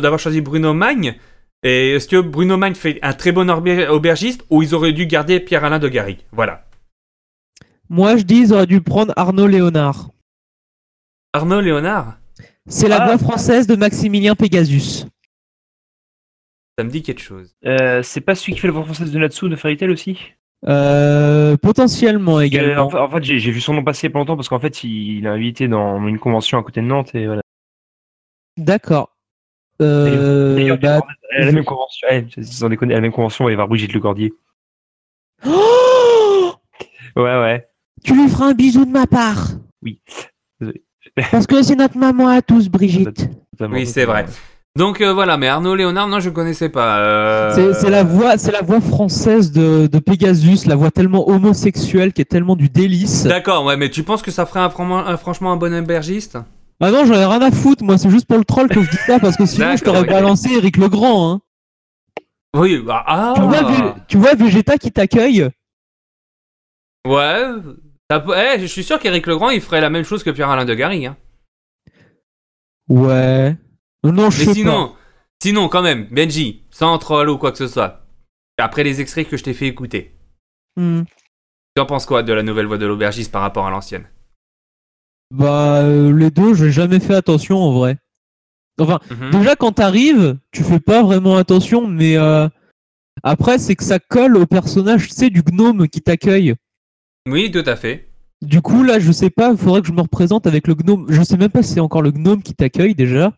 d'avoir 0.00 0.18
choisi 0.18 0.40
Bruno 0.40 0.72
Magne? 0.72 1.16
Et 1.62 1.90
est-ce 1.96 2.08
que 2.08 2.20
Bruno 2.20 2.56
Magne 2.56 2.74
fait 2.74 2.98
un 3.02 3.12
très 3.12 3.32
bon 3.32 3.50
auber- 3.50 3.88
aubergiste 3.88 4.44
ou 4.50 4.62
ils 4.62 4.74
auraient 4.74 4.92
dû 4.92 5.06
garder 5.06 5.40
Pierre-Alain 5.40 5.78
de 5.78 5.88
Garry 5.88 6.18
Voilà. 6.32 6.64
Moi, 7.92 8.16
je 8.16 8.22
dis, 8.22 8.36
ils 8.40 8.52
auraient 8.54 8.66
dû 8.66 8.80
prendre 8.80 9.12
Arnaud 9.16 9.46
Léonard. 9.46 10.08
Arnaud 11.34 11.60
Léonard 11.60 12.16
C'est 12.66 12.88
la 12.88 13.02
Ah. 13.02 13.06
voix 13.06 13.18
française 13.18 13.66
de 13.66 13.76
Maximilien 13.76 14.34
Pegasus. 14.34 15.04
Ça 16.78 16.84
me 16.84 16.88
dit 16.90 17.02
quelque 17.02 17.20
chose. 17.20 17.54
Euh, 17.66 18.02
c'est 18.02 18.22
pas 18.22 18.34
celui 18.34 18.54
qui 18.54 18.60
fait 18.60 18.66
la 18.68 18.72
voix 18.72 18.84
française 18.84 19.12
de 19.12 19.18
Natsu 19.18 19.46
de 19.50 19.56
Fairy 19.56 19.76
Tail 19.76 19.90
aussi 19.90 20.18
Euh, 20.66 21.56
potentiellement 21.58 22.38
Euh, 22.38 22.42
également. 22.42 22.84
en 22.84 22.88
fait, 22.88 22.96
en 22.98 23.10
fait, 23.10 23.22
j'ai 23.24 23.38
j'ai 23.40 23.50
vu 23.50 23.60
son 23.60 23.74
nom 23.74 23.84
passer 23.84 24.08
pas 24.08 24.20
longtemps 24.20 24.36
parce 24.36 24.48
qu'en 24.48 24.60
fait, 24.60 24.84
il, 24.84 25.18
il 25.18 25.26
est 25.26 25.28
invité 25.28 25.68
dans 25.68 26.06
une 26.08 26.18
convention 26.20 26.56
à 26.58 26.62
côté 26.62 26.80
de 26.80 26.86
Nantes 26.86 27.14
et 27.14 27.26
voilà. 27.26 27.42
D'accord. 28.56 29.14
Euh, 29.82 30.76
bah, 30.76 31.00
à 31.36 31.40
la 31.44 31.52
même 31.52 31.64
convention, 31.64 32.06
eh, 32.10 32.26
sans 32.42 32.68
déconner, 32.70 32.94
à 32.94 32.98
la 32.98 33.00
même 33.02 33.12
convention, 33.12 33.44
il 33.44 33.48
va 33.48 33.50
y 33.50 33.54
avoir 33.54 33.68
Brigitte 33.68 33.92
Lecordier. 33.92 34.32
Oh 35.44 36.54
Ouais, 37.16 37.22
ouais. 37.40 37.68
Tu 38.04 38.14
lui 38.14 38.28
feras 38.28 38.46
un 38.46 38.52
bisou 38.54 38.84
de 38.84 38.90
ma 38.90 39.06
part. 39.06 39.48
Oui. 39.82 40.00
Parce 41.30 41.46
que 41.46 41.62
c'est 41.62 41.74
notre 41.76 41.98
maman 41.98 42.28
à 42.28 42.42
tous, 42.42 42.68
Brigitte. 42.68 43.28
Oui, 43.60 43.86
c'est 43.86 44.04
vrai. 44.04 44.26
Donc 44.74 45.02
euh, 45.02 45.12
voilà, 45.12 45.36
mais 45.36 45.48
Arnaud 45.48 45.74
Léonard, 45.74 46.08
non, 46.08 46.18
je 46.18 46.30
connaissais 46.30 46.70
pas. 46.70 46.96
euh, 47.00 47.74
C'est 47.74 47.90
la 47.90 48.04
voix, 48.04 48.38
c'est 48.38 48.52
la 48.52 48.62
voix 48.62 48.80
française 48.80 49.52
de, 49.52 49.86
de 49.86 49.98
Pegasus, 49.98 50.66
la 50.66 50.76
voix 50.76 50.90
tellement 50.90 51.28
homosexuelle 51.28 52.14
qui 52.14 52.22
est 52.22 52.26
tellement 52.26 52.56
du 52.56 52.70
délice. 52.70 53.24
D'accord, 53.24 53.66
ouais, 53.66 53.76
mais 53.76 53.90
tu 53.90 54.02
penses 54.02 54.22
que 54.22 54.30
ça 54.30 54.46
ferait 54.46 54.60
un, 54.60 54.70
fran- 54.70 55.04
un- 55.06 55.16
franchement 55.18 55.52
un 55.52 55.56
bon 55.58 55.74
aubergiste 55.74 56.38
Ah 56.80 56.90
non, 56.90 57.04
j'en 57.04 57.14
ai 57.14 57.26
rien 57.26 57.42
à 57.42 57.50
foutre, 57.50 57.84
moi 57.84 57.98
c'est 57.98 58.08
juste 58.08 58.24
pour 58.26 58.38
le 58.38 58.44
troll 58.46 58.68
que 58.68 58.80
je 58.82 58.88
dis 58.90 58.96
ça 59.06 59.20
parce 59.20 59.36
que 59.36 59.44
sinon 59.44 59.76
je 59.76 59.84
t'aurais 59.84 60.00
ok. 60.00 60.08
balancé 60.08 60.50
Eric 60.54 60.78
Legrand. 60.78 61.32
Hein. 61.32 61.40
Oui, 62.56 62.78
bah, 62.78 63.04
ah 63.06 63.34
Tu, 63.36 63.42
vois, 63.42 63.94
tu 64.08 64.16
vois 64.16 64.34
Vegeta 64.34 64.78
qui 64.78 64.90
t'accueille? 64.90 65.50
Ouais. 67.06 67.44
Eh, 68.36 68.60
je 68.60 68.66
suis 68.66 68.82
sûr 68.84 68.98
qu'Éric 68.98 69.26
Legrand, 69.26 69.50
il 69.50 69.60
ferait 69.60 69.80
la 69.80 69.90
même 69.90 70.04
chose 70.04 70.22
que 70.24 70.30
Pierre-Alain 70.30 70.64
de 70.64 70.74
Garry. 70.74 71.06
Hein. 71.06 71.16
Ouais. 72.88 73.56
Non, 74.04 74.30
je 74.30 74.40
Mais 74.40 74.44
sais 74.46 74.54
sinon, 74.54 74.94
sinon, 75.42 75.68
quand 75.68 75.82
même, 75.82 76.08
Benji, 76.10 76.64
sans 76.70 76.98
troll 76.98 77.28
ou 77.30 77.38
quoi 77.38 77.52
que 77.52 77.58
ce 77.58 77.68
soit, 77.68 78.04
après 78.58 78.82
les 78.82 79.00
extraits 79.00 79.28
que 79.28 79.36
je 79.36 79.44
t'ai 79.44 79.54
fait 79.54 79.66
écouter. 79.68 80.16
Hmm. 80.76 81.02
tu 81.76 81.82
en 81.82 81.86
penses 81.86 82.06
quoi 82.06 82.22
de 82.22 82.32
la 82.32 82.42
nouvelle 82.42 82.64
voix 82.66 82.78
de 82.78 82.86
l'aubergiste 82.86 83.30
par 83.30 83.42
rapport 83.42 83.66
à 83.66 83.70
l'ancienne? 83.70 84.08
Bah, 85.30 85.82
euh, 85.82 86.12
les 86.16 86.30
deux, 86.30 86.54
j'ai 86.54 86.72
jamais 86.72 86.98
fait 87.00 87.14
attention 87.14 87.58
en 87.58 87.72
vrai. 87.72 87.98
Enfin, 88.80 88.98
Mhm. 89.10 89.30
déjà 89.30 89.54
quand 89.54 89.72
t'arrives, 89.72 90.38
tu 90.50 90.64
fais 90.64 90.80
pas 90.80 91.02
vraiment 91.02 91.36
attention, 91.36 91.86
mais 91.86 92.16
euh, 92.16 92.48
après, 93.22 93.58
c'est 93.58 93.76
que 93.76 93.84
ça 93.84 93.98
colle 93.98 94.36
au 94.36 94.46
personnage, 94.46 95.08
tu 95.08 95.14
sais, 95.14 95.30
du 95.30 95.42
gnome 95.42 95.88
qui 95.88 96.00
t'accueille. 96.00 96.54
Oui, 97.28 97.50
tout 97.50 97.62
à 97.66 97.76
fait. 97.76 98.08
Du 98.42 98.60
coup, 98.60 98.82
là, 98.82 98.98
je 98.98 99.12
sais 99.12 99.30
pas, 99.30 99.52
il 99.52 99.56
faudrait 99.56 99.82
que 99.82 99.86
je 99.86 99.92
me 99.92 100.00
représente 100.00 100.46
avec 100.46 100.66
le 100.66 100.74
gnome. 100.74 101.06
Je 101.08 101.22
sais 101.22 101.36
même 101.36 101.50
pas 101.50 101.62
si 101.62 101.74
c'est 101.74 101.80
encore 101.80 102.02
le 102.02 102.10
gnome 102.10 102.42
qui 102.42 102.54
t'accueille 102.54 102.94
déjà. 102.94 103.32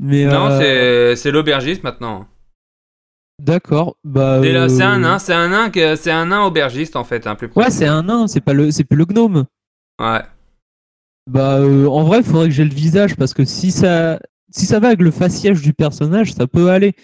Mais 0.00 0.24
Non, 0.24 0.48
euh, 0.50 1.14
c'est 1.14 1.30
l'aubergiste 1.30 1.84
maintenant. 1.84 2.26
D'accord. 3.38 3.96
Bah, 4.04 4.40
C'est 4.42 4.52
là, 4.52 4.68
c'est 4.68 4.82
un 4.82 4.96
euh, 4.96 4.98
nain, 4.98 5.18
c'est 5.18 5.34
un 5.34 5.48
nain, 5.48 5.70
c'est 5.96 6.10
un 6.10 6.26
nain 6.26 6.42
aubergiste 6.44 6.96
en 6.96 7.04
fait, 7.04 7.26
un 7.26 7.34
plus 7.34 7.50
Ouais, 7.54 7.70
c'est 7.70 7.86
un 7.86 8.04
nain, 8.04 8.26
c'est 8.26 8.40
pas 8.40 8.52
le, 8.52 8.70
c'est 8.70 8.84
plus 8.84 8.96
le 8.96 9.04
gnome. 9.04 9.44
Ouais. 10.00 10.22
Bah, 11.30 11.58
euh, 11.58 11.86
en 11.86 12.04
vrai, 12.04 12.18
il 12.18 12.24
faudrait 12.24 12.48
que 12.48 12.54
j'ai 12.54 12.64
le 12.64 12.74
visage 12.74 13.16
parce 13.16 13.34
que 13.34 13.44
si 13.44 13.70
ça, 13.70 14.18
si 14.50 14.64
ça 14.64 14.80
va 14.80 14.88
avec 14.88 15.00
le 15.00 15.10
faciès 15.10 15.60
du 15.60 15.72
personnage, 15.72 16.32
ça 16.32 16.46
peut 16.46 16.70
aller. 16.70 16.94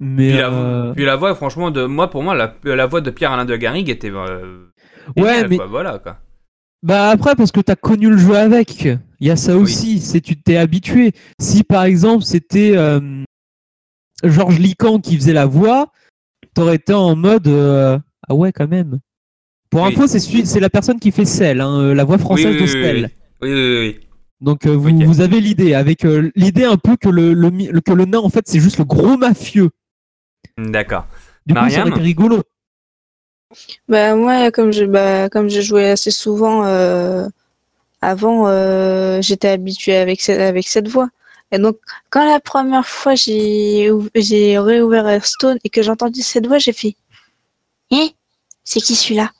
Mais 0.00 0.28
Puis 0.30 0.38
la, 0.38 0.50
euh, 0.52 0.92
puis 0.94 1.04
la 1.04 1.16
voix, 1.16 1.34
franchement, 1.34 1.70
de 1.70 1.84
moi, 1.86 2.10
pour 2.10 2.22
moi, 2.22 2.34
la, 2.34 2.54
la 2.64 2.86
voix 2.86 3.00
de 3.00 3.10
Pierre-Alain 3.10 3.44
de 3.46 3.56
Garrigue 3.56 3.88
était. 3.88 4.10
euh, 4.10 4.66
Ouais, 5.16 5.46
mais- 5.48 5.56
quoi, 5.56 5.66
voilà, 5.66 5.98
quoi. 5.98 6.18
Bah 6.82 7.08
après 7.10 7.34
parce 7.34 7.50
que 7.50 7.60
t'as 7.60 7.74
connu 7.74 8.10
le 8.10 8.18
jeu 8.18 8.36
avec, 8.36 8.84
il 8.84 9.26
y 9.26 9.30
a 9.30 9.36
ça 9.36 9.56
aussi, 9.56 9.98
c'est 9.98 10.20
tu 10.20 10.36
t'es 10.36 10.56
habitué. 10.56 11.12
Si 11.40 11.64
par 11.64 11.84
exemple 11.84 12.22
c'était 12.22 12.76
euh, 12.76 13.00
Georges 14.22 14.58
Lican 14.58 15.00
qui 15.00 15.16
faisait 15.16 15.32
la 15.32 15.46
voix, 15.46 15.90
t'aurais 16.54 16.76
été 16.76 16.92
en 16.92 17.16
mode 17.16 17.48
ah 17.48 18.34
ouais 18.34 18.52
quand 18.52 18.68
même. 18.68 18.98
Pour 19.70 19.82
Oui. 19.82 19.88
info, 19.88 20.06
c'est 20.06 20.20
c'est 20.20 20.60
la 20.60 20.70
personne 20.70 21.00
qui 21.00 21.10
fait 21.10 21.24
Cell, 21.24 21.60
hein, 21.60 21.94
la 21.94 22.04
voix 22.04 22.18
française 22.18 22.54
oui, 22.54 22.60
de 22.60 22.66
Cell. 22.66 23.10
Oui, 23.42 23.52
oui, 23.52 23.78
oui. 23.80 24.00
Donc 24.40 24.66
euh, 24.66 24.70
vous, 24.76 24.90
vous 25.04 25.20
avez 25.22 25.40
l'idée 25.40 25.74
avec 25.74 26.04
euh, 26.04 26.30
l'idée 26.36 26.64
un 26.64 26.76
peu 26.76 26.96
que 26.96 27.08
le, 27.08 27.32
le 27.32 27.80
que 27.80 27.92
le 27.92 28.04
nain 28.04 28.18
en 28.18 28.28
fait 28.28 28.46
c'est 28.46 28.60
juste 28.60 28.78
le 28.78 28.84
gros 28.84 29.16
mafieux. 29.16 29.70
D'accord. 30.58 31.06
Du 31.46 31.54
coup 31.54 31.60
ça 31.60 31.64
aurait 31.66 31.70
Mariam 31.70 31.88
été 31.88 32.00
rigolo. 32.02 32.42
Bah 33.88 34.14
moi, 34.16 34.50
comme 34.50 34.72
je 34.72 34.84
bah, 34.84 35.28
comme 35.28 35.48
je 35.48 35.60
jouais 35.60 35.90
assez 35.90 36.10
souvent 36.10 36.64
euh, 36.66 37.26
avant, 38.00 38.48
euh, 38.48 39.20
j'étais 39.22 39.48
habituée 39.48 39.96
avec 39.96 40.20
cette 40.20 40.40
avec 40.40 40.66
cette 40.66 40.88
voix. 40.88 41.08
Et 41.52 41.58
donc 41.58 41.76
quand 42.10 42.24
la 42.28 42.40
première 42.40 42.86
fois 42.86 43.14
j'ai 43.14 43.88
j'ai 44.14 44.58
réouvert 44.58 45.08
Hearthstone 45.08 45.58
et 45.62 45.70
que 45.70 45.82
j'ai 45.82 45.90
entendu 45.90 46.22
cette 46.22 46.46
voix, 46.46 46.58
j'ai 46.58 46.72
fait 46.72 46.96
Eh, 47.92 48.10
c'est 48.64 48.80
qui 48.80 48.96
celui-là? 48.96 49.30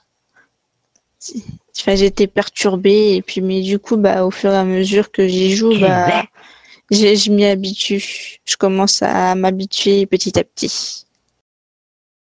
Enfin, 1.78 1.96
j'étais 1.96 2.28
perturbée 2.28 3.16
et 3.16 3.22
puis 3.22 3.40
mais 3.40 3.60
du 3.62 3.78
coup 3.80 3.96
bah 3.96 4.24
au 4.24 4.30
fur 4.30 4.52
et 4.52 4.56
à 4.56 4.64
mesure 4.64 5.10
que 5.10 5.26
j'y 5.26 5.54
joue 5.56 5.76
bah 5.80 6.24
j'ai- 6.90 7.16
je 7.16 7.32
m'y 7.32 7.44
habitue. 7.44 8.38
Je 8.44 8.56
commence 8.56 9.02
à 9.02 9.34
m'habituer 9.34 10.06
petit 10.06 10.38
à 10.38 10.44
petit. 10.44 11.05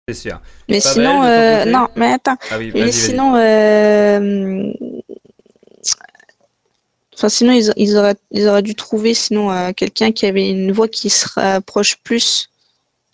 C'est 0.08 0.14
sûr. 0.16 0.42
Mais 0.68 0.80
Pas 0.82 0.94
sinon, 0.94 1.22
belle, 1.22 1.68
euh, 1.68 1.72
non, 1.72 1.88
mais 1.96 2.14
attends. 2.14 2.38
Ah 2.50 2.58
oui, 2.58 2.72
mais 2.74 2.92
sinon, 2.92 3.36
euh, 3.36 4.74
enfin, 7.14 7.30
sinon 7.30 7.54
ils, 7.54 7.72
ils 7.78 7.96
auraient, 7.98 8.16
ils 8.32 8.48
auraient 8.48 8.62
dû 8.64 8.76
trouver 8.76 9.14
sinon 9.14 9.52
euh, 9.52 9.72
quelqu'un 9.74 10.12
qui 10.12 10.26
avait 10.26 10.50
une 10.50 10.72
voix 10.72 10.88
qui 10.88 11.10
se 11.10 11.28
rapproche 11.40 11.98
plus 11.98 12.50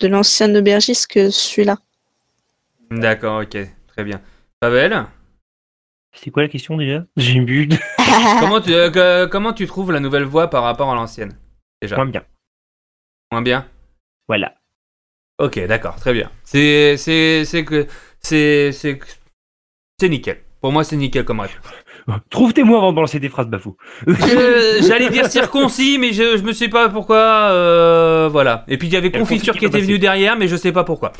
de 0.00 0.08
l'ancien 0.08 0.54
aubergiste 0.54 1.08
que 1.08 1.30
celui-là. 1.30 1.78
D'accord, 2.90 3.42
ok, 3.42 3.56
très 3.88 4.04
bien. 4.04 4.20
Pavel 4.60 5.06
C'est 6.14 6.30
quoi 6.30 6.42
la 6.42 6.48
question 6.48 6.76
déjà? 6.76 7.04
J'ai 7.16 7.32
une 7.32 7.44
bulle. 7.44 7.76
comment, 8.40 8.60
tu, 8.60 8.72
euh, 8.72 8.90
que- 8.90 9.26
comment 9.26 9.52
tu 9.52 9.66
trouves 9.66 9.92
la 9.92 10.00
nouvelle 10.00 10.24
voix 10.24 10.48
par 10.48 10.62
rapport 10.62 10.90
à 10.90 10.94
l'ancienne 10.94 11.36
déjà? 11.82 11.96
Moins 11.96 12.06
bien. 12.06 12.24
Moins 13.30 13.42
bien? 13.42 13.68
Voilà. 14.26 14.54
Ok, 15.38 15.64
d'accord, 15.66 15.96
très 15.96 16.12
bien. 16.12 16.30
C'est 16.44 16.96
que 17.66 17.86
c'est 18.20 18.70
c'est 18.72 20.08
nickel. 20.08 20.38
Pour 20.60 20.72
moi, 20.72 20.82
c'est 20.84 20.96
nickel 20.96 21.24
comme 21.24 21.40
réponse. 21.40 21.56
Trouve 22.30 22.52
tes 22.54 22.64
mots 22.64 22.76
avant 22.76 22.90
de 22.90 22.96
balancer 22.96 23.20
des 23.20 23.28
phrases 23.28 23.46
bafou. 23.48 23.76
J'allais 24.06 25.10
dire 25.10 25.26
circoncis, 25.26 25.98
mais 25.98 26.12
je, 26.12 26.36
je 26.38 26.42
me 26.42 26.52
sais 26.52 26.68
pas 26.68 26.88
pourquoi. 26.88 27.50
euh, 27.52 28.28
voilà. 28.30 28.64
Et 28.68 28.78
puis 28.78 28.88
il 28.88 28.94
y 28.94 28.96
avait 28.96 29.10
confiture 29.10 29.54
qui 29.56 29.66
était 29.66 29.80
venue 29.80 29.98
derrière, 29.98 30.36
mais 30.36 30.48
je 30.48 30.56
sais 30.56 30.72
pas 30.72 30.84
pourquoi. 30.84 31.12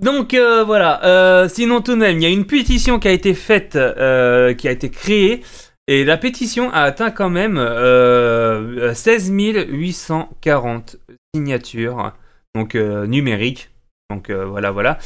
Donc 0.00 0.34
euh, 0.34 0.64
voilà. 0.64 1.04
Euh, 1.04 1.48
sinon 1.48 1.80
tout 1.80 1.92
de 1.92 1.98
même, 1.98 2.16
il 2.18 2.22
y 2.22 2.26
a 2.26 2.30
une 2.30 2.46
pétition 2.46 2.98
qui 2.98 3.08
a 3.08 3.12
été 3.12 3.32
faite, 3.34 3.76
euh, 3.76 4.54
qui 4.54 4.68
a 4.68 4.72
été 4.72 4.90
créée, 4.90 5.42
et 5.86 6.04
la 6.04 6.16
pétition 6.16 6.70
a 6.72 6.82
atteint 6.82 7.10
quand 7.10 7.30
même 7.30 7.56
euh, 7.58 8.92
16 8.94 9.30
840 9.30 10.96
signatures, 11.34 12.12
donc 12.54 12.74
euh, 12.74 13.06
numériques. 13.06 13.70
Donc 14.10 14.30
euh, 14.30 14.44
voilà, 14.46 14.70
voilà. 14.70 14.98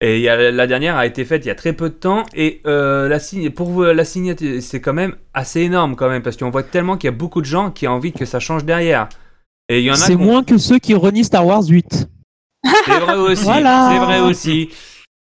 Et 0.00 0.20
y 0.20 0.28
a- 0.28 0.50
la 0.52 0.66
dernière 0.66 0.96
a 0.96 1.06
été 1.06 1.24
faite 1.24 1.44
il 1.44 1.48
y 1.48 1.50
a 1.50 1.54
très 1.56 1.72
peu 1.72 1.88
de 1.88 1.94
temps 1.94 2.24
et 2.34 2.60
euh, 2.66 3.08
la 3.08 3.18
signe 3.18 3.50
pour 3.50 3.68
vous, 3.68 3.82
la 3.84 4.04
signature 4.04 4.62
c'est 4.62 4.80
quand 4.80 4.92
même 4.94 5.16
assez 5.34 5.60
énorme 5.62 5.96
quand 5.96 6.08
même 6.08 6.22
parce 6.22 6.36
qu'on 6.36 6.50
voit 6.50 6.62
tellement 6.62 6.96
qu'il 6.96 7.08
y 7.08 7.12
a 7.12 7.16
beaucoup 7.16 7.40
de 7.40 7.46
gens 7.46 7.70
qui 7.72 7.88
ont 7.88 7.92
envie 7.92 8.12
que 8.12 8.24
ça 8.24 8.38
change 8.40 8.64
derrière. 8.64 9.08
Et 9.68 9.80
il 9.80 9.84
y 9.84 9.90
en 9.90 9.94
a 9.94 9.96
C'est 9.96 10.16
moins 10.16 10.44
que 10.44 10.56
ceux 10.56 10.78
qui 10.78 10.94
renient 10.94 11.24
Star 11.24 11.44
Wars 11.46 11.64
8. 11.66 12.08
c'est 12.84 12.98
vrai 13.00 13.16
aussi. 13.16 13.44
Voilà. 13.44 13.90
C'est 13.92 13.98
vrai 13.98 14.20
aussi. 14.20 14.70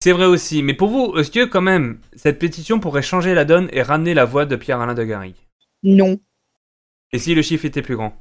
C'est 0.02 0.12
vrai 0.12 0.24
aussi. 0.24 0.62
Mais 0.62 0.74
pour 0.74 0.88
vous, 0.88 1.16
est-ce 1.18 1.30
que 1.30 1.44
quand 1.44 1.61
même 1.61 1.98
cette 2.16 2.38
pétition 2.38 2.80
pourrait 2.80 3.02
changer 3.02 3.35
la 3.35 3.44
donne 3.44 3.68
et 3.72 3.82
ramener 3.82 4.14
la 4.14 4.24
voix 4.24 4.46
de 4.46 4.56
Pierre-Alain 4.56 4.94
de 4.94 5.04
Garrigue 5.04 5.37
Non. 5.85 6.18
Et 7.12 7.18
si 7.18 7.35
le 7.35 7.42
chiffre 7.42 7.66
était 7.66 7.82
plus 7.82 7.94
grand? 7.96 8.16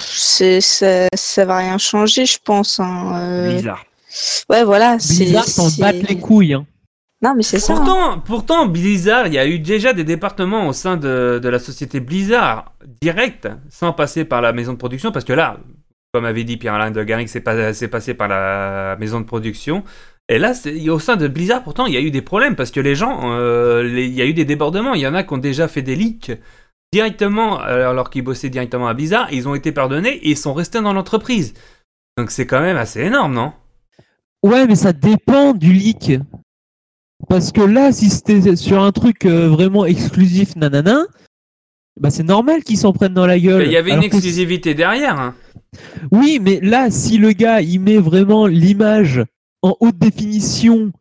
C'est, 0.00 0.60
ça, 0.60 1.06
ça 1.14 1.44
va 1.44 1.58
rien 1.58 1.78
changer, 1.78 2.26
je 2.26 2.38
pense. 2.42 2.80
hein, 2.80 3.12
euh. 3.20 3.54
Bizarre. 3.56 3.84
Ouais, 4.50 4.64
voilà. 4.64 4.98
c'est- 4.98 5.24
Blizzard 5.24 5.44
s'en 5.44 5.68
battent 5.80 6.08
les 6.08 6.18
couilles. 6.18 6.54
hein. 6.54 6.66
Non, 7.22 7.34
mais 7.36 7.42
c'est 7.42 7.58
ça. 7.60 7.72
hein. 7.74 7.76
Pourtant, 7.76 8.18
pourtant, 8.20 8.66
Blizzard, 8.66 9.28
il 9.28 9.34
y 9.34 9.38
a 9.38 9.46
eu 9.46 9.58
déjà 9.58 9.92
des 9.92 10.04
départements 10.04 10.66
au 10.66 10.72
sein 10.72 10.96
de, 10.96 11.38
de 11.42 11.48
la 11.48 11.58
société 11.58 12.00
Blizzard, 12.00 12.72
direct, 13.00 13.48
sans 13.70 13.92
passer 13.92 14.24
par 14.24 14.40
la 14.42 14.52
maison 14.52 14.72
de 14.72 14.78
production, 14.78 15.12
parce 15.12 15.24
que 15.24 15.32
là, 15.32 15.58
comme 16.12 16.24
avait 16.24 16.44
dit 16.44 16.56
Pierre-Alain 16.56 16.90
de 16.90 17.02
Garrigue, 17.04 17.28
c'est 17.28 17.40
pas- 17.40 17.72
c'est 17.72 17.88
passé 17.88 18.12
par 18.14 18.28
la 18.28 18.96
maison 18.98 19.20
de 19.20 19.24
production. 19.24 19.84
Et 20.28 20.38
là, 20.38 20.52
au 20.88 20.98
sein 20.98 21.16
de 21.16 21.26
Blizzard, 21.28 21.62
pourtant, 21.62 21.86
il 21.86 21.94
y 21.94 21.96
a 21.96 22.00
eu 22.00 22.10
des 22.10 22.22
problèmes, 22.22 22.54
parce 22.56 22.70
que 22.70 22.80
les 22.80 22.94
gens, 22.94 23.20
euh, 23.32 23.82
les- 23.82 24.06
il 24.06 24.14
y 24.14 24.22
a 24.22 24.26
eu 24.26 24.34
des 24.34 24.44
débordements. 24.44 24.94
Il 24.94 25.00
y 25.00 25.06
en 25.06 25.14
a 25.14 25.22
qui 25.22 25.32
ont 25.32 25.38
déjà 25.38 25.68
fait 25.68 25.82
des 25.82 25.94
leaks 25.96 26.32
directement, 26.92 27.60
euh, 27.62 27.88
alors 27.90 28.10
qu'ils 28.10 28.22
bossaient 28.22 28.50
directement 28.50 28.86
à 28.88 28.94
Blizzard, 28.94 29.32
ils 29.32 29.48
ont 29.48 29.54
été 29.54 29.72
pardonnés 29.72 30.14
et 30.16 30.30
ils 30.30 30.36
sont 30.36 30.52
restés 30.54 30.80
dans 30.80 30.92
l'entreprise. 30.92 31.54
Donc 32.18 32.30
c'est 32.30 32.46
quand 32.46 32.60
même 32.60 32.76
assez 32.76 33.00
énorme, 33.00 33.32
non? 33.34 33.52
Ouais, 34.42 34.66
mais 34.66 34.74
ça 34.76 34.92
dépend 34.92 35.54
du 35.54 35.72
leak. 35.72 36.12
Parce 37.28 37.52
que 37.52 37.60
là, 37.62 37.92
si 37.92 38.10
c'était 38.10 38.56
sur 38.56 38.82
un 38.82 38.92
truc 38.92 39.24
euh, 39.24 39.48
vraiment 39.48 39.84
exclusif, 39.86 40.56
nanana, 40.56 41.04
bah 42.00 42.10
c'est 42.10 42.24
normal 42.24 42.64
qu'ils 42.64 42.78
s'en 42.78 42.92
prennent 42.92 43.14
dans 43.14 43.26
la 43.26 43.38
gueule. 43.38 43.64
Il 43.66 43.72
y 43.72 43.76
avait 43.76 43.92
une 43.92 44.00
que- 44.00 44.06
exclusivité 44.06 44.74
derrière. 44.74 45.18
hein. 45.18 45.34
Oui, 46.10 46.38
mais 46.42 46.60
là, 46.60 46.90
si 46.90 47.16
le 47.18 47.32
gars, 47.32 47.60
il 47.62 47.80
met 47.80 47.98
vraiment 47.98 48.46
l'image 48.46 49.22
en 49.62 49.76
haute 49.80 49.96
définition, 49.96 50.92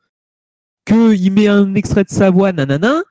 que 0.85 1.13
il 1.15 1.31
met 1.31 1.47
un 1.47 1.73
extrait 1.75 2.03
de 2.03 2.09
sa 2.09 2.29
voix, 2.29 2.53
nanana, 2.53 3.01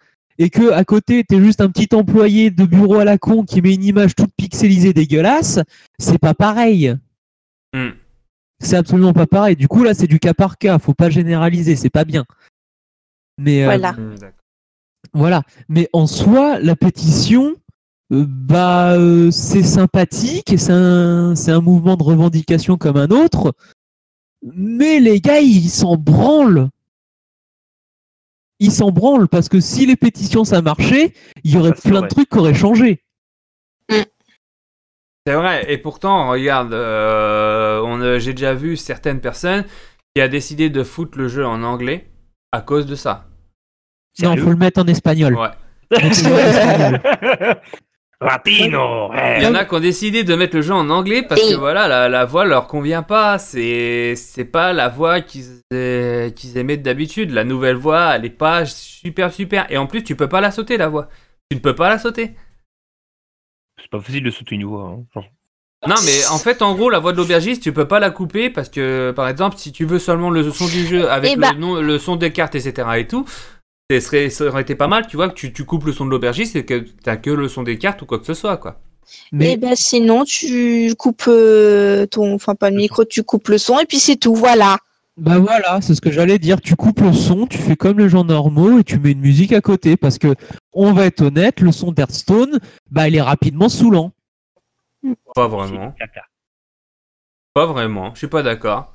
et 0.40 0.48
que 0.48 0.72
à 0.72 0.84
côté, 0.84 1.22
t'es 1.22 1.38
juste 1.38 1.60
un 1.60 1.68
petit 1.68 1.94
employé 1.94 2.50
de 2.50 2.64
bureau 2.64 2.94
à 2.94 3.04
la 3.04 3.18
con 3.18 3.44
qui 3.44 3.60
met 3.60 3.74
une 3.74 3.84
image 3.84 4.14
toute 4.14 4.32
pixelisée 4.34 4.94
dégueulasse, 4.94 5.60
c'est 5.98 6.18
pas 6.18 6.32
pareil. 6.32 6.96
Hmm. 7.74 7.90
C'est 8.58 8.76
absolument 8.76 9.12
pas 9.12 9.26
pareil. 9.26 9.54
Du 9.54 9.68
coup, 9.68 9.84
là, 9.84 9.92
c'est 9.92 10.06
du 10.06 10.18
cas 10.18 10.32
par 10.32 10.56
cas. 10.56 10.78
Faut 10.78 10.94
pas 10.94 11.10
généraliser, 11.10 11.76
c'est 11.76 11.90
pas 11.90 12.06
bien. 12.06 12.24
Mais 13.36 13.64
euh, 13.64 13.66
Voilà. 13.66 13.92
Hmm, 13.92 14.14
voilà. 15.12 15.42
Mais 15.68 15.90
en 15.92 16.06
soi, 16.06 16.58
la 16.58 16.74
pétition, 16.74 17.54
euh, 18.10 18.24
bah, 18.26 18.94
euh, 18.94 19.30
c'est 19.30 19.62
sympathique 19.62 20.54
et 20.54 20.56
c'est 20.58 20.72
un, 20.72 21.34
c'est 21.34 21.52
un 21.52 21.60
mouvement 21.60 21.98
de 21.98 22.02
revendication 22.02 22.78
comme 22.78 22.96
un 22.96 23.08
autre. 23.08 23.52
Mais 24.42 25.00
les 25.00 25.20
gars, 25.20 25.40
ils 25.40 25.68
s'en 25.68 25.98
branlent. 25.98 26.70
Ils 28.60 28.70
s'en 28.72 28.90
branlent 28.90 29.26
parce 29.28 29.48
que 29.48 29.58
si 29.58 29.86
les 29.86 29.96
pétitions 29.96 30.44
ça 30.44 30.60
marchait, 30.62 31.12
il 31.44 31.52
y 31.54 31.56
aurait 31.56 31.74
Ça, 31.74 31.88
plein 31.88 31.98
vrai. 32.00 32.08
de 32.08 32.14
trucs 32.14 32.28
qui 32.28 32.38
auraient 32.38 32.54
changé. 32.54 33.02
C'est 35.26 35.34
vrai, 35.34 35.70
et 35.72 35.76
pourtant, 35.78 36.30
regarde, 36.30 36.72
euh, 36.72 37.80
on 37.84 38.00
a- 38.00 38.18
j'ai 38.18 38.32
déjà 38.32 38.54
vu 38.54 38.76
certaines 38.76 39.20
personnes 39.20 39.64
qui 40.14 40.22
a 40.22 40.28
décidé 40.28 40.70
de 40.70 40.82
foutre 40.82 41.18
le 41.18 41.28
jeu 41.28 41.44
en 41.46 41.62
anglais 41.62 42.10
à 42.52 42.60
cause 42.62 42.86
de 42.86 42.94
ça. 42.94 43.26
Non, 44.22 44.36
faut 44.36 44.50
le 44.50 44.56
mettre 44.56 44.80
en 44.80 44.86
espagnol. 44.86 45.36
Ouais. 45.36 46.00
Donc, 46.02 46.14
c'est 46.14 46.26
en 46.32 46.36
espagnol. 46.36 47.60
Latino 48.22 49.10
Il 49.38 49.42
y 49.42 49.46
en 49.46 49.54
a 49.54 49.64
qui 49.64 49.74
ont 49.74 49.80
décidé 49.80 50.24
de 50.24 50.34
mettre 50.34 50.56
le 50.56 50.62
jeu 50.62 50.74
en 50.74 50.90
anglais 50.90 51.22
parce 51.22 51.40
que 51.40 51.54
voilà, 51.56 51.88
la, 51.88 52.08
la 52.08 52.24
voix 52.26 52.44
leur 52.44 52.66
convient 52.66 53.02
pas. 53.02 53.38
C'est 53.38 54.14
c'est 54.16 54.44
pas 54.44 54.72
la 54.72 54.88
voix 54.88 55.20
qu'ils 55.22 55.62
euh, 55.72 56.28
qu'ils 56.30 56.58
aimaient 56.58 56.76
d'habitude. 56.76 57.30
La 57.30 57.44
nouvelle 57.44 57.76
voix, 57.76 58.16
elle 58.16 58.24
est 58.26 58.30
pas 58.30 58.66
super 58.66 59.32
super. 59.32 59.70
Et 59.70 59.78
en 59.78 59.86
plus, 59.86 60.02
tu 60.04 60.16
peux 60.16 60.28
pas 60.28 60.40
la 60.42 60.50
sauter 60.50 60.76
la 60.76 60.88
voix. 60.88 61.08
Tu 61.50 61.56
ne 61.56 61.62
peux 61.62 61.74
pas 61.74 61.88
la 61.88 61.98
sauter. 61.98 62.34
C'est 63.80 63.90
pas 63.90 64.00
facile 64.00 64.22
de 64.24 64.30
sauter 64.30 64.54
une 64.56 64.64
voix. 64.66 64.84
hein. 64.98 65.04
Genre, 65.14 65.24
Non, 65.88 65.94
mais 66.04 66.26
en 66.30 66.36
fait, 66.38 66.60
en 66.60 66.74
gros, 66.74 66.90
la 66.90 66.98
voix 66.98 67.12
de 67.12 67.16
l'aubergiste, 67.16 67.62
tu 67.62 67.72
peux 67.72 67.88
pas 67.88 68.00
la 68.00 68.10
couper 68.10 68.50
parce 68.50 68.68
que, 68.68 69.12
par 69.16 69.26
exemple, 69.28 69.56
si 69.56 69.72
tu 69.72 69.86
veux 69.86 69.98
seulement 69.98 70.28
le 70.28 70.42
son 70.50 70.66
du 70.66 70.86
jeu 70.86 71.10
avec 71.10 71.32
Eh 71.32 71.36
le, 71.36 71.58
nom, 71.58 71.80
le 71.80 71.98
son 71.98 72.16
des 72.16 72.30
cartes, 72.32 72.54
etc. 72.54 72.86
et 72.98 73.06
tout, 73.06 73.24
serait, 73.98 74.30
ça 74.30 74.44
aurait 74.46 74.62
été 74.62 74.76
pas 74.76 74.86
mal, 74.86 75.08
tu 75.08 75.16
vois, 75.16 75.28
que 75.28 75.34
tu, 75.34 75.52
tu 75.52 75.64
coupes 75.64 75.84
le 75.84 75.92
son 75.92 76.04
de 76.04 76.10
l'aubergiste 76.10 76.54
et 76.54 76.64
que 76.64 76.84
t'as 77.02 77.16
que 77.16 77.30
le 77.30 77.48
son 77.48 77.64
des 77.64 77.78
cartes 77.78 78.02
ou 78.02 78.06
quoi 78.06 78.20
que 78.20 78.26
ce 78.26 78.34
soit, 78.34 78.58
quoi. 78.58 78.78
Mais 79.32 79.52
Et 79.52 79.56
ben 79.56 79.74
sinon, 79.74 80.22
tu 80.24 80.94
coupes 80.96 81.24
euh, 81.26 82.06
ton, 82.06 82.34
enfin 82.34 82.54
pas 82.54 82.70
le 82.70 82.76
micro, 82.76 83.04
tu 83.04 83.24
coupes 83.24 83.48
le 83.48 83.58
son 83.58 83.80
et 83.80 83.86
puis 83.86 83.98
c'est 83.98 84.14
tout. 84.16 84.36
Voilà. 84.36 84.76
Bah 85.16 85.40
voilà, 85.40 85.80
c'est 85.82 85.96
ce 85.96 86.00
que 86.00 86.12
j'allais 86.12 86.38
dire. 86.38 86.60
Tu 86.60 86.76
coupes 86.76 87.00
le 87.00 87.12
son, 87.12 87.46
tu 87.48 87.58
fais 87.58 87.74
comme 87.74 87.98
les 87.98 88.08
gens 88.08 88.22
normaux 88.24 88.78
et 88.78 88.84
tu 88.84 89.00
mets 89.00 89.10
une 89.10 89.20
musique 89.20 89.52
à 89.52 89.60
côté 89.60 89.96
parce 89.96 90.18
que 90.18 90.34
on 90.72 90.92
va 90.92 91.06
être 91.06 91.22
honnête, 91.22 91.60
le 91.60 91.72
son 91.72 91.90
d'Hearthstone, 91.90 92.60
bah, 92.90 93.08
il 93.08 93.16
est 93.16 93.20
rapidement 93.20 93.68
saoulant. 93.68 94.12
Pas 95.34 95.48
vraiment. 95.48 95.92
Pas 97.52 97.66
vraiment, 97.66 98.12
je 98.14 98.18
suis 98.18 98.28
pas 98.28 98.42
d'accord. 98.42 98.92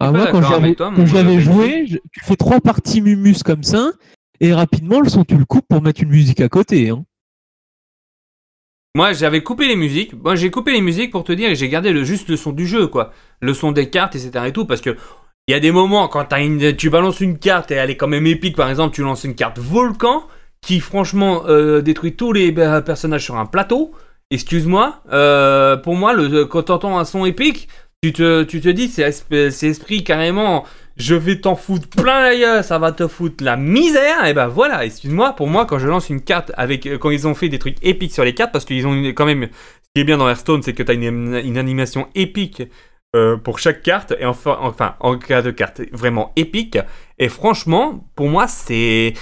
Je 0.00 0.06
Ah, 0.06 0.06
suis 0.06 0.12
pas 0.12 0.18
moi, 0.18 0.26
quand 0.32 0.40
d'accord 0.40 1.06
j'avais 1.06 1.40
joué, 1.40 1.86
je- 1.86 1.98
tu 2.12 2.20
fais 2.24 2.36
trois 2.36 2.60
parties 2.60 3.00
Mumus 3.02 3.42
comme 3.44 3.62
ça, 3.62 3.90
et 4.40 4.52
rapidement, 4.54 5.00
le 5.00 5.08
son, 5.08 5.24
tu 5.24 5.36
le 5.36 5.44
coupes 5.44 5.66
pour 5.68 5.82
mettre 5.82 6.02
une 6.02 6.10
musique 6.10 6.40
à 6.40 6.48
côté. 6.48 6.90
Hein. 6.90 7.04
Moi, 8.94 9.12
j'avais 9.12 9.42
coupé 9.42 9.68
les 9.68 9.76
musiques. 9.76 10.12
Moi, 10.14 10.34
j'ai 10.34 10.50
coupé 10.50 10.72
les 10.72 10.80
musiques 10.80 11.12
pour 11.12 11.24
te 11.24 11.32
dire 11.32 11.50
et 11.50 11.54
j'ai 11.54 11.68
gardé 11.68 11.92
le, 11.92 12.04
juste 12.04 12.28
le 12.28 12.36
son 12.36 12.52
du 12.52 12.66
jeu, 12.66 12.86
quoi. 12.86 13.12
Le 13.40 13.54
son 13.54 13.72
des 13.72 13.90
cartes, 13.90 14.16
etc. 14.16 14.46
et 14.48 14.52
tout. 14.52 14.64
Parce 14.64 14.80
que 14.80 14.96
il 15.46 15.52
y 15.52 15.54
a 15.54 15.60
des 15.60 15.72
moments 15.72 16.08
quand 16.08 16.26
tu 16.76 16.90
balances 16.90 17.20
une 17.20 17.38
carte 17.38 17.70
et 17.70 17.74
elle 17.74 17.90
est 17.90 17.96
quand 17.96 18.08
même 18.08 18.26
épique. 18.26 18.56
Par 18.56 18.68
exemple, 18.68 18.94
tu 18.94 19.02
lances 19.02 19.24
une 19.24 19.34
carte 19.34 19.58
volcan 19.58 20.26
qui, 20.60 20.80
franchement, 20.80 21.44
euh, 21.46 21.80
détruit 21.80 22.16
tous 22.16 22.32
les 22.32 22.52
personnages 22.52 23.24
sur 23.24 23.36
un 23.36 23.46
plateau. 23.46 23.92
Excuse-moi. 24.30 25.00
euh, 25.12 25.76
pour 25.76 25.96
moi, 25.96 26.12
le, 26.12 26.44
quand 26.44 26.64
t'entends 26.64 26.98
un 26.98 27.04
son 27.04 27.24
épique, 27.24 27.68
tu 28.02 28.12
te, 28.12 28.42
tu 28.42 28.60
te 28.60 28.68
dis, 28.68 28.88
c'est 28.88 29.68
esprit 29.68 30.04
carrément. 30.04 30.64
Je 30.98 31.14
vais 31.14 31.40
t'en 31.40 31.54
foutre 31.54 31.88
plein 31.88 32.32
la 32.32 32.62
ça 32.64 32.78
va 32.78 32.90
te 32.92 33.06
foutre 33.06 33.44
la 33.44 33.56
misère. 33.56 34.24
Et 34.26 34.34
ben 34.34 34.48
voilà, 34.48 34.84
excuse-moi, 34.84 35.34
pour 35.34 35.46
moi, 35.46 35.64
quand 35.64 35.78
je 35.78 35.86
lance 35.86 36.10
une 36.10 36.20
carte 36.22 36.50
avec. 36.56 36.86
euh, 36.86 36.98
Quand 36.98 37.10
ils 37.10 37.26
ont 37.28 37.34
fait 37.34 37.48
des 37.48 37.58
trucs 37.60 37.76
épiques 37.82 38.12
sur 38.12 38.24
les 38.24 38.34
cartes, 38.34 38.52
parce 38.52 38.64
qu'ils 38.64 38.86
ont 38.86 38.94
quand 39.14 39.24
même. 39.26 39.44
Ce 39.44 39.88
qui 39.94 40.00
est 40.02 40.04
bien 40.04 40.18
dans 40.18 40.28
Hearthstone, 40.28 40.62
c'est 40.62 40.74
que 40.74 40.82
tu 40.82 40.90
as 40.90 40.94
une, 40.94 41.40
une 41.44 41.56
animation 41.56 42.08
épique 42.14 42.62
euh, 43.16 43.36
pour 43.36 43.58
chaque 43.58 43.82
carte, 43.82 44.12
et 44.18 44.26
enfin, 44.26 44.58
enfin, 44.60 44.96
en 45.00 45.16
cas 45.16 45.40
de 45.40 45.50
carte 45.50 45.80
vraiment 45.92 46.32
épique. 46.36 46.78
Et 47.18 47.28
franchement, 47.28 48.04
pour 48.16 48.28
moi, 48.28 48.48
c'est. 48.48 49.14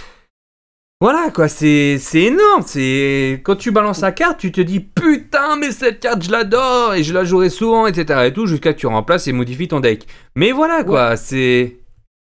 Voilà 1.01 1.30
quoi, 1.30 1.49
c'est 1.49 1.99
c'est 1.99 2.22
énorme. 2.22 2.62
C'est 2.64 3.42
quand 3.44 3.57
tu 3.57 3.70
balances 3.70 4.01
la 4.01 4.12
carte, 4.12 4.38
tu 4.38 4.51
te 4.51 4.62
dis 4.62 4.80
putain, 4.80 5.57
mais 5.57 5.70
cette 5.70 6.01
carte 6.01 6.22
je 6.22 6.30
l'adore 6.30 6.94
et 6.94 7.03
je 7.03 7.12
la 7.12 7.24
jouerai 7.24 7.51
souvent, 7.51 7.86
etc. 7.86 8.22
et 8.26 8.32
tout, 8.32 8.47
jusqu'à 8.47 8.72
que 8.72 8.78
tu 8.78 8.86
remplaces 8.86 9.26
et 9.26 9.32
modifies 9.32 9.68
ton 9.68 9.80
deck. 9.80 10.07
Mais 10.34 10.53
voilà 10.53 10.84
quoi, 10.84 11.16
c'est 11.16 11.80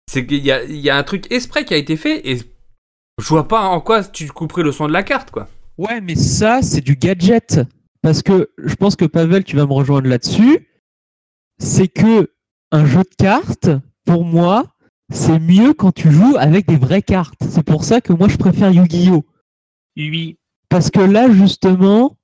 c'est 0.09 0.26
qu'il 0.26 0.43
y 0.43 0.51
a, 0.51 0.63
il 0.63 0.80
y 0.80 0.89
a 0.89 0.97
un 0.97 1.03
truc 1.03 1.32
exprès 1.32 1.65
qui 1.65 1.74
a 1.74 1.78
été 1.78 1.97
fait 1.97 2.28
et 2.28 2.38
je 2.38 3.28
vois 3.28 3.47
pas 3.47 3.61
en 3.61 3.80
quoi 3.80 4.03
tu 4.03 4.28
couperais 4.28 4.63
le 4.63 4.71
son 4.71 4.88
de 4.88 4.93
la 4.93 5.03
carte 5.03 5.30
quoi. 5.30 5.47
Ouais, 5.78 6.01
mais 6.01 6.15
ça, 6.15 6.61
c'est 6.61 6.82
du 6.82 6.95
gadget. 6.95 7.61
Parce 8.01 8.21
que 8.21 8.49
je 8.57 8.76
pense 8.76 8.95
que 8.95 9.05
Pavel, 9.05 9.43
tu 9.43 9.55
vas 9.55 9.65
me 9.65 9.74
rejoindre 9.74 10.09
là-dessus. 10.09 10.67
C'est 11.59 11.88
que 11.88 12.32
un 12.71 12.86
jeu 12.86 12.99
de 13.01 13.15
cartes, 13.17 13.69
pour 14.05 14.26
moi, 14.26 14.72
c'est 15.12 15.39
mieux 15.39 15.74
quand 15.74 15.91
tu 15.91 16.12
joues 16.12 16.36
avec 16.38 16.68
des 16.68 16.78
vraies 16.78 17.01
cartes. 17.01 17.41
C'est 17.49 17.64
pour 17.64 17.84
ça 17.84 18.01
que 18.01 18.14
moi, 18.14 18.28
je 18.28 18.38
préfère 18.38 18.72
Yu-Gi-Oh! 18.72 19.24
Oui. 19.97 20.38
Parce 20.70 20.89
que 20.89 21.01
là, 21.01 21.32
justement, 21.32 22.18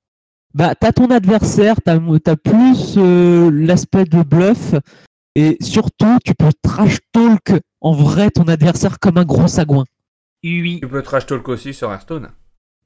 bah, 0.54 0.74
t'as 0.74 0.92
ton 0.92 1.06
adversaire, 1.10 1.80
t'as 1.82 1.96
as 1.96 2.36
plus 2.36 2.94
euh, 2.96 3.50
l'aspect 3.50 4.04
de 4.04 4.22
bluff, 4.22 4.74
et 5.36 5.56
surtout, 5.60 6.18
tu 6.24 6.34
peux 6.34 6.50
trash 6.62 6.98
talk 7.12 7.52
en 7.80 7.92
vrai 7.92 8.30
ton 8.30 8.44
adversaire 8.44 8.98
comme 8.98 9.18
un 9.18 9.24
gros 9.24 9.46
sagouin. 9.46 9.84
Oui. 10.42 10.78
Tu 10.82 10.88
peux 10.88 11.02
trash 11.02 11.26
talk 11.26 11.48
aussi 11.48 11.72
sur 11.72 11.90
Hearthstone. 11.92 12.30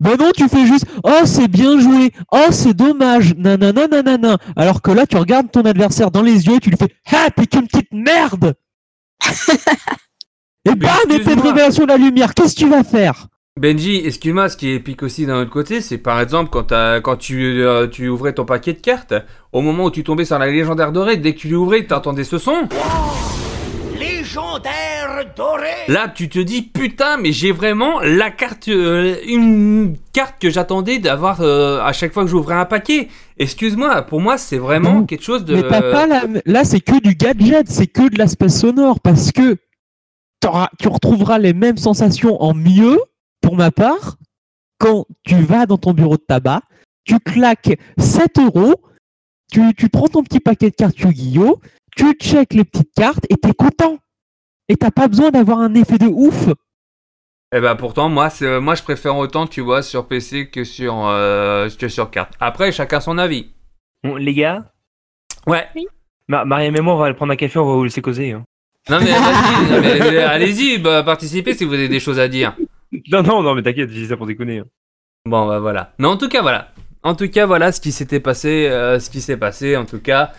Ben 0.01 0.17
non, 0.19 0.33
tu 0.37 0.49
fais 0.49 0.67
juste 0.67 0.87
Oh, 1.05 1.25
c'est 1.25 1.49
bien 1.49 1.79
joué. 1.79 2.13
Oh, 2.33 2.49
c'est 2.51 2.75
dommage. 2.75 3.35
Nanana, 3.37 3.87
nanana. 3.87 4.39
Alors 4.57 4.83
que 4.83 4.91
là, 4.91 5.07
tu 5.07 5.17
regardes 5.17 5.51
ton 5.51 5.63
adversaire 5.63 6.11
dans 6.11 6.23
les 6.23 6.47
yeux 6.47 6.57
et 6.57 6.61
tu 6.61 6.71
lui 6.71 6.77
fais 6.77 6.93
Ah, 7.13 7.29
t'es 7.35 7.47
qu'une 7.47 7.67
petite 7.67 7.93
merde 7.93 8.55
Et 10.67 10.75
bam, 10.75 10.91
épée 11.05 11.07
de 11.09 11.15
excuse-moi. 11.17 11.45
révélation 11.45 11.85
de 11.85 11.89
la 11.89 11.97
lumière. 11.97 12.35
Qu'est-ce 12.35 12.55
que 12.55 12.61
tu 12.61 12.69
vas 12.69 12.85
faire? 12.85 13.27
Benji, 13.61 14.03
excuse-moi, 14.05 14.49
ce 14.49 14.57
qui 14.57 14.71
est 14.71 14.75
épique 14.75 15.03
aussi 15.03 15.27
d'un 15.27 15.43
autre 15.43 15.51
côté, 15.51 15.81
c'est 15.81 15.99
par 15.99 16.21
exemple 16.21 16.51
quand, 16.51 16.73
quand 17.03 17.17
tu, 17.17 17.63
euh, 17.63 17.87
tu 17.87 18.09
ouvrais 18.09 18.33
ton 18.33 18.45
paquet 18.45 18.73
de 18.73 18.81
cartes, 18.81 19.15
au 19.53 19.61
moment 19.61 19.85
où 19.85 19.91
tu 19.91 20.03
tombais 20.03 20.25
sur 20.25 20.39
la 20.39 20.49
légendaire 20.49 20.91
dorée, 20.91 21.19
dès 21.19 21.35
que 21.35 21.39
tu 21.39 21.49
l'ouvrais, 21.49 21.85
t'entendais 21.85 22.25
ce 22.25 22.39
son. 22.39 22.69
Légendaire 24.35 25.33
doré 25.37 25.71
Là, 25.87 26.09
tu 26.09 26.29
te 26.29 26.41
dis 26.41 26.63
putain, 26.63 27.19
mais 27.19 27.31
j'ai 27.31 27.53
vraiment 27.53 28.01
la 28.01 28.33
carte, 28.33 28.67
euh, 28.67 29.17
une 29.29 29.97
carte 30.13 30.41
que 30.41 30.51
j'attendais 30.51 30.99
d'avoir 30.99 31.41
euh, 31.41 31.81
à 31.81 31.93
chaque 31.93 32.13
fois 32.13 32.25
que 32.25 32.31
j'ouvrais 32.31 32.57
un 32.57 32.65
paquet. 32.65 33.09
Excuse-moi, 33.39 34.03
pour 34.03 34.21
moi, 34.21 34.37
c'est 34.37 34.59
vraiment 34.59 35.05
quelque 35.05 35.23
chose 35.23 35.45
de. 35.45 35.55
Mais 35.55 35.63
pas 35.63 36.07
la... 36.07 36.25
Là, 36.47 36.65
c'est 36.65 36.81
que 36.81 37.01
du 37.01 37.15
gadget, 37.15 37.69
c'est 37.69 37.87
que 37.87 38.09
de 38.09 38.19
l'aspect 38.19 38.49
sonore 38.49 38.99
parce 38.99 39.31
que 39.31 39.57
tu 40.81 40.89
retrouveras 40.89 41.39
les 41.39 41.53
mêmes 41.53 41.79
sensations 41.79 42.43
en 42.43 42.55
mieux, 42.55 42.99
pour 43.41 43.55
ma 43.55 43.71
part, 43.71 44.17
quand 44.79 45.07
tu 45.23 45.37
vas 45.43 45.67
dans 45.67 45.79
ton 45.79 45.93
bureau 45.93 46.17
de 46.17 46.25
tabac, 46.27 46.63
tu 47.05 47.21
claques 47.21 47.79
7 47.99 48.39
euros, 48.39 48.75
tu, 49.53 49.75
tu 49.75 49.89
prends 49.89 50.09
ton 50.09 50.25
petit 50.25 50.41
paquet 50.41 50.71
de 50.71 50.75
cartes 50.75 50.99
Yu-Gi-Oh!, 50.99 51.61
tu 51.97 52.13
checkes 52.21 52.55
les 52.55 52.65
petites 52.65 52.93
cartes 52.97 53.25
et 53.31 53.37
t'es 53.37 53.55
content. 53.55 53.99
Et 54.69 54.77
t'as 54.77 54.91
pas 54.91 55.09
besoin 55.09 55.31
d'avoir 55.31 55.59
un 55.59 55.75
effet 55.75 55.99
de 55.99 56.07
ouf. 56.07 56.49
Eh 57.57 57.61
ben 57.61 57.77
pourtant, 57.77 58.09
moi, 58.09 58.31
c'est, 58.31 58.47
euh, 58.47 58.61
moi, 58.61 58.75
je 58.75 58.83
préfère 58.83 59.17
autant, 59.17 59.47
tu 59.47 59.61
vois, 59.61 59.83
sur 59.83 60.07
PC 60.09 60.49
que 60.49 60.65
sur, 60.65 61.07
euh, 61.07 61.69
que 61.79 61.89
sur 61.89 62.11
carte. 62.11 62.33
Après, 62.41 62.73
chacun 62.73 63.01
son 63.01 63.19
avis. 63.19 63.53
Bon, 64.03 64.17
les 64.17 64.35
gars 64.35 64.65
Ouais. 65.47 65.67
Ma 66.27 66.45
Mariam 66.45 66.75
et 66.77 66.81
moi, 66.81 66.95
on 66.95 66.97
va 66.99 67.07
aller 67.07 67.15
prendre 67.15 67.33
un 67.33 67.37
café, 67.37 67.59
on 67.59 67.67
va 67.67 67.75
vous 67.75 67.85
laisser 67.85 68.01
causer. 68.03 68.33
hein. 68.33 68.45
Non 68.91 68.99
mais 69.01 69.07
vas-y, 69.07 69.71
non, 69.71 69.81
mais, 69.81 70.19
allez-y, 70.19 70.79
bah, 70.79 71.03
participez 71.03 71.55
si 71.55 71.65
vous 71.65 71.73
avez 71.75 71.89
des 71.89 72.01
choses 72.01 72.19
à 72.19 72.29
dire. 72.29 72.55
Non, 73.11 73.23
non, 73.23 73.43
non, 73.43 73.55
mais 73.55 73.63
t'inquiète, 73.63 73.89
je 73.91 73.95
dis 73.95 74.07
ça 74.07 74.17
pour 74.17 74.27
déconner. 74.27 74.59
hein. 74.59 74.65
Bon 75.27 75.47
bah 75.47 75.59
voilà. 75.59 75.93
Mais 75.99 76.07
en 76.07 76.17
tout 76.19 76.29
cas 76.29 76.43
voilà. 76.43 76.69
En 77.03 77.15
tout 77.15 77.29
cas 77.31 77.47
voilà 77.47 77.73
ce 77.73 77.81
qui 77.81 77.93
s'était 77.93 78.21
passé, 78.21 78.67
euh, 78.69 78.99
ce 79.01 79.09
qui 79.09 79.23
s'est 79.23 79.39
passé 79.39 79.75
en 79.77 79.87
tout 79.87 80.01
cas. 80.01 80.33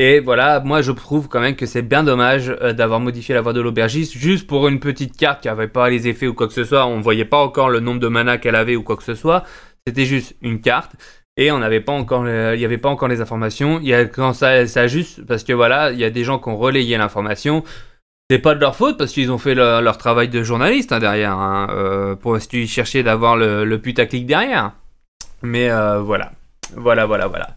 Et 0.00 0.20
voilà, 0.20 0.60
moi 0.60 0.80
je 0.80 0.92
trouve 0.92 1.28
quand 1.28 1.40
même 1.40 1.56
que 1.56 1.66
c'est 1.66 1.82
bien 1.82 2.04
dommage 2.04 2.54
euh, 2.62 2.72
d'avoir 2.72 3.00
modifié 3.00 3.34
la 3.34 3.40
voix 3.40 3.52
de 3.52 3.60
l'aubergiste 3.60 4.16
juste 4.16 4.46
pour 4.46 4.68
une 4.68 4.78
petite 4.78 5.16
carte 5.16 5.42
qui 5.42 5.48
avait 5.48 5.66
pas 5.66 5.90
les 5.90 6.06
effets 6.06 6.28
ou 6.28 6.34
quoi 6.34 6.46
que 6.46 6.54
ce 6.54 6.62
soit. 6.62 6.86
On 6.86 7.00
voyait 7.00 7.24
pas 7.24 7.38
encore 7.38 7.68
le 7.68 7.80
nombre 7.80 7.98
de 7.98 8.06
mana 8.06 8.38
qu'elle 8.38 8.54
avait 8.54 8.76
ou 8.76 8.84
quoi 8.84 8.96
que 8.96 9.02
ce 9.02 9.16
soit. 9.16 9.42
C'était 9.86 10.04
juste 10.04 10.36
une 10.40 10.60
carte 10.60 10.92
et 11.36 11.50
on 11.50 11.58
n'avait 11.58 11.80
pas 11.80 11.92
encore, 11.92 12.28
il 12.28 12.60
y 12.60 12.64
avait 12.64 12.78
pas 12.78 12.88
encore 12.88 13.08
les 13.08 13.20
informations. 13.20 13.80
Il 13.80 13.88
y 13.88 13.94
a 13.94 14.04
quand 14.04 14.34
ça, 14.34 14.68
ça 14.68 14.86
juste 14.86 15.26
parce 15.26 15.42
que 15.42 15.52
voilà, 15.52 15.90
il 15.90 15.98
y 15.98 16.04
a 16.04 16.10
des 16.10 16.22
gens 16.22 16.38
qui 16.38 16.48
ont 16.48 16.56
relayé 16.56 16.96
l'information. 16.96 17.64
C'est 18.30 18.38
pas 18.38 18.54
de 18.54 18.60
leur 18.60 18.76
faute 18.76 18.98
parce 18.98 19.12
qu'ils 19.12 19.32
ont 19.32 19.38
fait 19.38 19.54
leur, 19.54 19.98
travail 19.98 20.28
de 20.28 20.42
journaliste 20.44 20.92
hein, 20.92 21.00
derrière, 21.00 21.32
hein, 21.32 21.68
euh, 21.70 22.14
pour 22.14 22.38
cherchais 22.40 23.02
d'avoir 23.02 23.36
le, 23.36 23.64
le 23.64 23.80
putaclic 23.80 24.26
derrière. 24.26 24.72
Mais 25.42 25.70
euh, 25.70 26.00
voilà, 26.00 26.32
voilà, 26.76 27.06
voilà, 27.06 27.26
voilà. 27.26 27.48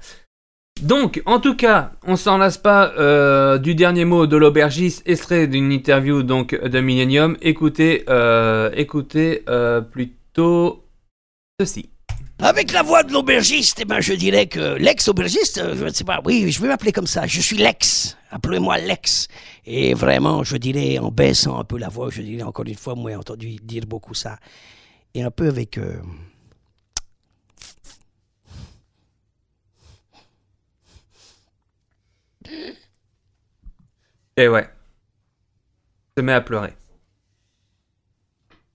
Donc, 0.82 1.21
en 1.27 1.39
tout 1.39 1.55
cas, 1.55 1.91
on 2.07 2.15
s'en 2.15 2.38
lasse 2.38 2.57
pas 2.57 2.91
euh, 2.97 3.59
du 3.59 3.75
dernier 3.75 4.03
mot 4.03 4.25
de 4.25 4.36
l'aubergiste, 4.36 5.03
extrait 5.07 5.45
d'une 5.45 5.71
interview 5.71 6.23
donc 6.23 6.59
de 6.59 6.79
Millennium. 6.79 7.38
Écoutez, 7.41 8.03
euh, 8.09 8.71
écoutez 8.75 9.43
euh, 9.47 9.82
plutôt 9.82 10.84
ceci. 11.59 11.89
Avec 12.39 12.71
la 12.71 12.82
voix 12.82 13.03
de 13.03 13.13
l'aubergiste, 13.13 13.77
eh 13.82 13.86
ben, 13.86 14.01
je 14.01 14.13
dirais 14.13 14.47
que 14.47 14.75
l'ex-aubergiste, 14.79 15.61
je 15.75 15.84
ne 15.84 15.89
sais 15.91 16.03
pas, 16.03 16.19
oui, 16.25 16.51
je 16.51 16.59
vais 16.59 16.67
m'appeler 16.67 16.91
comme 16.91 17.05
ça. 17.05 17.27
Je 17.27 17.41
suis 17.41 17.57
l'ex. 17.57 18.17
Appelez-moi 18.32 18.79
l'ex. 18.79 19.27
Et 19.67 19.93
vraiment, 19.93 20.43
je 20.43 20.57
dirais, 20.57 20.97
en 20.97 21.11
baissant 21.11 21.59
un 21.59 21.63
peu 21.63 21.77
la 21.77 21.89
voix, 21.89 22.09
je 22.09 22.23
dirais 22.23 22.41
encore 22.41 22.65
une 22.65 22.73
fois, 22.73 22.95
moi, 22.95 23.11
j'ai 23.11 23.17
entendu 23.17 23.55
dire 23.61 23.84
beaucoup 23.86 24.15
ça. 24.15 24.38
Et 25.13 25.21
un 25.21 25.29
peu 25.29 25.47
avec. 25.47 25.77
Et 34.38 34.47
ouais, 34.47 34.70
se 36.18 36.22
met 36.24 36.34
à 36.34 36.41
pleurer. 36.41 36.74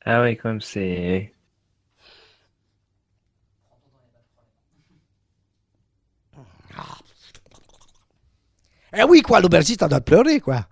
Ah 0.07 0.25
quand 0.37 0.49
même, 0.49 0.61
c'est. 0.63 1.33
Eh 8.97 9.03
oui, 9.05 9.23
quoi, 9.23 9.41
l'aubergiste 9.41 9.83
en 9.83 9.89
doit 9.89 10.01
pleurer, 10.01 10.41
quoi. 10.41 10.67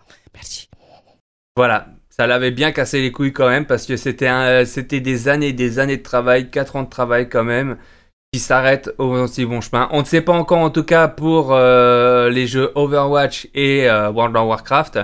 Voilà, 1.57 1.89
ça 2.11 2.27
l'avait 2.27 2.51
bien 2.51 2.73
cassé 2.73 3.01
les 3.01 3.13
couilles 3.13 3.33
quand 3.33 3.49
même 3.49 3.67
parce 3.67 3.87
que 3.87 3.97
c'était 3.97 4.27
un- 4.29 4.65
c'était 4.65 5.01
des 5.01 5.29
années 5.29 5.49
et 5.49 5.53
des 5.53 5.79
années 5.79 5.97
de 5.99 6.03
travail, 6.03 6.51
4 6.51 6.77
ans 6.77 6.83
de 6.83 6.89
travail 6.89 7.29
quand 7.29 7.45
même, 7.45 7.77
qui 8.35 8.41
s'arrêtent 8.41 8.91
au 8.99 9.28
si 9.28 9.45
bon 9.45 9.61
chemin. 9.61 9.89
On 9.93 10.01
ne 10.01 10.07
sait 10.07 10.20
pas 10.20 10.32
encore 10.32 10.59
en 10.59 10.70
tout 10.70 10.82
cas 10.82 11.07
pour 11.07 11.53
euh, 11.53 12.28
les 12.30 12.49
jeux 12.49 12.72
Overwatch 12.74 13.47
et 13.55 13.89
euh, 13.89 14.11
World 14.11 14.37
of 14.37 14.49
Warcraft 14.49 14.99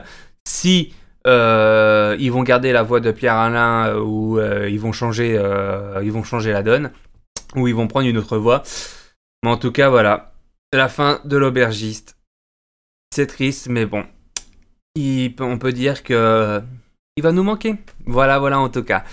si 0.44 0.92
euh, 1.28 2.16
ils 2.18 2.32
vont 2.32 2.42
garder 2.42 2.72
la 2.72 2.82
voix 2.82 2.98
de 2.98 3.12
Pierre 3.12 3.36
Alain 3.36 3.94
ou 3.98 4.40
ils 4.40 4.80
vont 4.80 4.90
changer 4.90 5.40
ils 6.02 6.10
vont 6.10 6.24
changer 6.24 6.50
la 6.50 6.64
donne 6.64 6.90
ou 7.54 7.68
ils 7.68 7.74
vont 7.74 7.86
prendre 7.86 8.08
une 8.08 8.18
autre 8.18 8.36
voix. 8.36 8.64
Mais 9.44 9.50
en 9.50 9.58
tout 9.58 9.70
cas 9.70 9.88
voilà, 9.88 10.32
la 10.72 10.88
fin 10.88 11.20
de 11.24 11.36
l'aubergiste. 11.36 12.16
C'est 13.14 13.28
triste 13.28 13.68
mais 13.68 13.86
bon, 13.86 14.04
on 15.38 15.58
peut 15.58 15.72
dire 15.72 16.02
que 16.02 16.60
il 17.16 17.22
va 17.22 17.30
nous 17.30 17.44
manquer. 17.44 17.76
Voilà, 18.06 18.40
voilà 18.40 18.58
en 18.58 18.70
tout 18.70 18.82
cas. 18.82 19.04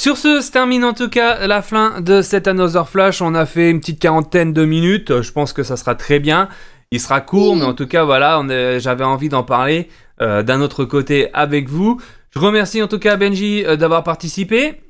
Sur 0.00 0.16
ce, 0.18 0.40
se 0.40 0.52
termine 0.52 0.84
en 0.84 0.92
tout 0.92 1.08
cas 1.08 1.46
la 1.46 1.62
fin 1.62 2.00
de 2.00 2.22
cet 2.22 2.46
Another 2.46 2.88
Flash. 2.88 3.22
On 3.22 3.34
a 3.34 3.46
fait 3.46 3.70
une 3.70 3.80
petite 3.80 3.98
quarantaine 4.00 4.52
de 4.52 4.64
minutes. 4.64 5.22
Je 5.22 5.32
pense 5.32 5.52
que 5.52 5.62
ça 5.62 5.76
sera 5.76 5.94
très 5.94 6.20
bien. 6.20 6.48
Il 6.90 7.00
sera 7.00 7.20
court, 7.20 7.56
mais 7.56 7.64
en 7.64 7.74
tout 7.74 7.88
cas, 7.88 8.04
voilà, 8.04 8.40
j'avais 8.78 9.04
envie 9.04 9.28
d'en 9.28 9.42
parler 9.42 9.88
euh, 10.20 10.42
d'un 10.42 10.60
autre 10.60 10.84
côté 10.84 11.32
avec 11.34 11.68
vous. 11.68 12.00
Je 12.30 12.38
remercie 12.38 12.82
en 12.82 12.88
tout 12.88 12.98
cas 12.98 13.16
Benji 13.16 13.64
euh, 13.64 13.76
d'avoir 13.76 14.04
participé. 14.04 14.82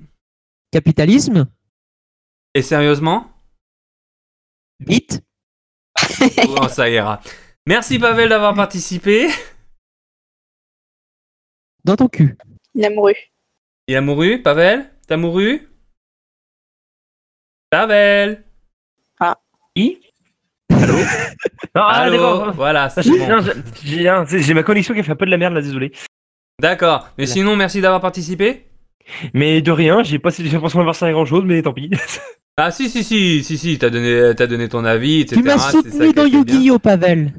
Capitalisme 0.73 1.47
Et 2.55 2.63
sérieusement? 2.63 3.31
Vite 4.81 5.23
Bon, 6.49 6.69
ça 6.69 6.91
ira. 6.91 7.21
Merci 7.67 7.99
Pavel 7.99 8.29
d'avoir 8.29 8.55
participé. 8.55 9.29
Dans 11.85 11.97
ton 11.97 12.09
cul. 12.09 12.37
Il 12.75 12.85
a 12.85 12.91
mouru. 12.91 13.15
Il 13.89 13.97
a 13.97 14.01
mouru, 14.01 14.43
Pavel? 14.43 14.91
T'as 15.07 15.17
mouru? 15.17 15.69
Pavel 17.71 18.43
Qui? 19.75 20.01
Allô? 20.71 20.95
Ah, 21.75 21.89
Allô? 22.03 22.13
d'accord. 22.13 22.53
Voilà, 22.55 22.89
c'est 22.89 23.03
J'ai 23.03 23.11
bon. 24.09 24.55
ma 24.55 24.63
connexion 24.63 24.95
qui 24.95 25.03
fait 25.03 25.13
un 25.13 25.17
peu 25.17 25.27
de 25.27 25.31
la 25.31 25.37
merde 25.37 25.55
là, 25.55 25.61
désolé. 25.61 25.93
D'accord. 26.61 27.09
Mais 27.19 27.27
sinon, 27.27 27.55
merci 27.55 27.81
d'avoir 27.83 28.01
participé. 28.01 28.67
Mais 29.35 29.61
de 29.61 29.71
rien, 29.71 30.03
j'ai 30.03 30.19
pas 30.19 30.31
j'ai 30.31 30.51
pas 30.51 30.61
pensé 30.61 30.79
avoir 30.79 30.95
ça 30.95 31.07
à 31.07 31.13
grand 31.13 31.27
chose, 31.27 31.45
mais 31.45 31.63
tant 31.63 31.73
pis. 31.73 31.91
Ah 32.59 32.71
si 32.71 32.89
si 32.89 33.05
si 33.05 33.45
si 33.45 33.59
si 33.59 33.79
t'as 33.79 33.91
donné 33.91 34.35
t'as 34.35 34.47
donné 34.47 34.67
ton 34.71 34.83
avis 34.87 35.21
etc. 35.21 35.43
Tu 35.43 35.47
m'as 35.47 35.59
soutenu 35.59 36.15
dans. 36.15 36.25
Yu-Gi-Oh, 36.25 36.79
Pavel. 36.79 37.35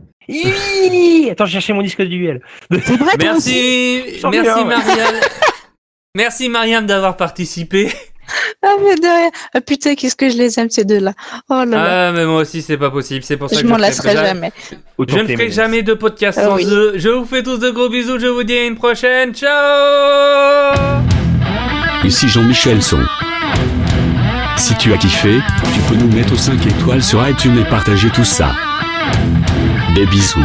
Attends, 1.31 1.45
je 1.47 1.53
cherchais 1.53 1.73
mon 1.73 1.81
disque 1.81 2.01
de 2.01 2.05
duel. 2.05 2.41
C'est 2.69 2.97
vrai, 2.97 3.17
toi 3.17 3.33
aussi 3.33 4.03
Merci 4.05 4.19
J'en 4.19 4.29
merci 6.15 6.49
Marianne 6.49 6.85
d'avoir 6.85 7.17
participé. 7.17 7.91
Ah, 8.61 8.73
mais 8.83 8.95
de 8.95 9.01
rien. 9.03 9.29
Ah, 9.53 9.61
putain, 9.61 9.95
qu'est-ce 9.95 10.15
que 10.17 10.29
je 10.29 10.35
les 10.37 10.59
aime, 10.59 10.69
ces 10.69 10.83
deux-là. 10.83 11.13
Oh 11.49 11.63
là 11.63 11.65
là. 11.65 12.07
Ah 12.09 12.11
mais 12.11 12.25
moi 12.25 12.41
aussi 12.41 12.61
c'est 12.61 12.75
pas 12.77 12.91
possible 12.91 13.23
c'est 13.23 13.37
pour 13.37 13.49
ça 13.49 13.55
je 13.55 13.61
que 13.61 13.67
m'en 13.67 13.75
je 13.75 13.79
ferai 13.79 13.89
lasserai 13.89 14.13
ja- 14.15 14.25
jamais. 14.25 14.51
Je 14.99 15.15
ne 15.17 15.27
ferai 15.27 15.49
jamais 15.49 15.81
de 15.81 15.93
podcast 15.93 16.37
Ah 16.41 16.45
sans 16.47 16.55
oui. 16.55 16.65
eux. 16.69 16.93
Je 16.97 17.07
vous 17.07 17.23
fais 17.23 17.41
tous 17.41 17.57
de 17.57 17.69
gros 17.69 17.87
bisous. 17.87 18.19
Je 18.19 18.27
vous 18.27 18.43
dis 18.43 18.57
à 18.57 18.65
une 18.65 18.75
prochaine. 18.75 19.33
Ciao. 19.33 19.47
Ici 22.03 22.27
Jean-Michel 22.27 22.81
Son. 22.83 22.99
Si 24.57 24.75
tu 24.75 24.91
as 24.91 24.97
kiffé, 24.97 25.39
tu 25.73 25.79
peux 25.87 25.95
nous 25.95 26.11
mettre 26.13 26.37
5 26.37 26.65
étoiles 26.65 27.03
sur 27.03 27.25
iTunes 27.29 27.57
et 27.59 27.69
partager 27.69 28.09
tout 28.09 28.25
ça. 28.25 28.51
Des 29.95 30.05
bisous. 30.07 30.43